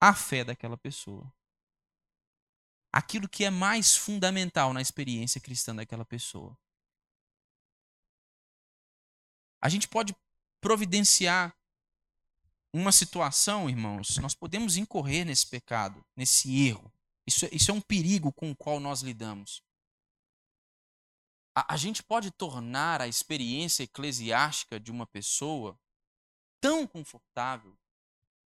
a 0.00 0.14
fé 0.14 0.44
daquela 0.44 0.78
pessoa. 0.78 1.35
Aquilo 2.92 3.28
que 3.28 3.44
é 3.44 3.50
mais 3.50 3.96
fundamental 3.96 4.72
na 4.72 4.80
experiência 4.80 5.40
cristã 5.40 5.74
daquela 5.74 6.04
pessoa. 6.04 6.56
A 9.60 9.68
gente 9.68 9.88
pode 9.88 10.14
providenciar 10.60 11.56
uma 12.72 12.92
situação, 12.92 13.70
irmãos, 13.70 14.18
nós 14.18 14.34
podemos 14.34 14.76
incorrer 14.76 15.24
nesse 15.24 15.46
pecado, 15.46 16.04
nesse 16.14 16.66
erro. 16.66 16.92
Isso, 17.26 17.46
é, 17.46 17.48
isso 17.52 17.70
é 17.70 17.74
um 17.74 17.80
perigo 17.80 18.32
com 18.32 18.50
o 18.50 18.56
qual 18.56 18.78
nós 18.78 19.00
lidamos. 19.00 19.62
A, 21.54 21.74
a 21.74 21.76
gente 21.76 22.02
pode 22.02 22.30
tornar 22.30 23.00
a 23.00 23.08
experiência 23.08 23.82
eclesiástica 23.82 24.78
de 24.78 24.90
uma 24.90 25.06
pessoa 25.06 25.78
tão 26.60 26.86
confortável, 26.86 27.76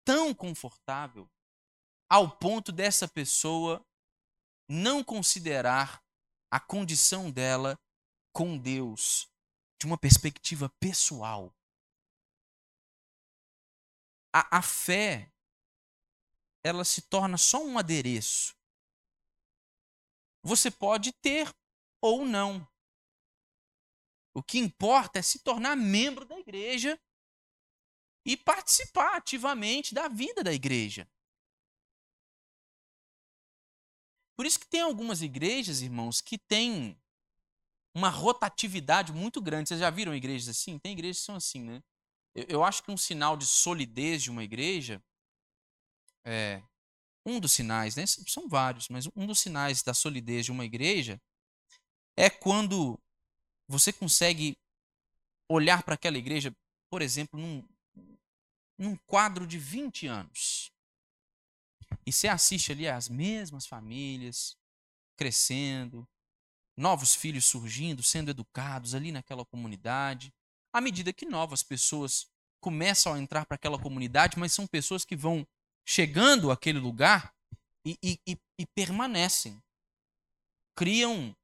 tão 0.03 0.33
confortável, 0.33 1.29
ao 2.09 2.29
ponto 2.37 2.71
dessa 2.71 3.07
pessoa 3.07 3.85
não 4.67 5.03
considerar 5.03 6.03
a 6.51 6.59
condição 6.59 7.31
dela 7.31 7.79
com 8.33 8.57
Deus 8.57 9.29
de 9.79 9.85
uma 9.85 9.97
perspectiva 9.97 10.69
pessoal. 10.79 11.53
A, 14.33 14.57
a 14.57 14.61
fé, 14.61 15.31
ela 16.63 16.83
se 16.83 17.01
torna 17.03 17.37
só 17.37 17.63
um 17.63 17.77
adereço. 17.77 18.55
Você 20.43 20.69
pode 20.69 21.11
ter 21.13 21.53
ou 22.01 22.25
não. 22.25 22.67
O 24.33 24.43
que 24.43 24.59
importa 24.59 25.19
é 25.19 25.21
se 25.21 25.39
tornar 25.39 25.75
membro 25.75 26.25
da 26.25 26.37
igreja 26.37 26.99
e 28.25 28.37
participar 28.37 29.15
ativamente 29.15 29.95
da 29.95 30.07
vida 30.07 30.43
da 30.43 30.53
igreja. 30.53 31.09
Por 34.37 34.45
isso 34.45 34.59
que 34.59 34.67
tem 34.67 34.81
algumas 34.81 35.23
igrejas, 35.23 35.81
irmãos, 35.81 36.21
que 36.21 36.37
têm 36.37 36.95
uma 37.93 38.09
rotatividade 38.09 39.11
muito 39.11 39.41
grande. 39.41 39.69
Vocês 39.69 39.79
já 39.79 39.89
viram 39.89 40.13
igrejas 40.13 40.47
assim? 40.47 40.77
Tem 40.77 40.91
igrejas 40.91 41.17
que 41.17 41.25
são 41.25 41.35
assim, 41.35 41.63
né? 41.63 41.83
Eu, 42.35 42.45
eu 42.47 42.63
acho 42.63 42.83
que 42.83 42.91
um 42.91 42.97
sinal 42.97 43.35
de 43.35 43.47
solidez 43.47 44.21
de 44.21 44.29
uma 44.29 44.43
igreja 44.43 45.01
é 46.23 46.61
um 47.25 47.39
dos 47.39 47.51
sinais, 47.51 47.95
né? 47.95 48.05
São 48.05 48.47
vários, 48.47 48.87
mas 48.89 49.09
um 49.15 49.25
dos 49.25 49.39
sinais 49.39 49.81
da 49.81 49.93
solidez 49.93 50.45
de 50.45 50.51
uma 50.51 50.63
igreja 50.63 51.19
é 52.15 52.29
quando 52.29 52.99
você 53.67 53.91
consegue 53.91 54.55
olhar 55.49 55.81
para 55.81 55.95
aquela 55.95 56.17
igreja, 56.17 56.55
por 56.91 57.01
exemplo, 57.01 57.39
num, 57.39 57.67
num 58.77 58.95
quadro 59.07 59.47
de 59.47 59.57
20 59.57 60.05
anos. 60.05 60.71
E 62.07 62.11
você 62.13 62.29
assiste 62.29 62.71
ali 62.71 62.87
as 62.87 63.09
mesmas 63.09 63.67
famílias 63.67 64.55
crescendo, 65.17 66.07
novos 66.77 67.13
filhos 67.13 67.43
surgindo, 67.43 68.01
sendo 68.01 68.31
educados 68.31 68.95
ali 68.95 69.11
naquela 69.11 69.43
comunidade. 69.43 70.33
À 70.71 70.79
medida 70.79 71.11
que 71.11 71.25
novas 71.25 71.63
pessoas 71.63 72.25
começam 72.61 73.13
a 73.13 73.19
entrar 73.19 73.45
para 73.45 73.55
aquela 73.55 73.77
comunidade, 73.77 74.39
mas 74.39 74.53
são 74.53 74.65
pessoas 74.65 75.03
que 75.03 75.17
vão 75.17 75.45
chegando 75.85 76.49
àquele 76.49 76.79
lugar 76.79 77.35
e, 77.85 77.97
e, 78.01 78.19
e, 78.25 78.37
e 78.57 78.65
permanecem. 78.67 79.61
Criam 80.77 81.35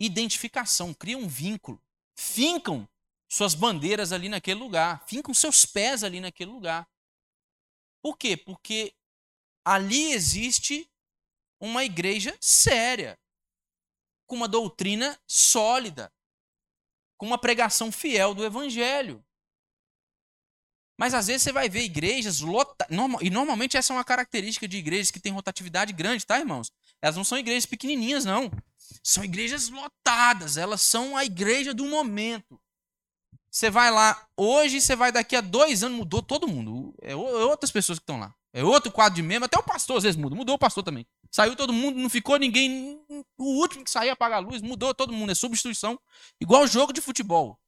identificação, 0.00 0.92
criam 0.92 1.20
um 1.20 1.28
vínculo, 1.28 1.80
fincam 2.18 2.88
suas 3.30 3.54
bandeiras 3.54 4.10
ali 4.10 4.28
naquele 4.28 4.58
lugar, 4.58 5.06
fincam 5.06 5.32
seus 5.32 5.64
pés 5.64 6.02
ali 6.02 6.20
naquele 6.20 6.50
lugar. 6.50 6.88
Por 8.02 8.18
quê? 8.18 8.36
Porque 8.36 8.96
ali 9.64 10.12
existe 10.12 10.88
uma 11.60 11.84
igreja 11.84 12.36
séria, 12.40 13.18
com 14.26 14.36
uma 14.36 14.48
doutrina 14.48 15.18
sólida, 15.26 16.12
com 17.16 17.26
uma 17.26 17.38
pregação 17.38 17.92
fiel 17.92 18.34
do 18.34 18.44
evangelho. 18.44 19.24
Mas 20.98 21.14
às 21.14 21.26
vezes 21.26 21.42
você 21.42 21.52
vai 21.52 21.68
ver 21.68 21.82
igrejas 21.82 22.40
lotadas. 22.40 22.96
E 23.20 23.30
normalmente 23.30 23.76
essa 23.76 23.92
é 23.92 23.96
uma 23.96 24.04
característica 24.04 24.68
de 24.68 24.76
igrejas 24.76 25.10
que 25.10 25.20
têm 25.20 25.32
rotatividade 25.32 25.92
grande, 25.92 26.26
tá, 26.26 26.38
irmãos? 26.38 26.70
Elas 27.00 27.16
não 27.16 27.24
são 27.24 27.38
igrejas 27.38 27.66
pequenininhas, 27.66 28.24
não. 28.24 28.50
São 29.02 29.24
igrejas 29.24 29.68
lotadas. 29.68 30.56
Elas 30.56 30.82
são 30.82 31.16
a 31.16 31.24
igreja 31.24 31.74
do 31.74 31.86
momento. 31.86 32.60
Você 33.50 33.68
vai 33.68 33.90
lá 33.90 34.26
hoje, 34.36 34.80
você 34.80 34.96
vai 34.96 35.12
daqui 35.12 35.36
a 35.36 35.40
dois 35.40 35.82
anos, 35.82 35.98
mudou 35.98 36.22
todo 36.22 36.48
mundo. 36.48 36.94
É, 37.02 37.12
é 37.12 37.16
outras 37.16 37.70
pessoas 37.70 37.98
que 37.98 38.02
estão 38.02 38.18
lá. 38.18 38.34
É 38.52 38.62
outro 38.62 38.92
quadro 38.92 39.16
de 39.16 39.22
membro. 39.22 39.46
Até 39.46 39.58
o 39.58 39.62
pastor 39.62 39.96
às 39.96 40.02
vezes 40.02 40.16
muda. 40.16 40.36
Mudou 40.36 40.54
o 40.54 40.58
pastor 40.58 40.82
também. 40.84 41.06
Saiu 41.30 41.56
todo 41.56 41.72
mundo, 41.72 41.98
não 41.98 42.10
ficou 42.10 42.38
ninguém. 42.38 43.00
O 43.38 43.60
último 43.60 43.84
que 43.84 43.90
saiu 43.90 44.12
apagar 44.12 44.38
a 44.38 44.46
luz, 44.46 44.60
mudou 44.60 44.94
todo 44.94 45.12
mundo. 45.12 45.32
É 45.32 45.34
substituição. 45.34 45.98
Igual 46.40 46.66
jogo 46.66 46.92
de 46.92 47.00
futebol. 47.00 47.58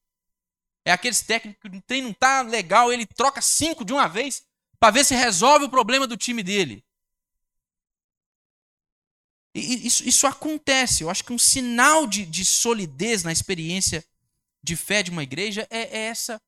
É 0.84 0.92
aqueles 0.92 1.22
técnicos 1.22 1.62
que 1.62 1.78
o 1.78 1.82
trem 1.82 2.02
não 2.02 2.12
tá 2.12 2.42
legal, 2.42 2.92
ele 2.92 3.06
troca 3.06 3.40
cinco 3.40 3.84
de 3.84 3.92
uma 3.94 4.06
vez 4.06 4.44
para 4.78 4.90
ver 4.90 5.04
se 5.04 5.14
resolve 5.14 5.64
o 5.64 5.70
problema 5.70 6.06
do 6.06 6.14
time 6.14 6.42
dele. 6.42 6.84
E 9.54 9.86
isso, 9.86 10.06
isso 10.06 10.26
acontece. 10.26 11.02
Eu 11.02 11.08
acho 11.08 11.24
que 11.24 11.32
um 11.32 11.38
sinal 11.38 12.06
de, 12.06 12.26
de 12.26 12.44
solidez 12.44 13.22
na 13.22 13.32
experiência 13.32 14.04
de 14.62 14.76
fé 14.76 15.02
de 15.02 15.10
uma 15.10 15.22
igreja 15.22 15.66
é, 15.70 15.96
é 15.96 16.00
essa 16.06 16.40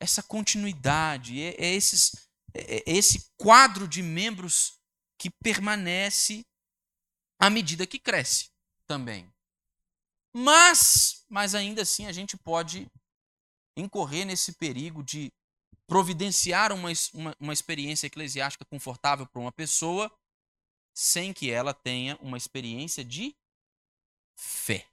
essa 0.00 0.22
continuidade, 0.22 1.42
é, 1.42 1.54
é 1.58 1.74
esses, 1.74 2.29
esse 2.54 3.30
quadro 3.36 3.86
de 3.86 4.02
membros 4.02 4.78
que 5.18 5.30
permanece 5.30 6.44
à 7.38 7.50
medida 7.50 7.86
que 7.86 7.98
cresce 7.98 8.50
também. 8.86 9.32
Mas, 10.32 11.24
mas 11.28 11.54
ainda 11.54 11.82
assim 11.82 12.06
a 12.06 12.12
gente 12.12 12.36
pode 12.36 12.90
incorrer 13.76 14.24
nesse 14.24 14.52
perigo 14.52 15.02
de 15.02 15.32
providenciar 15.86 16.72
uma, 16.72 16.90
uma, 17.12 17.36
uma 17.40 17.52
experiência 17.52 18.06
eclesiástica 18.06 18.64
confortável 18.64 19.26
para 19.26 19.40
uma 19.40 19.52
pessoa 19.52 20.10
sem 20.94 21.32
que 21.32 21.50
ela 21.50 21.74
tenha 21.74 22.16
uma 22.20 22.36
experiência 22.36 23.04
de 23.04 23.34
fé. 24.36 24.86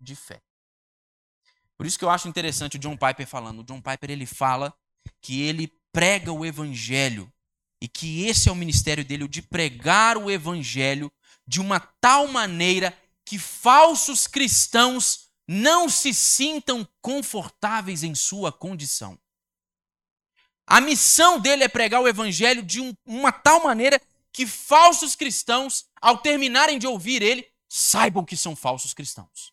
De 0.00 0.14
fé. 0.14 0.42
Por 1.76 1.86
isso 1.86 1.98
que 1.98 2.04
eu 2.04 2.10
acho 2.10 2.28
interessante 2.28 2.76
o 2.76 2.80
John 2.80 2.96
Piper 2.96 3.26
falando. 3.26 3.60
O 3.60 3.64
John 3.64 3.82
Piper 3.82 4.10
ele 4.10 4.26
fala 4.26 4.74
que 5.20 5.42
ele 5.42 5.68
prega 5.96 6.30
o 6.30 6.44
evangelho 6.44 7.32
e 7.80 7.88
que 7.88 8.26
esse 8.26 8.50
é 8.50 8.52
o 8.52 8.54
ministério 8.54 9.02
dele, 9.02 9.24
o 9.24 9.28
de 9.28 9.40
pregar 9.40 10.18
o 10.18 10.30
evangelho 10.30 11.10
de 11.46 11.58
uma 11.58 11.80
tal 11.80 12.28
maneira 12.28 12.94
que 13.24 13.38
falsos 13.38 14.26
cristãos 14.26 15.30
não 15.48 15.88
se 15.88 16.12
sintam 16.12 16.86
confortáveis 17.00 18.02
em 18.02 18.14
sua 18.14 18.52
condição. 18.52 19.18
A 20.66 20.82
missão 20.82 21.40
dele 21.40 21.64
é 21.64 21.68
pregar 21.68 22.02
o 22.02 22.08
evangelho 22.08 22.62
de 22.62 22.78
um, 22.78 22.92
uma 23.06 23.32
tal 23.32 23.64
maneira 23.64 23.98
que 24.34 24.46
falsos 24.46 25.16
cristãos, 25.16 25.86
ao 25.98 26.18
terminarem 26.18 26.78
de 26.78 26.86
ouvir 26.86 27.22
ele, 27.22 27.48
saibam 27.70 28.22
que 28.22 28.36
são 28.36 28.54
falsos 28.54 28.92
cristãos. 28.92 29.50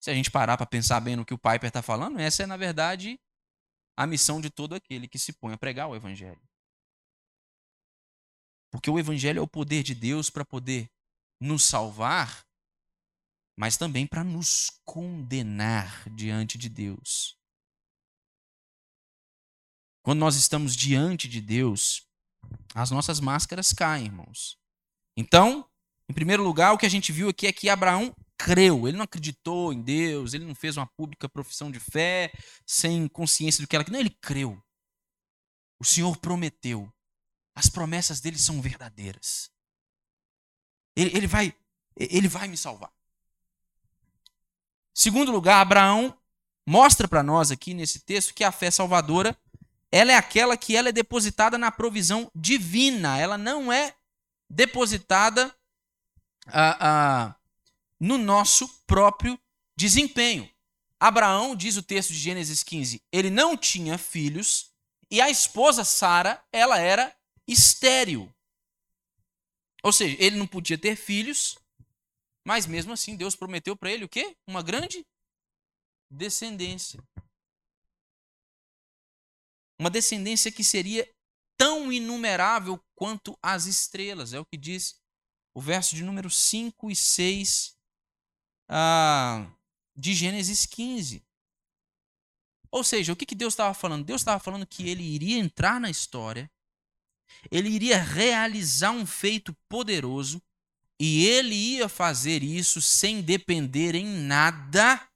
Se 0.00 0.10
a 0.10 0.14
gente 0.14 0.30
parar 0.30 0.56
para 0.56 0.66
pensar 0.66 0.98
bem 1.00 1.14
no 1.14 1.24
que 1.24 1.34
o 1.34 1.38
Piper 1.38 1.68
está 1.68 1.82
falando, 1.82 2.18
essa 2.18 2.42
é, 2.42 2.46
na 2.46 2.56
verdade, 2.56 3.20
a 3.96 4.06
missão 4.06 4.40
de 4.40 4.48
todo 4.48 4.74
aquele 4.74 5.06
que 5.06 5.18
se 5.18 5.32
põe 5.34 5.52
a 5.52 5.58
pregar 5.58 5.88
o 5.88 5.94
Evangelho. 5.94 6.40
Porque 8.70 8.88
o 8.90 8.98
Evangelho 8.98 9.40
é 9.40 9.42
o 9.42 9.48
poder 9.48 9.82
de 9.82 9.94
Deus 9.94 10.30
para 10.30 10.44
poder 10.44 10.90
nos 11.38 11.64
salvar, 11.64 12.46
mas 13.58 13.76
também 13.76 14.06
para 14.06 14.24
nos 14.24 14.70
condenar 14.86 16.08
diante 16.08 16.56
de 16.56 16.70
Deus. 16.70 17.36
Quando 20.02 20.20
nós 20.20 20.34
estamos 20.34 20.74
diante 20.74 21.28
de 21.28 21.42
Deus, 21.42 22.08
as 22.74 22.90
nossas 22.90 23.20
máscaras 23.20 23.72
caem, 23.72 24.06
irmãos. 24.06 24.58
Então, 25.14 25.68
em 26.08 26.14
primeiro 26.14 26.42
lugar, 26.42 26.72
o 26.72 26.78
que 26.78 26.86
a 26.86 26.90
gente 26.90 27.12
viu 27.12 27.28
aqui 27.28 27.46
é 27.46 27.52
que 27.52 27.68
Abraão 27.68 28.14
creu, 28.44 28.88
ele 28.88 28.96
não 28.96 29.04
acreditou 29.04 29.72
em 29.72 29.82
Deus, 29.82 30.32
ele 30.32 30.46
não 30.46 30.54
fez 30.54 30.76
uma 30.76 30.86
pública 30.86 31.28
profissão 31.28 31.70
de 31.70 31.78
fé 31.78 32.32
sem 32.66 33.06
consciência 33.06 33.62
do 33.62 33.68
que 33.68 33.76
ela. 33.76 33.84
Não, 33.90 34.00
ele 34.00 34.10
creu. 34.10 34.60
O 35.78 35.84
Senhor 35.84 36.16
prometeu. 36.16 36.90
As 37.54 37.68
promessas 37.68 38.20
dele 38.20 38.38
são 38.38 38.62
verdadeiras. 38.62 39.50
Ele, 40.96 41.14
ele, 41.16 41.26
vai, 41.26 41.54
ele 41.94 42.28
vai 42.28 42.48
me 42.48 42.56
salvar. 42.56 42.90
Segundo 44.94 45.30
lugar, 45.30 45.60
Abraão 45.60 46.16
mostra 46.66 47.06
para 47.06 47.22
nós 47.22 47.50
aqui 47.50 47.74
nesse 47.74 48.00
texto 48.00 48.32
que 48.32 48.44
a 48.44 48.52
fé 48.52 48.70
salvadora 48.70 49.36
ela 49.92 50.12
é 50.12 50.16
aquela 50.16 50.56
que 50.56 50.76
ela 50.76 50.88
é 50.88 50.92
depositada 50.92 51.58
na 51.58 51.70
provisão 51.70 52.30
divina. 52.34 53.18
Ela 53.18 53.36
não 53.36 53.72
é 53.72 53.94
depositada 54.48 55.54
ah, 56.46 56.76
ah, 56.80 57.39
no 58.00 58.16
nosso 58.16 58.66
próprio 58.86 59.38
desempenho. 59.76 60.50
Abraão, 60.98 61.54
diz 61.54 61.76
o 61.76 61.82
texto 61.82 62.12
de 62.12 62.18
Gênesis 62.18 62.62
15, 62.62 63.02
ele 63.12 63.30
não 63.30 63.56
tinha 63.56 63.98
filhos 63.98 64.70
e 65.10 65.20
a 65.20 65.28
esposa 65.28 65.84
Sara, 65.84 66.42
ela 66.52 66.78
era 66.78 67.14
estéril. 67.46 68.32
Ou 69.82 69.92
seja, 69.92 70.16
ele 70.18 70.36
não 70.36 70.46
podia 70.46 70.78
ter 70.78 70.94
filhos, 70.94 71.58
mas 72.46 72.66
mesmo 72.66 72.92
assim 72.92 73.16
Deus 73.16 73.34
prometeu 73.34 73.76
para 73.76 73.90
ele 73.90 74.04
o 74.04 74.08
quê? 74.08 74.36
Uma 74.46 74.62
grande 74.62 75.04
descendência. 76.10 77.02
Uma 79.78 79.90
descendência 79.90 80.52
que 80.52 80.62
seria 80.62 81.10
tão 81.56 81.90
inumerável 81.90 82.82
quanto 82.94 83.38
as 83.42 83.64
estrelas. 83.64 84.32
É 84.34 84.38
o 84.38 84.44
que 84.44 84.56
diz 84.56 85.00
o 85.54 85.60
verso 85.60 85.96
de 85.96 86.04
número 86.04 86.30
5 86.30 86.90
e 86.90 86.96
6 86.96 87.79
ah, 88.72 89.50
de 89.96 90.14
Gênesis 90.14 90.64
15. 90.64 91.26
Ou 92.70 92.84
seja, 92.84 93.12
o 93.12 93.16
que, 93.16 93.26
que 93.26 93.34
Deus 93.34 93.52
estava 93.52 93.74
falando? 93.74 94.04
Deus 94.04 94.20
estava 94.20 94.38
falando 94.38 94.64
que 94.64 94.88
ele 94.88 95.02
iria 95.02 95.38
entrar 95.38 95.80
na 95.80 95.90
história, 95.90 96.48
ele 97.50 97.68
iria 97.68 98.00
realizar 98.00 98.92
um 98.92 99.04
feito 99.04 99.52
poderoso 99.68 100.40
e 101.00 101.26
ele 101.26 101.54
ia 101.54 101.88
fazer 101.88 102.44
isso 102.44 102.80
sem 102.80 103.20
depender 103.20 103.96
em 103.96 104.06
nada 104.06 105.08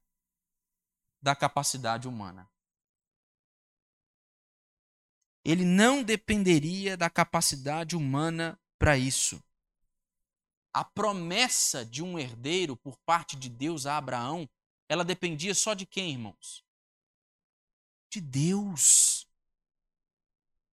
da 1.23 1.37
capacidade 1.37 2.09
humana. 2.09 2.51
Ele 5.45 5.65
não 5.65 6.03
dependeria 6.03 6.97
da 6.97 7.09
capacidade 7.09 7.95
humana 7.95 8.59
para 8.79 8.99
isso 8.99 9.41
a 10.75 10.85
promessa 10.85 11.87
de 11.87 12.03
um 12.03 12.19
herdeiro 12.19 12.77
por 12.77 12.99
parte 13.07 13.37
de 13.37 13.49
Deus 13.49 13.87
a 13.87 13.97
Abraão, 13.97 14.49
ela 14.89 15.05
dependia 15.05 15.55
só 15.55 15.73
de 15.73 15.87
quem, 15.87 16.11
irmãos? 16.11 16.65
De 18.11 18.21
Deus. 18.21 19.29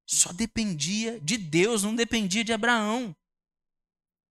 Só 0.07 0.33
dependia 0.33 1.19
de 1.21 1.37
Deus, 1.37 1.83
não 1.83 1.95
dependia 1.95 2.43
de 2.43 2.51
Abraão. 2.51 3.15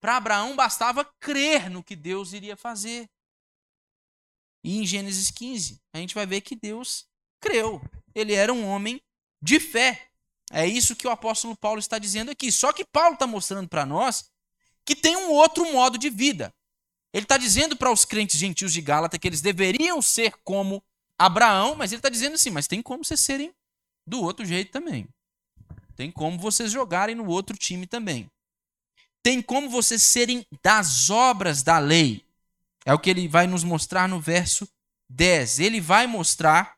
Para 0.00 0.16
Abraão 0.16 0.56
bastava 0.56 1.04
crer 1.20 1.70
no 1.70 1.84
que 1.84 1.94
Deus 1.94 2.32
iria 2.32 2.56
fazer. 2.56 3.08
E 4.64 4.78
em 4.78 4.84
Gênesis 4.84 5.30
15, 5.30 5.80
a 5.92 5.98
gente 5.98 6.14
vai 6.14 6.26
ver 6.26 6.40
que 6.40 6.56
Deus 6.56 7.08
creu. 7.40 7.80
Ele 8.12 8.34
era 8.34 8.52
um 8.52 8.66
homem 8.66 9.00
de 9.40 9.60
fé. 9.60 10.10
É 10.50 10.66
isso 10.66 10.96
que 10.96 11.06
o 11.06 11.10
apóstolo 11.10 11.56
Paulo 11.56 11.78
está 11.78 11.96
dizendo 11.98 12.30
aqui. 12.30 12.50
Só 12.50 12.72
que 12.72 12.84
Paulo 12.84 13.14
está 13.14 13.26
mostrando 13.26 13.68
para 13.68 13.86
nós 13.86 14.30
que 14.84 14.94
tem 14.94 15.16
um 15.16 15.30
outro 15.30 15.70
modo 15.72 15.98
de 15.98 16.10
vida. 16.10 16.52
Ele 17.12 17.24
está 17.24 17.36
dizendo 17.36 17.76
para 17.76 17.90
os 17.90 18.04
crentes 18.04 18.38
gentios 18.38 18.72
de 18.72 18.80
Gálata 18.80 19.18
que 19.18 19.26
eles 19.26 19.40
deveriam 19.40 20.00
ser 20.00 20.34
como 20.44 20.82
Abraão, 21.18 21.74
mas 21.74 21.92
ele 21.92 21.98
está 21.98 22.08
dizendo 22.08 22.34
assim: 22.34 22.50
mas 22.50 22.66
tem 22.66 22.80
como 22.80 23.04
vocês 23.04 23.20
serem 23.20 23.52
do 24.06 24.22
outro 24.22 24.44
jeito 24.44 24.70
também. 24.70 25.08
Tem 25.96 26.10
como 26.10 26.38
vocês 26.38 26.72
jogarem 26.72 27.14
no 27.14 27.26
outro 27.26 27.56
time 27.56 27.86
também. 27.86 28.30
Tem 29.22 29.42
como 29.42 29.68
vocês 29.68 30.02
serem 30.02 30.46
das 30.62 31.10
obras 31.10 31.62
da 31.62 31.78
lei. 31.78 32.24
É 32.86 32.94
o 32.94 32.98
que 32.98 33.10
ele 33.10 33.28
vai 33.28 33.46
nos 33.46 33.62
mostrar 33.62 34.08
no 34.08 34.18
verso 34.18 34.66
10. 35.10 35.58
Ele 35.58 35.80
vai 35.80 36.06
mostrar 36.06 36.76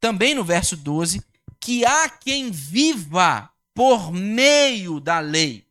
também 0.00 0.34
no 0.34 0.42
verso 0.42 0.76
12 0.76 1.22
que 1.60 1.84
há 1.84 2.08
quem 2.08 2.50
viva 2.50 3.50
por 3.74 4.10
meio 4.12 5.00
da 5.00 5.18
lei. 5.18 5.63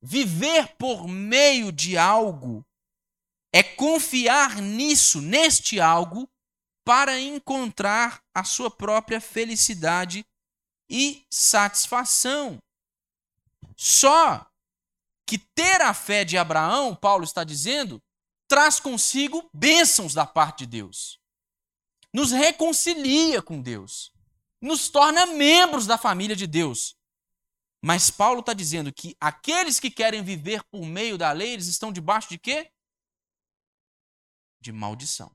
Viver 0.00 0.76
por 0.76 1.06
meio 1.08 1.72
de 1.72 1.96
algo 1.98 2.64
é 3.52 3.62
confiar 3.62 4.60
nisso, 4.60 5.20
neste 5.20 5.80
algo, 5.80 6.28
para 6.84 7.20
encontrar 7.20 8.22
a 8.34 8.44
sua 8.44 8.70
própria 8.70 9.20
felicidade 9.20 10.24
e 10.88 11.26
satisfação. 11.30 12.58
Só 13.76 14.46
que 15.26 15.38
ter 15.38 15.82
a 15.82 15.92
fé 15.92 16.24
de 16.24 16.38
Abraão, 16.38 16.94
Paulo 16.94 17.24
está 17.24 17.44
dizendo, 17.44 18.02
traz 18.48 18.80
consigo 18.80 19.48
bênçãos 19.52 20.14
da 20.14 20.24
parte 20.24 20.60
de 20.60 20.66
Deus. 20.66 21.20
Nos 22.12 22.32
reconcilia 22.32 23.42
com 23.42 23.60
Deus. 23.60 24.10
Nos 24.60 24.88
torna 24.88 25.26
membros 25.26 25.86
da 25.86 25.98
família 25.98 26.34
de 26.34 26.46
Deus. 26.46 26.96
Mas 27.82 28.10
Paulo 28.10 28.40
está 28.40 28.52
dizendo 28.52 28.92
que 28.92 29.16
aqueles 29.20 29.78
que 29.78 29.90
querem 29.90 30.22
viver 30.22 30.64
por 30.64 30.84
meio 30.84 31.16
da 31.16 31.30
lei, 31.32 31.52
eles 31.52 31.66
estão 31.66 31.92
debaixo 31.92 32.28
de 32.28 32.38
quê? 32.38 32.72
De 34.60 34.72
maldição. 34.72 35.32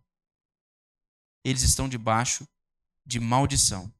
Eles 1.44 1.62
estão 1.62 1.88
debaixo 1.88 2.48
de 3.06 3.20
maldição. 3.20 3.94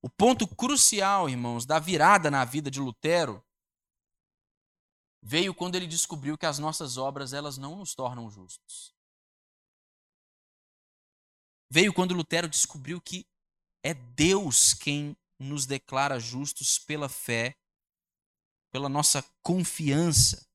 O 0.00 0.08
ponto 0.08 0.46
crucial, 0.46 1.28
irmãos, 1.28 1.66
da 1.66 1.78
virada 1.78 2.30
na 2.30 2.44
vida 2.44 2.70
de 2.70 2.80
Lutero 2.80 3.44
veio 5.22 5.54
quando 5.54 5.74
ele 5.74 5.86
descobriu 5.86 6.38
que 6.38 6.46
as 6.46 6.58
nossas 6.58 6.96
obras 6.96 7.32
elas 7.32 7.58
não 7.58 7.76
nos 7.76 7.94
tornam 7.94 8.30
justos. 8.30 8.94
Veio 11.70 11.92
quando 11.92 12.14
Lutero 12.14 12.48
descobriu 12.48 13.00
que 13.00 13.26
é 13.82 13.92
Deus 13.92 14.72
quem 14.72 15.16
nos 15.38 15.66
declara 15.66 16.18
justos 16.18 16.78
pela 16.78 17.08
fé, 17.08 17.56
pela 18.70 18.88
nossa 18.88 19.22
confiança 19.42 20.46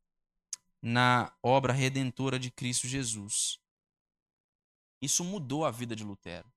na 0.82 1.34
obra 1.42 1.72
redentora 1.72 2.38
de 2.38 2.52
Cristo 2.52 2.88
Jesus. 2.88 3.60
Isso 5.02 5.24
mudou 5.24 5.66
a 5.66 5.72
vida 5.72 5.96
de 5.96 6.04
Lutero. 6.04 6.52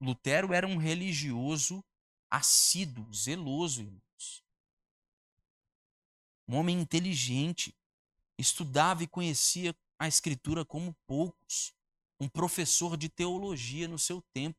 Lutero 0.00 0.52
era 0.52 0.66
um 0.66 0.76
religioso 0.76 1.84
assíduo, 2.30 3.12
zeloso, 3.12 3.82
irmãos. 3.82 4.44
Um 6.48 6.56
homem 6.56 6.80
inteligente, 6.80 7.76
estudava 8.38 9.02
e 9.02 9.06
conhecia 9.06 9.74
a 9.98 10.08
Escritura 10.08 10.64
como 10.64 10.94
poucos, 11.06 11.72
um 12.20 12.28
professor 12.28 12.96
de 12.96 13.08
teologia 13.08 13.86
no 13.86 13.98
seu 13.98 14.22
tempo. 14.32 14.58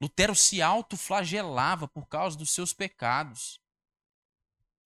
Lutero 0.00 0.34
se 0.34 0.62
autoflagelava 0.62 1.88
por 1.88 2.06
causa 2.06 2.36
dos 2.36 2.50
seus 2.50 2.72
pecados. 2.72 3.60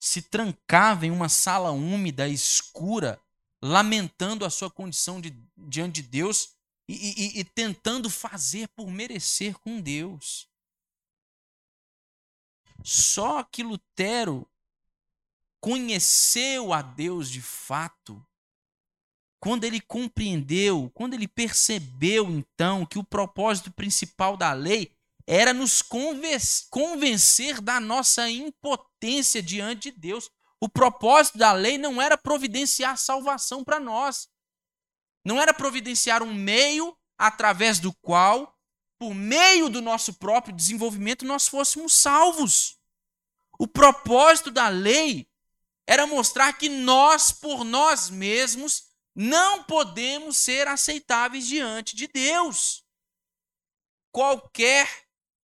Se 0.00 0.22
trancava 0.22 1.06
em 1.06 1.10
uma 1.10 1.28
sala 1.28 1.70
úmida, 1.70 2.28
escura, 2.28 3.20
lamentando 3.60 4.44
a 4.44 4.50
sua 4.50 4.70
condição 4.70 5.20
de, 5.20 5.30
diante 5.56 6.02
de 6.02 6.08
Deus 6.08 6.54
e, 6.88 6.94
e, 6.94 7.40
e 7.40 7.44
tentando 7.44 8.10
fazer 8.10 8.68
por 8.68 8.90
merecer 8.90 9.58
com 9.58 9.80
Deus. 9.80 10.48
Só 12.82 13.42
que 13.44 13.62
Lutero 13.62 14.48
conheceu 15.60 16.72
a 16.72 16.82
Deus 16.82 17.30
de 17.30 17.40
fato 17.40 18.26
quando 19.38 19.64
ele 19.64 19.80
compreendeu, 19.80 20.90
quando 20.94 21.14
ele 21.14 21.26
percebeu 21.26 22.30
então 22.30 22.86
que 22.86 22.98
o 22.98 23.04
propósito 23.04 23.72
principal 23.72 24.36
da 24.36 24.52
lei 24.52 24.92
era 25.26 25.52
nos 25.52 25.82
convencer 26.70 27.60
da 27.60 27.80
nossa 27.80 28.28
impotência 28.28 29.42
diante 29.42 29.90
de 29.90 29.98
Deus. 29.98 30.30
O 30.60 30.68
propósito 30.68 31.38
da 31.38 31.52
lei 31.52 31.78
não 31.78 32.00
era 32.00 32.16
providenciar 32.16 32.96
salvação 32.96 33.64
para 33.64 33.80
nós. 33.80 34.28
Não 35.24 35.40
era 35.40 35.54
providenciar 35.54 36.22
um 36.22 36.34
meio 36.34 36.96
através 37.16 37.78
do 37.78 37.92
qual, 37.94 38.58
por 38.98 39.14
meio 39.14 39.68
do 39.68 39.80
nosso 39.80 40.14
próprio 40.14 40.54
desenvolvimento, 40.54 41.24
nós 41.24 41.46
fôssemos 41.46 41.92
salvos. 41.92 42.78
O 43.58 43.66
propósito 43.66 44.50
da 44.50 44.68
lei 44.68 45.28
era 45.86 46.06
mostrar 46.06 46.52
que 46.54 46.68
nós, 46.68 47.30
por 47.32 47.64
nós 47.64 48.10
mesmos, 48.10 48.84
não 49.14 49.62
podemos 49.64 50.36
ser 50.36 50.66
aceitáveis 50.66 51.46
diante 51.46 51.94
de 51.94 52.06
Deus. 52.06 52.84
Qualquer 54.10 55.01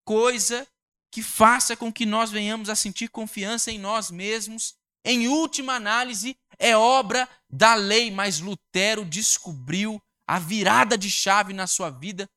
coisa 0.07 0.65
que 1.11 1.21
faça 1.21 1.75
com 1.75 1.91
que 1.91 2.05
nós 2.05 2.31
venhamos 2.31 2.69
a 2.69 2.75
sentir 2.75 3.09
confiança 3.09 3.69
em 3.69 3.77
nós 3.77 4.09
mesmos, 4.09 4.73
em 5.03 5.27
última 5.27 5.73
análise, 5.73 6.37
é 6.57 6.77
obra 6.77 7.29
da 7.49 7.75
lei, 7.75 8.09
mas 8.09 8.39
Lutero 8.39 9.03
descobriu 9.03 10.01
a 10.25 10.39
virada 10.39 10.97
de 10.97 11.11
chave 11.11 11.51
na 11.51 11.67
sua 11.67 11.89
vida 11.89 12.29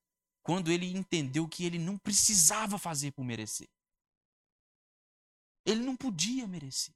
quando 0.43 0.73
ele 0.73 0.87
entendeu 0.87 1.47
que 1.47 1.65
ele 1.65 1.79
não 1.79 1.97
precisava 1.97 2.77
fazer 2.77 3.13
por 3.13 3.25
merecer. 3.25 3.69
Ele 5.65 5.81
não 5.85 5.97
podia 5.97 6.49
merecer. 6.49 6.95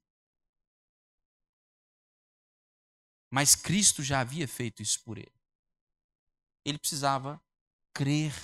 Mas 3.31 3.55
Cristo 3.55 4.03
já 4.03 4.21
havia 4.21 4.49
feito 4.49 4.83
isso 4.83 5.01
por 5.05 5.19
ele. 5.19 5.41
Ele 6.65 6.79
precisava 6.79 7.41
crer 7.93 8.35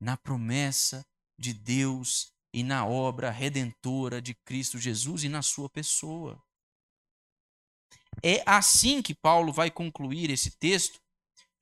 na 0.00 0.16
promessa 0.16 1.04
de 1.38 1.52
Deus 1.52 2.32
e 2.52 2.62
na 2.62 2.86
obra 2.86 3.30
redentora 3.30 4.22
de 4.22 4.34
Cristo 4.34 4.78
Jesus 4.78 5.24
e 5.24 5.28
na 5.28 5.42
sua 5.42 5.68
pessoa. 5.68 6.40
É 8.22 8.42
assim 8.46 9.02
que 9.02 9.14
Paulo 9.14 9.52
vai 9.52 9.70
concluir 9.70 10.30
esse 10.30 10.52
texto, 10.52 11.00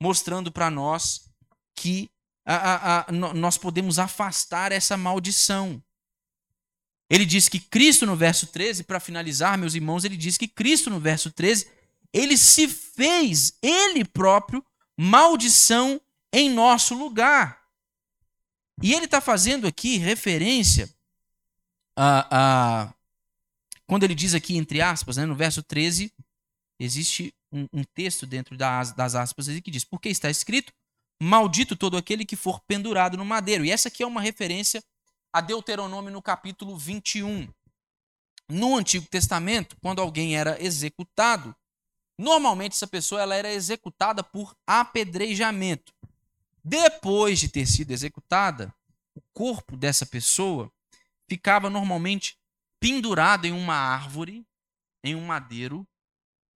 mostrando 0.00 0.52
para 0.52 0.70
nós 0.70 1.30
que 1.74 2.10
a, 2.44 2.54
a, 2.54 3.00
a, 3.08 3.12
nós 3.12 3.56
podemos 3.56 3.98
afastar 3.98 4.72
essa 4.72 4.96
maldição. 4.96 5.82
Ele 7.08 7.24
diz 7.24 7.48
que 7.48 7.60
Cristo, 7.60 8.04
no 8.06 8.16
verso 8.16 8.46
13, 8.46 8.84
para 8.84 9.00
finalizar, 9.00 9.56
meus 9.58 9.74
irmãos, 9.74 10.04
ele 10.04 10.16
diz 10.16 10.36
que 10.36 10.48
Cristo, 10.48 10.90
no 10.90 11.00
verso 11.00 11.30
13, 11.30 11.70
ele 12.12 12.36
se 12.36 12.68
fez, 12.68 13.58
ele 13.62 14.04
próprio, 14.04 14.64
maldição 14.96 16.00
em 16.32 16.50
nosso 16.50 16.94
lugar. 16.94 17.61
E 18.82 18.92
ele 18.94 19.04
está 19.04 19.20
fazendo 19.20 19.66
aqui 19.66 19.96
referência 19.96 20.92
a, 21.96 22.26
a. 22.30 22.94
Quando 23.86 24.02
ele 24.02 24.14
diz 24.14 24.34
aqui, 24.34 24.56
entre 24.56 24.80
aspas, 24.80 25.16
né, 25.16 25.24
no 25.24 25.36
verso 25.36 25.62
13, 25.62 26.12
existe 26.80 27.32
um, 27.52 27.68
um 27.72 27.84
texto 27.84 28.26
dentro 28.26 28.56
das, 28.56 28.92
das 28.92 29.14
aspas 29.14 29.46
que 29.46 29.70
diz: 29.70 29.84
Porque 29.84 30.08
está 30.08 30.28
escrito, 30.28 30.72
maldito 31.22 31.76
todo 31.76 31.96
aquele 31.96 32.24
que 32.24 32.34
for 32.34 32.60
pendurado 32.60 33.16
no 33.16 33.24
madeiro. 33.24 33.64
E 33.64 33.70
essa 33.70 33.88
aqui 33.88 34.02
é 34.02 34.06
uma 34.06 34.20
referência 34.20 34.82
a 35.32 35.40
Deuteronômio 35.40 36.10
no 36.10 36.20
capítulo 36.20 36.76
21. 36.76 37.48
No 38.48 38.76
Antigo 38.76 39.06
Testamento, 39.06 39.76
quando 39.80 40.02
alguém 40.02 40.36
era 40.36 40.62
executado, 40.62 41.54
normalmente 42.18 42.72
essa 42.72 42.86
pessoa 42.86 43.22
ela 43.22 43.34
era 43.34 43.50
executada 43.52 44.22
por 44.24 44.54
apedrejamento. 44.66 45.94
Depois 46.64 47.40
de 47.40 47.48
ter 47.48 47.66
sido 47.66 47.90
executada, 47.90 48.72
o 49.14 49.20
corpo 49.32 49.76
dessa 49.76 50.06
pessoa 50.06 50.70
ficava 51.28 51.68
normalmente 51.68 52.38
pendurado 52.78 53.46
em 53.46 53.52
uma 53.52 53.74
árvore, 53.74 54.46
em 55.02 55.14
um 55.14 55.26
madeiro, 55.26 55.86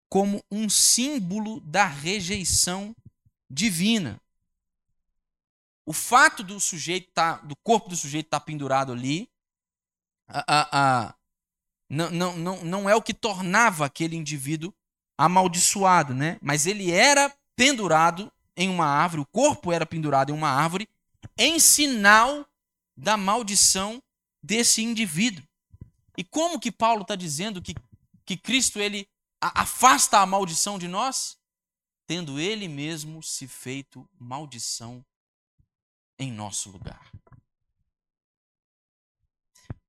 como 0.08 0.42
um 0.50 0.68
símbolo 0.68 1.60
da 1.60 1.86
rejeição 1.86 2.94
divina. 3.50 4.20
O 5.84 5.92
fato 5.92 6.42
do 6.42 6.58
sujeito 6.58 7.10
tá, 7.12 7.36
do 7.38 7.56
corpo 7.56 7.88
do 7.88 7.96
sujeito 7.96 8.26
estar 8.26 8.40
tá 8.40 8.44
pendurado 8.44 8.92
ali, 8.92 9.28
a, 10.28 10.44
a, 10.46 10.68
a, 11.06 11.14
não, 11.88 12.10
não, 12.10 12.36
não, 12.36 12.64
não 12.64 12.90
é 12.90 12.94
o 12.94 13.02
que 13.02 13.14
tornava 13.14 13.86
aquele 13.86 14.16
indivíduo 14.16 14.74
amaldiçoado, 15.16 16.12
né? 16.14 16.38
Mas 16.42 16.66
ele 16.66 16.90
era 16.90 17.34
pendurado 17.54 18.32
em 18.56 18.68
uma 18.68 18.86
árvore, 18.86 19.22
o 19.22 19.26
corpo 19.26 19.70
era 19.70 19.84
pendurado 19.84 20.30
em 20.30 20.32
uma 20.34 20.48
árvore, 20.48 20.88
em 21.36 21.58
sinal 21.58 22.48
da 22.96 23.16
maldição 23.16 24.02
desse 24.42 24.82
indivíduo. 24.82 25.44
E 26.16 26.24
como 26.24 26.58
que 26.58 26.72
Paulo 26.72 27.02
está 27.02 27.14
dizendo 27.14 27.60
que, 27.60 27.74
que 28.24 28.36
Cristo 28.36 28.80
ele 28.80 29.06
afasta 29.40 30.18
a 30.20 30.26
maldição 30.26 30.78
de 30.78 30.88
nós? 30.88 31.36
Tendo 32.06 32.40
ele 32.40 32.66
mesmo 32.68 33.22
se 33.22 33.46
feito 33.46 34.08
maldição 34.18 35.04
em 36.18 36.32
nosso 36.32 36.70
lugar. 36.70 37.12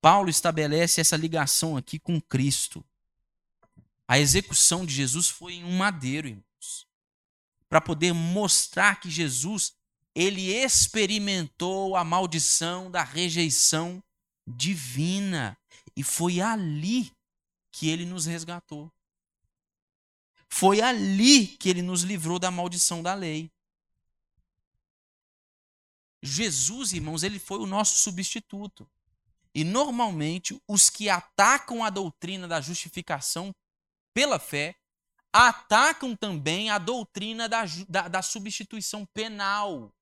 Paulo 0.01 0.29
estabelece 0.29 0.99
essa 0.99 1.15
ligação 1.15 1.77
aqui 1.77 1.97
com 1.97 2.19
Cristo. 2.19 2.83
A 4.07 4.19
execução 4.19 4.85
de 4.85 4.93
Jesus 4.93 5.29
foi 5.29 5.53
em 5.53 5.63
um 5.63 5.77
madeiro, 5.77 6.27
irmãos 6.27 6.46
para 7.69 7.81
poder 7.81 8.13
mostrar 8.13 8.99
que 8.99 9.09
Jesus 9.09 9.73
ele 10.15 10.51
experimentou 10.51 11.95
a 11.95 12.03
maldição 12.03 12.89
da 12.89 13.03
rejeição 13.03 14.03
divina. 14.47 15.55
E 15.95 16.01
foi 16.01 16.41
ali 16.41 17.11
que 17.71 17.87
ele 17.89 18.05
nos 18.05 18.25
resgatou. 18.25 18.91
Foi 20.49 20.81
ali 20.81 21.45
que 21.45 21.69
ele 21.69 21.83
nos 21.83 22.01
livrou 22.01 22.39
da 22.39 22.49
maldição 22.49 23.03
da 23.03 23.13
lei. 23.13 23.51
Jesus, 26.23 26.93
irmãos, 26.93 27.21
ele 27.21 27.37
foi 27.37 27.59
o 27.59 27.67
nosso 27.67 27.99
substituto. 27.99 28.89
E 29.53 29.63
normalmente 29.63 30.59
os 30.67 30.89
que 30.89 31.09
atacam 31.09 31.83
a 31.83 31.89
doutrina 31.89 32.47
da 32.47 32.59
justificação 32.59 33.53
pela 34.13 34.39
fé 34.39 34.75
atacam 35.33 36.15
também 36.15 36.69
a 36.69 36.77
doutrina 36.77 37.47
da, 37.47 37.63
da, 37.87 38.07
da 38.07 38.21
substituição 38.21 39.05
penal. 39.07 39.93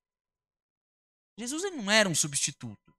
Jesus 1.37 1.63
ele 1.63 1.77
não 1.77 1.91
era 1.91 2.07
um 2.07 2.15
substituto. 2.15 2.95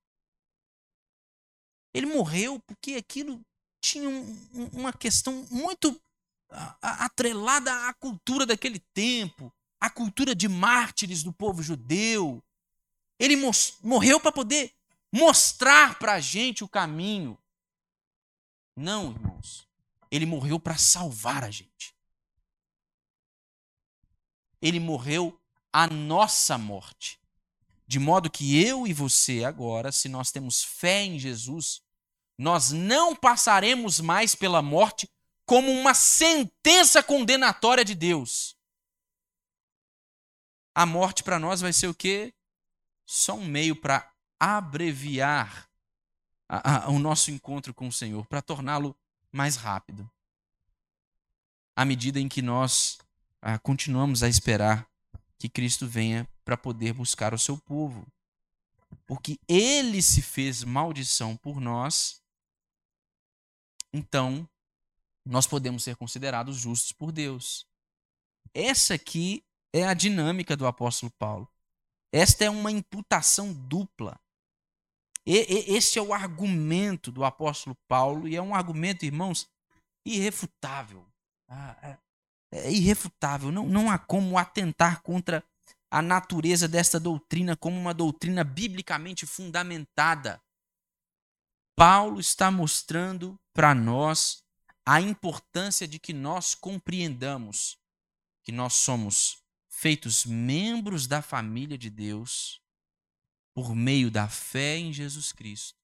Ele 1.94 2.06
morreu 2.06 2.60
porque 2.60 2.94
aquilo 2.94 3.40
tinha 3.80 4.08
um, 4.08 4.70
uma 4.72 4.92
questão 4.92 5.46
muito 5.50 5.98
atrelada 6.80 7.88
à 7.88 7.94
cultura 7.94 8.44
daquele 8.44 8.78
tempo, 8.92 9.52
à 9.80 9.88
cultura 9.88 10.34
de 10.34 10.48
mártires 10.48 11.22
do 11.22 11.32
povo 11.32 11.62
judeu. 11.62 12.42
Ele 13.18 13.36
morreu 13.82 14.20
para 14.20 14.30
poder 14.30 14.74
mostrar 15.10 15.98
para 15.98 16.14
a 16.14 16.20
gente 16.20 16.62
o 16.62 16.68
caminho. 16.68 17.38
Não, 18.76 19.12
irmãos. 19.12 19.66
Ele 20.10 20.26
morreu 20.26 20.60
para 20.60 20.76
salvar 20.76 21.42
a 21.42 21.50
gente. 21.50 21.95
Ele 24.66 24.80
morreu 24.80 25.38
a 25.72 25.86
nossa 25.86 26.56
morte. 26.58 27.20
De 27.86 27.98
modo 27.98 28.30
que 28.30 28.60
eu 28.64 28.86
e 28.86 28.92
você 28.92 29.44
agora, 29.44 29.92
se 29.92 30.08
nós 30.08 30.32
temos 30.32 30.64
fé 30.64 31.04
em 31.04 31.18
Jesus, 31.18 31.80
nós 32.36 32.72
não 32.72 33.14
passaremos 33.14 34.00
mais 34.00 34.34
pela 34.34 34.60
morte 34.60 35.08
como 35.44 35.70
uma 35.70 35.94
sentença 35.94 37.02
condenatória 37.02 37.84
de 37.84 37.94
Deus. 37.94 38.56
A 40.74 40.84
morte 40.84 41.22
para 41.22 41.38
nós 41.38 41.60
vai 41.60 41.72
ser 41.72 41.86
o 41.86 41.94
quê? 41.94 42.34
Só 43.06 43.34
um 43.34 43.46
meio 43.46 43.76
para 43.76 44.12
abreviar 44.38 45.70
a, 46.48 46.86
a, 46.86 46.90
o 46.90 46.98
nosso 46.98 47.30
encontro 47.30 47.72
com 47.72 47.88
o 47.88 47.92
Senhor, 47.92 48.26
para 48.26 48.42
torná-lo 48.42 48.96
mais 49.30 49.56
rápido. 49.56 50.10
À 51.74 51.84
medida 51.84 52.18
em 52.18 52.28
que 52.28 52.42
nós 52.42 52.98
a, 53.46 53.60
continuamos 53.60 54.24
a 54.24 54.28
esperar 54.28 54.90
que 55.38 55.48
Cristo 55.48 55.86
venha 55.86 56.28
para 56.44 56.56
poder 56.56 56.92
buscar 56.92 57.32
o 57.32 57.38
seu 57.38 57.56
povo. 57.56 58.04
Porque 59.06 59.38
ele 59.46 60.02
se 60.02 60.20
fez 60.20 60.64
maldição 60.64 61.36
por 61.36 61.60
nós, 61.60 62.20
então 63.92 64.48
nós 65.24 65.46
podemos 65.46 65.84
ser 65.84 65.94
considerados 65.94 66.56
justos 66.56 66.90
por 66.90 67.12
Deus. 67.12 67.64
Essa 68.52 68.94
aqui 68.94 69.44
é 69.72 69.84
a 69.84 69.94
dinâmica 69.94 70.56
do 70.56 70.66
apóstolo 70.66 71.12
Paulo. 71.16 71.48
Esta 72.12 72.46
é 72.46 72.50
uma 72.50 72.72
imputação 72.72 73.52
dupla. 73.52 74.18
E, 75.24 75.36
e, 75.36 75.76
esse 75.76 76.00
é 76.00 76.02
o 76.02 76.12
argumento 76.12 77.12
do 77.12 77.24
apóstolo 77.24 77.76
Paulo, 77.86 78.26
e 78.26 78.34
é 78.34 78.42
um 78.42 78.54
argumento, 78.54 79.04
irmãos, 79.04 79.48
irrefutável. 80.04 81.06
Ah, 81.48 81.76
é, 81.82 82.05
é 82.50 82.70
irrefutável. 82.70 83.50
Não, 83.50 83.66
não 83.66 83.90
há 83.90 83.98
como 83.98 84.38
atentar 84.38 85.02
contra 85.02 85.44
a 85.90 86.02
natureza 86.02 86.68
desta 86.68 86.98
doutrina 86.98 87.56
como 87.56 87.78
uma 87.78 87.94
doutrina 87.94 88.44
biblicamente 88.44 89.26
fundamentada. 89.26 90.40
Paulo 91.74 92.20
está 92.20 92.50
mostrando 92.50 93.38
para 93.52 93.74
nós 93.74 94.44
a 94.84 95.00
importância 95.00 95.86
de 95.86 95.98
que 95.98 96.12
nós 96.12 96.54
compreendamos 96.54 97.78
que 98.42 98.52
nós 98.52 98.74
somos 98.74 99.42
feitos 99.68 100.24
membros 100.24 101.08
da 101.08 101.20
família 101.20 101.76
de 101.76 101.90
Deus 101.90 102.62
por 103.52 103.74
meio 103.74 104.08
da 104.10 104.28
fé 104.28 104.76
em 104.76 104.92
Jesus 104.92 105.32
Cristo, 105.32 105.76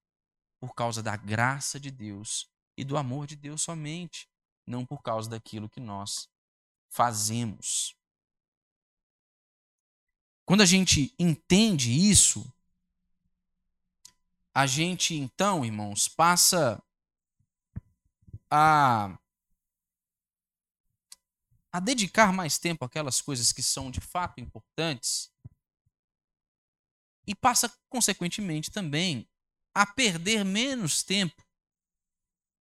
por 0.60 0.72
causa 0.72 1.02
da 1.02 1.16
graça 1.16 1.80
de 1.80 1.90
Deus 1.90 2.48
e 2.76 2.84
do 2.84 2.96
amor 2.96 3.26
de 3.26 3.34
Deus 3.34 3.62
somente, 3.62 4.28
não 4.64 4.86
por 4.86 5.02
causa 5.02 5.28
daquilo 5.28 5.68
que 5.68 5.80
nós 5.80 6.28
fazemos. 6.93 7.97
Quando 10.45 10.61
a 10.61 10.66
gente 10.66 11.14
entende 11.18 11.90
isso, 11.90 12.53
a 14.55 14.66
gente 14.66 15.14
então, 15.14 15.64
irmãos, 15.64 16.07
passa 16.07 16.82
a 18.51 19.18
a 21.74 21.80
dedicar 21.80 22.34
mais 22.34 22.59
tempo 22.59 22.84
àquelas 22.84 23.22
coisas 23.22 23.51
que 23.51 23.62
são 23.62 23.90
de 23.90 23.99
fato 23.99 24.38
importantes 24.38 25.32
e 27.26 27.34
passa 27.34 27.74
consequentemente 27.88 28.70
também 28.70 29.26
a 29.74 29.86
perder 29.86 30.45
menos 30.45 31.03
tempo 31.03 31.43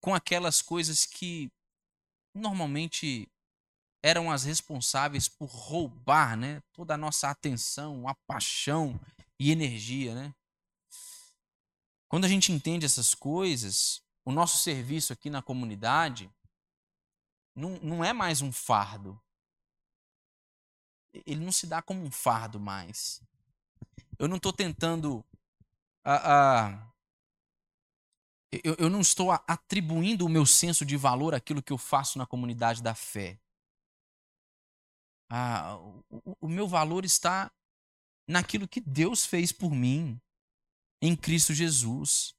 com 0.00 0.14
aquelas 0.14 0.62
coisas 0.62 1.04
que 1.04 1.50
normalmente 2.32 3.28
eram 4.02 4.30
as 4.30 4.44
responsáveis 4.44 5.28
por 5.28 5.48
roubar, 5.48 6.36
né, 6.36 6.62
toda 6.72 6.94
a 6.94 6.98
nossa 6.98 7.28
atenção, 7.28 8.08
a 8.08 8.14
paixão 8.26 8.98
e 9.38 9.50
energia, 9.50 10.14
né? 10.14 10.34
Quando 12.08 12.24
a 12.24 12.28
gente 12.28 12.50
entende 12.50 12.84
essas 12.84 13.14
coisas, 13.14 14.02
o 14.24 14.32
nosso 14.32 14.58
serviço 14.58 15.12
aqui 15.12 15.30
na 15.30 15.40
comunidade 15.40 16.30
não, 17.54 17.78
não 17.80 18.04
é 18.04 18.12
mais 18.12 18.42
um 18.42 18.50
fardo. 18.50 19.20
Ele 21.12 21.44
não 21.44 21.52
se 21.52 21.66
dá 21.66 21.80
como 21.82 22.02
um 22.02 22.10
fardo 22.10 22.58
mais. 22.58 23.22
Eu 24.18 24.28
não 24.28 24.36
estou 24.36 24.52
tentando. 24.52 25.24
eu, 28.64 28.74
eu 28.78 28.90
não 28.90 29.00
estou 29.00 29.30
atribuindo 29.30 30.26
o 30.26 30.28
meu 30.28 30.44
senso 30.44 30.84
de 30.84 30.96
valor 30.96 31.34
àquilo 31.34 31.62
que 31.62 31.72
eu 31.72 31.78
faço 31.78 32.18
na 32.18 32.26
comunidade 32.26 32.82
da 32.82 32.94
fé. 32.94 33.38
Ah, 35.30 35.76
o, 35.76 36.36
o 36.40 36.48
meu 36.48 36.66
valor 36.66 37.04
está 37.04 37.50
naquilo 38.28 38.66
que 38.66 38.80
Deus 38.80 39.24
fez 39.24 39.52
por 39.52 39.70
mim 39.70 40.20
em 41.00 41.14
Cristo 41.14 41.54
Jesus. 41.54 42.34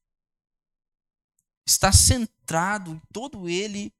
Está 1.65 1.91
centrado 1.91 3.01
todo 3.13 3.47
ele 3.47 3.93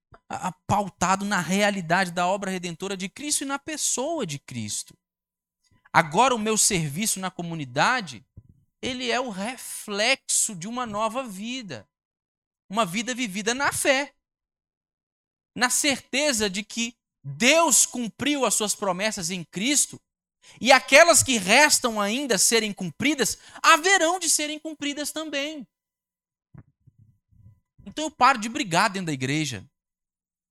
pautado 0.68 1.26
na 1.26 1.40
realidade 1.40 2.12
da 2.12 2.28
obra 2.28 2.52
redentora 2.52 2.96
de 2.96 3.10
Cristo 3.10 3.44
e 3.44 3.48
na 3.48 3.60
pessoa 3.60 4.26
de 4.26 4.40
Cristo. 4.40 4.98
Agora 5.92 6.34
o 6.34 6.40
meu 6.40 6.58
serviço 6.58 7.20
na 7.20 7.30
comunidade, 7.30 8.26
ele 8.82 9.12
é 9.12 9.20
o 9.20 9.30
reflexo 9.30 10.56
de 10.56 10.68
uma 10.68 10.86
nova 10.86 11.24
vida. 11.24 11.88
Uma 12.70 12.86
vida 12.86 13.14
vivida 13.14 13.54
na 13.54 13.72
fé. 13.72 14.16
Na 15.54 15.70
certeza 15.70 16.50
de 16.50 16.64
que 16.64 16.98
Deus 17.24 17.86
cumpriu 17.86 18.46
as 18.46 18.56
suas 18.56 18.74
promessas 18.74 19.30
em 19.30 19.44
Cristo, 19.44 20.00
e 20.60 20.72
aquelas 20.72 21.24
que 21.24 21.38
restam 21.38 22.02
ainda 22.02 22.38
serem 22.38 22.74
cumpridas, 22.74 23.38
haverão 23.62 24.20
de 24.20 24.30
serem 24.30 24.60
cumpridas 24.60 25.12
também. 25.12 25.68
Então 27.86 28.06
eu 28.06 28.12
paro 28.12 28.40
de 28.40 28.50
brigar 28.50 28.90
dentro 28.90 29.08
da 29.08 29.14
igreja 29.14 29.66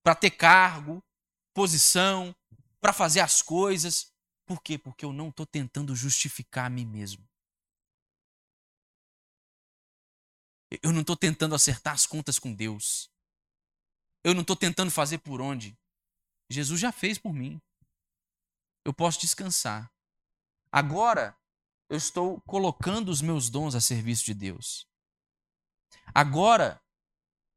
para 0.03 0.15
ter 0.15 0.31
cargo, 0.31 1.03
posição, 1.55 2.35
para 2.81 2.93
fazer 2.93 3.21
as 3.21 3.43
coisas. 3.43 4.13
Por 4.47 4.63
quê? 4.63 4.79
Porque 4.79 5.05
eu 5.05 5.13
não 5.13 5.29
estou 5.29 5.47
tentando 5.47 5.95
justificar 5.95 6.67
a 6.67 6.71
mim 6.71 6.87
mesmo. 6.87 7.29
Eu 10.83 10.93
não 10.93 11.01
estou 11.01 11.17
tentando 11.17 11.55
acertar 11.55 11.95
as 11.95 12.07
contas 12.07 12.39
com 12.39 12.55
Deus. 12.55 13.11
Eu 14.23 14.35
não 14.35 14.43
estou 14.43 14.57
tentando 14.57 14.91
fazer 14.91 15.19
por 15.19 15.41
onde. 15.41 15.77
Jesus 16.51 16.81
já 16.81 16.91
fez 16.91 17.17
por 17.17 17.33
mim. 17.33 17.61
Eu 18.85 18.93
posso 18.93 19.21
descansar. 19.21 19.91
Agora, 20.73 21.37
eu 21.89 21.97
estou 21.97 22.41
colocando 22.43 23.09
os 23.09 23.23
meus 23.23 23.49
dons 23.49 23.75
a 23.75 23.81
serviço 23.81 24.25
de 24.25 24.35
Deus. 24.35 24.87
Agora, 26.15 26.83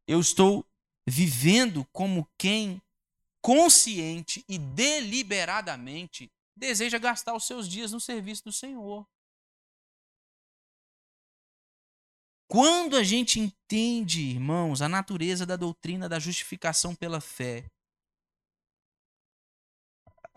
eu 0.07 0.19
estou 0.19 0.65
vivendo 1.07 1.85
como 1.91 2.29
quem 2.37 2.81
consciente 3.41 4.45
e 4.47 4.57
deliberadamente 4.57 6.31
deseja 6.55 6.97
gastar 6.97 7.35
os 7.35 7.45
seus 7.45 7.67
dias 7.67 7.91
no 7.91 7.99
serviço 7.99 8.43
do 8.45 8.51
Senhor. 8.51 9.07
Quando 12.47 12.95
a 12.95 13.03
gente 13.03 13.39
entende, 13.39 14.21
irmãos, 14.21 14.81
a 14.81 14.87
natureza 14.87 15.45
da 15.45 15.55
doutrina 15.55 16.07
da 16.07 16.19
justificação 16.19 16.93
pela 16.93 17.19
fé, 17.19 17.69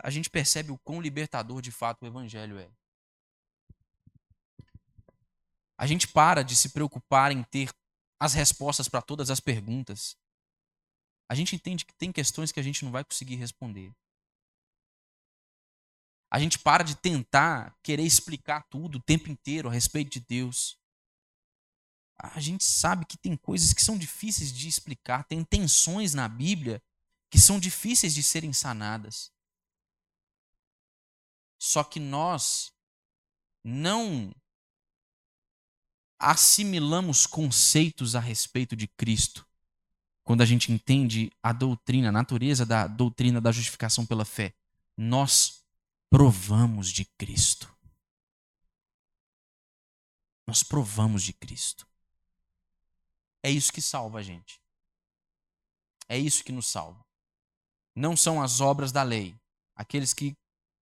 a 0.07 0.11
gente 0.11 0.30
percebe 0.30 0.70
o 0.70 0.78
quão 0.78 1.00
libertador 1.00 1.61
de 1.61 1.72
fato 1.72 2.04
o 2.04 2.07
evangelho 2.07 2.61
é. 2.61 2.70
A 5.76 5.84
gente 5.84 6.07
para 6.07 6.44
de 6.44 6.54
se 6.54 6.68
preocupar 6.68 7.32
em 7.32 7.42
ter 7.42 7.74
as 8.20 8.32
respostas 8.32 8.88
para 8.88 9.02
todas 9.02 9.30
as 9.30 9.40
perguntas. 9.40 10.16
A 11.28 11.34
gente 11.34 11.57
entende 11.57 11.84
que 11.84 11.92
tem 11.92 12.12
questões 12.12 12.52
que 12.52 12.61
a 12.61 12.62
gente 12.62 12.84
não 12.84 12.92
vai 12.92 13.02
conseguir 13.02 13.34
responder. 13.34 13.92
A 16.30 16.38
gente 16.38 16.61
para 16.61 16.84
de 16.84 16.94
tentar 16.94 17.76
querer 17.82 18.04
explicar 18.04 18.62
tudo 18.70 18.98
o 18.98 19.02
tempo 19.02 19.28
inteiro 19.28 19.68
a 19.68 19.72
respeito 19.72 20.12
de 20.12 20.20
Deus. 20.20 20.78
A 22.16 22.38
gente 22.38 22.62
sabe 22.62 23.04
que 23.07 23.18
tem 23.18 23.36
coisas 23.36 23.72
que 23.72 23.82
são 23.82 23.98
difíceis 23.98 24.52
de 24.52 24.68
explicar, 24.68 25.24
tem 25.24 25.42
tensões 25.42 26.14
na 26.14 26.28
Bíblia 26.28 26.80
que 27.28 27.40
são 27.40 27.59
difíceis 27.59 28.14
de 28.14 28.22
serem 28.22 28.52
sanadas. 28.52 29.34
Só 31.59 31.82
que 31.82 31.98
nós 31.98 32.72
não 33.64 34.34
assimilamos 36.18 37.26
conceitos 37.26 38.14
a 38.14 38.20
respeito 38.20 38.74
de 38.74 38.86
Cristo 38.86 39.46
quando 40.24 40.42
a 40.42 40.44
gente 40.44 40.72
entende 40.72 41.30
a 41.40 41.52
doutrina, 41.52 42.09
a 42.09 42.12
natureza 42.12 42.66
da 42.66 42.88
doutrina 42.88 43.40
da 43.40 43.52
justificação 43.52 44.04
pela 44.04 44.24
fé. 44.24 44.52
Nós 44.96 45.64
provamos 46.11 46.88
de 46.88 47.04
Cristo. 47.04 47.72
Nós 50.44 50.64
provamos 50.64 51.22
de 51.22 51.32
Cristo. 51.32 51.86
É 53.40 53.50
isso 53.50 53.72
que 53.72 53.80
salva 53.80 54.18
a 54.18 54.22
gente. 54.22 54.61
É 56.09 56.18
isso 56.18 56.42
que 56.42 56.50
nos 56.50 56.66
salva. 56.66 57.04
Não 57.94 58.16
são 58.16 58.42
as 58.42 58.61
obras 58.61 58.90
da 58.90 59.04
lei. 59.04 59.38
Aqueles 59.76 60.12
que 60.12 60.36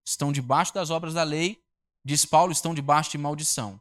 estão 0.04 0.32
debaixo 0.32 0.74
das 0.74 0.90
obras 0.90 1.14
da 1.14 1.22
lei, 1.22 1.62
diz 2.04 2.24
Paulo, 2.24 2.52
estão 2.52 2.74
debaixo 2.74 3.10
de 3.12 3.18
maldição. 3.18 3.80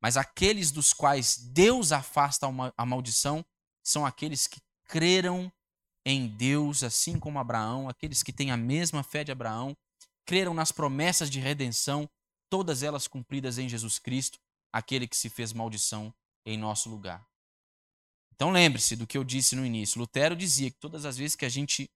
Mas 0.00 0.16
aqueles 0.16 0.70
dos 0.70 0.92
quais 0.92 1.36
Deus 1.36 1.92
afasta 1.92 2.46
a 2.76 2.86
maldição 2.86 3.44
são 3.82 4.04
aqueles 4.04 4.46
que 4.46 4.60
creram 4.84 5.50
em 6.04 6.28
Deus, 6.28 6.82
assim 6.82 7.18
como 7.18 7.38
Abraão, 7.38 7.88
aqueles 7.88 8.22
que 8.22 8.32
têm 8.32 8.50
a 8.50 8.56
mesma 8.56 9.02
fé 9.02 9.24
de 9.24 9.32
Abraão, 9.32 9.76
creram 10.24 10.54
nas 10.54 10.70
promessas 10.70 11.30
de 11.30 11.40
redenção, 11.40 12.08
todas 12.48 12.82
elas 12.82 13.08
cumpridas 13.08 13.58
em 13.58 13.68
Jesus 13.68 13.98
Cristo, 13.98 14.38
aquele 14.72 15.08
que 15.08 15.16
se 15.16 15.28
fez 15.28 15.52
maldição 15.52 16.14
em 16.44 16.56
nosso 16.56 16.88
lugar. 16.88 17.26
Então 18.34 18.50
lembre-se 18.50 18.94
do 18.94 19.06
que 19.06 19.16
eu 19.16 19.24
disse 19.24 19.56
no 19.56 19.64
início. 19.64 19.98
Lutero 19.98 20.36
dizia 20.36 20.70
que 20.70 20.78
todas 20.78 21.04
as 21.04 21.16
vezes 21.16 21.34
que 21.34 21.44
a 21.44 21.48
gente 21.48 21.90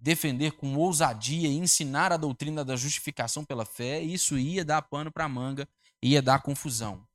defender 0.00 0.52
com 0.52 0.74
ousadia 0.76 1.48
e 1.48 1.56
ensinar 1.56 2.12
a 2.12 2.16
doutrina 2.16 2.64
da 2.64 2.74
justificação 2.74 3.44
pela 3.44 3.64
fé, 3.64 4.00
isso 4.00 4.38
ia 4.38 4.64
dar 4.64 4.82
pano 4.82 5.12
para 5.12 5.28
manga, 5.28 5.68
ia 6.02 6.22
dar 6.22 6.42
confusão. 6.42 7.06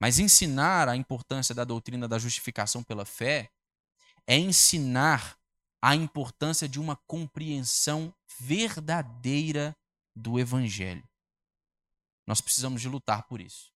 Mas 0.00 0.18
ensinar 0.18 0.88
a 0.88 0.96
importância 0.96 1.54
da 1.54 1.64
doutrina 1.64 2.06
da 2.06 2.18
justificação 2.18 2.84
pela 2.84 3.04
fé 3.04 3.50
é 4.26 4.36
ensinar 4.38 5.36
a 5.82 5.94
importância 5.94 6.68
de 6.68 6.78
uma 6.78 6.96
compreensão 7.06 8.14
verdadeira 8.38 9.76
do 10.14 10.38
Evangelho. 10.38 11.06
Nós 12.26 12.40
precisamos 12.40 12.80
de 12.80 12.88
lutar 12.88 13.26
por 13.26 13.40
isso. 13.40 13.72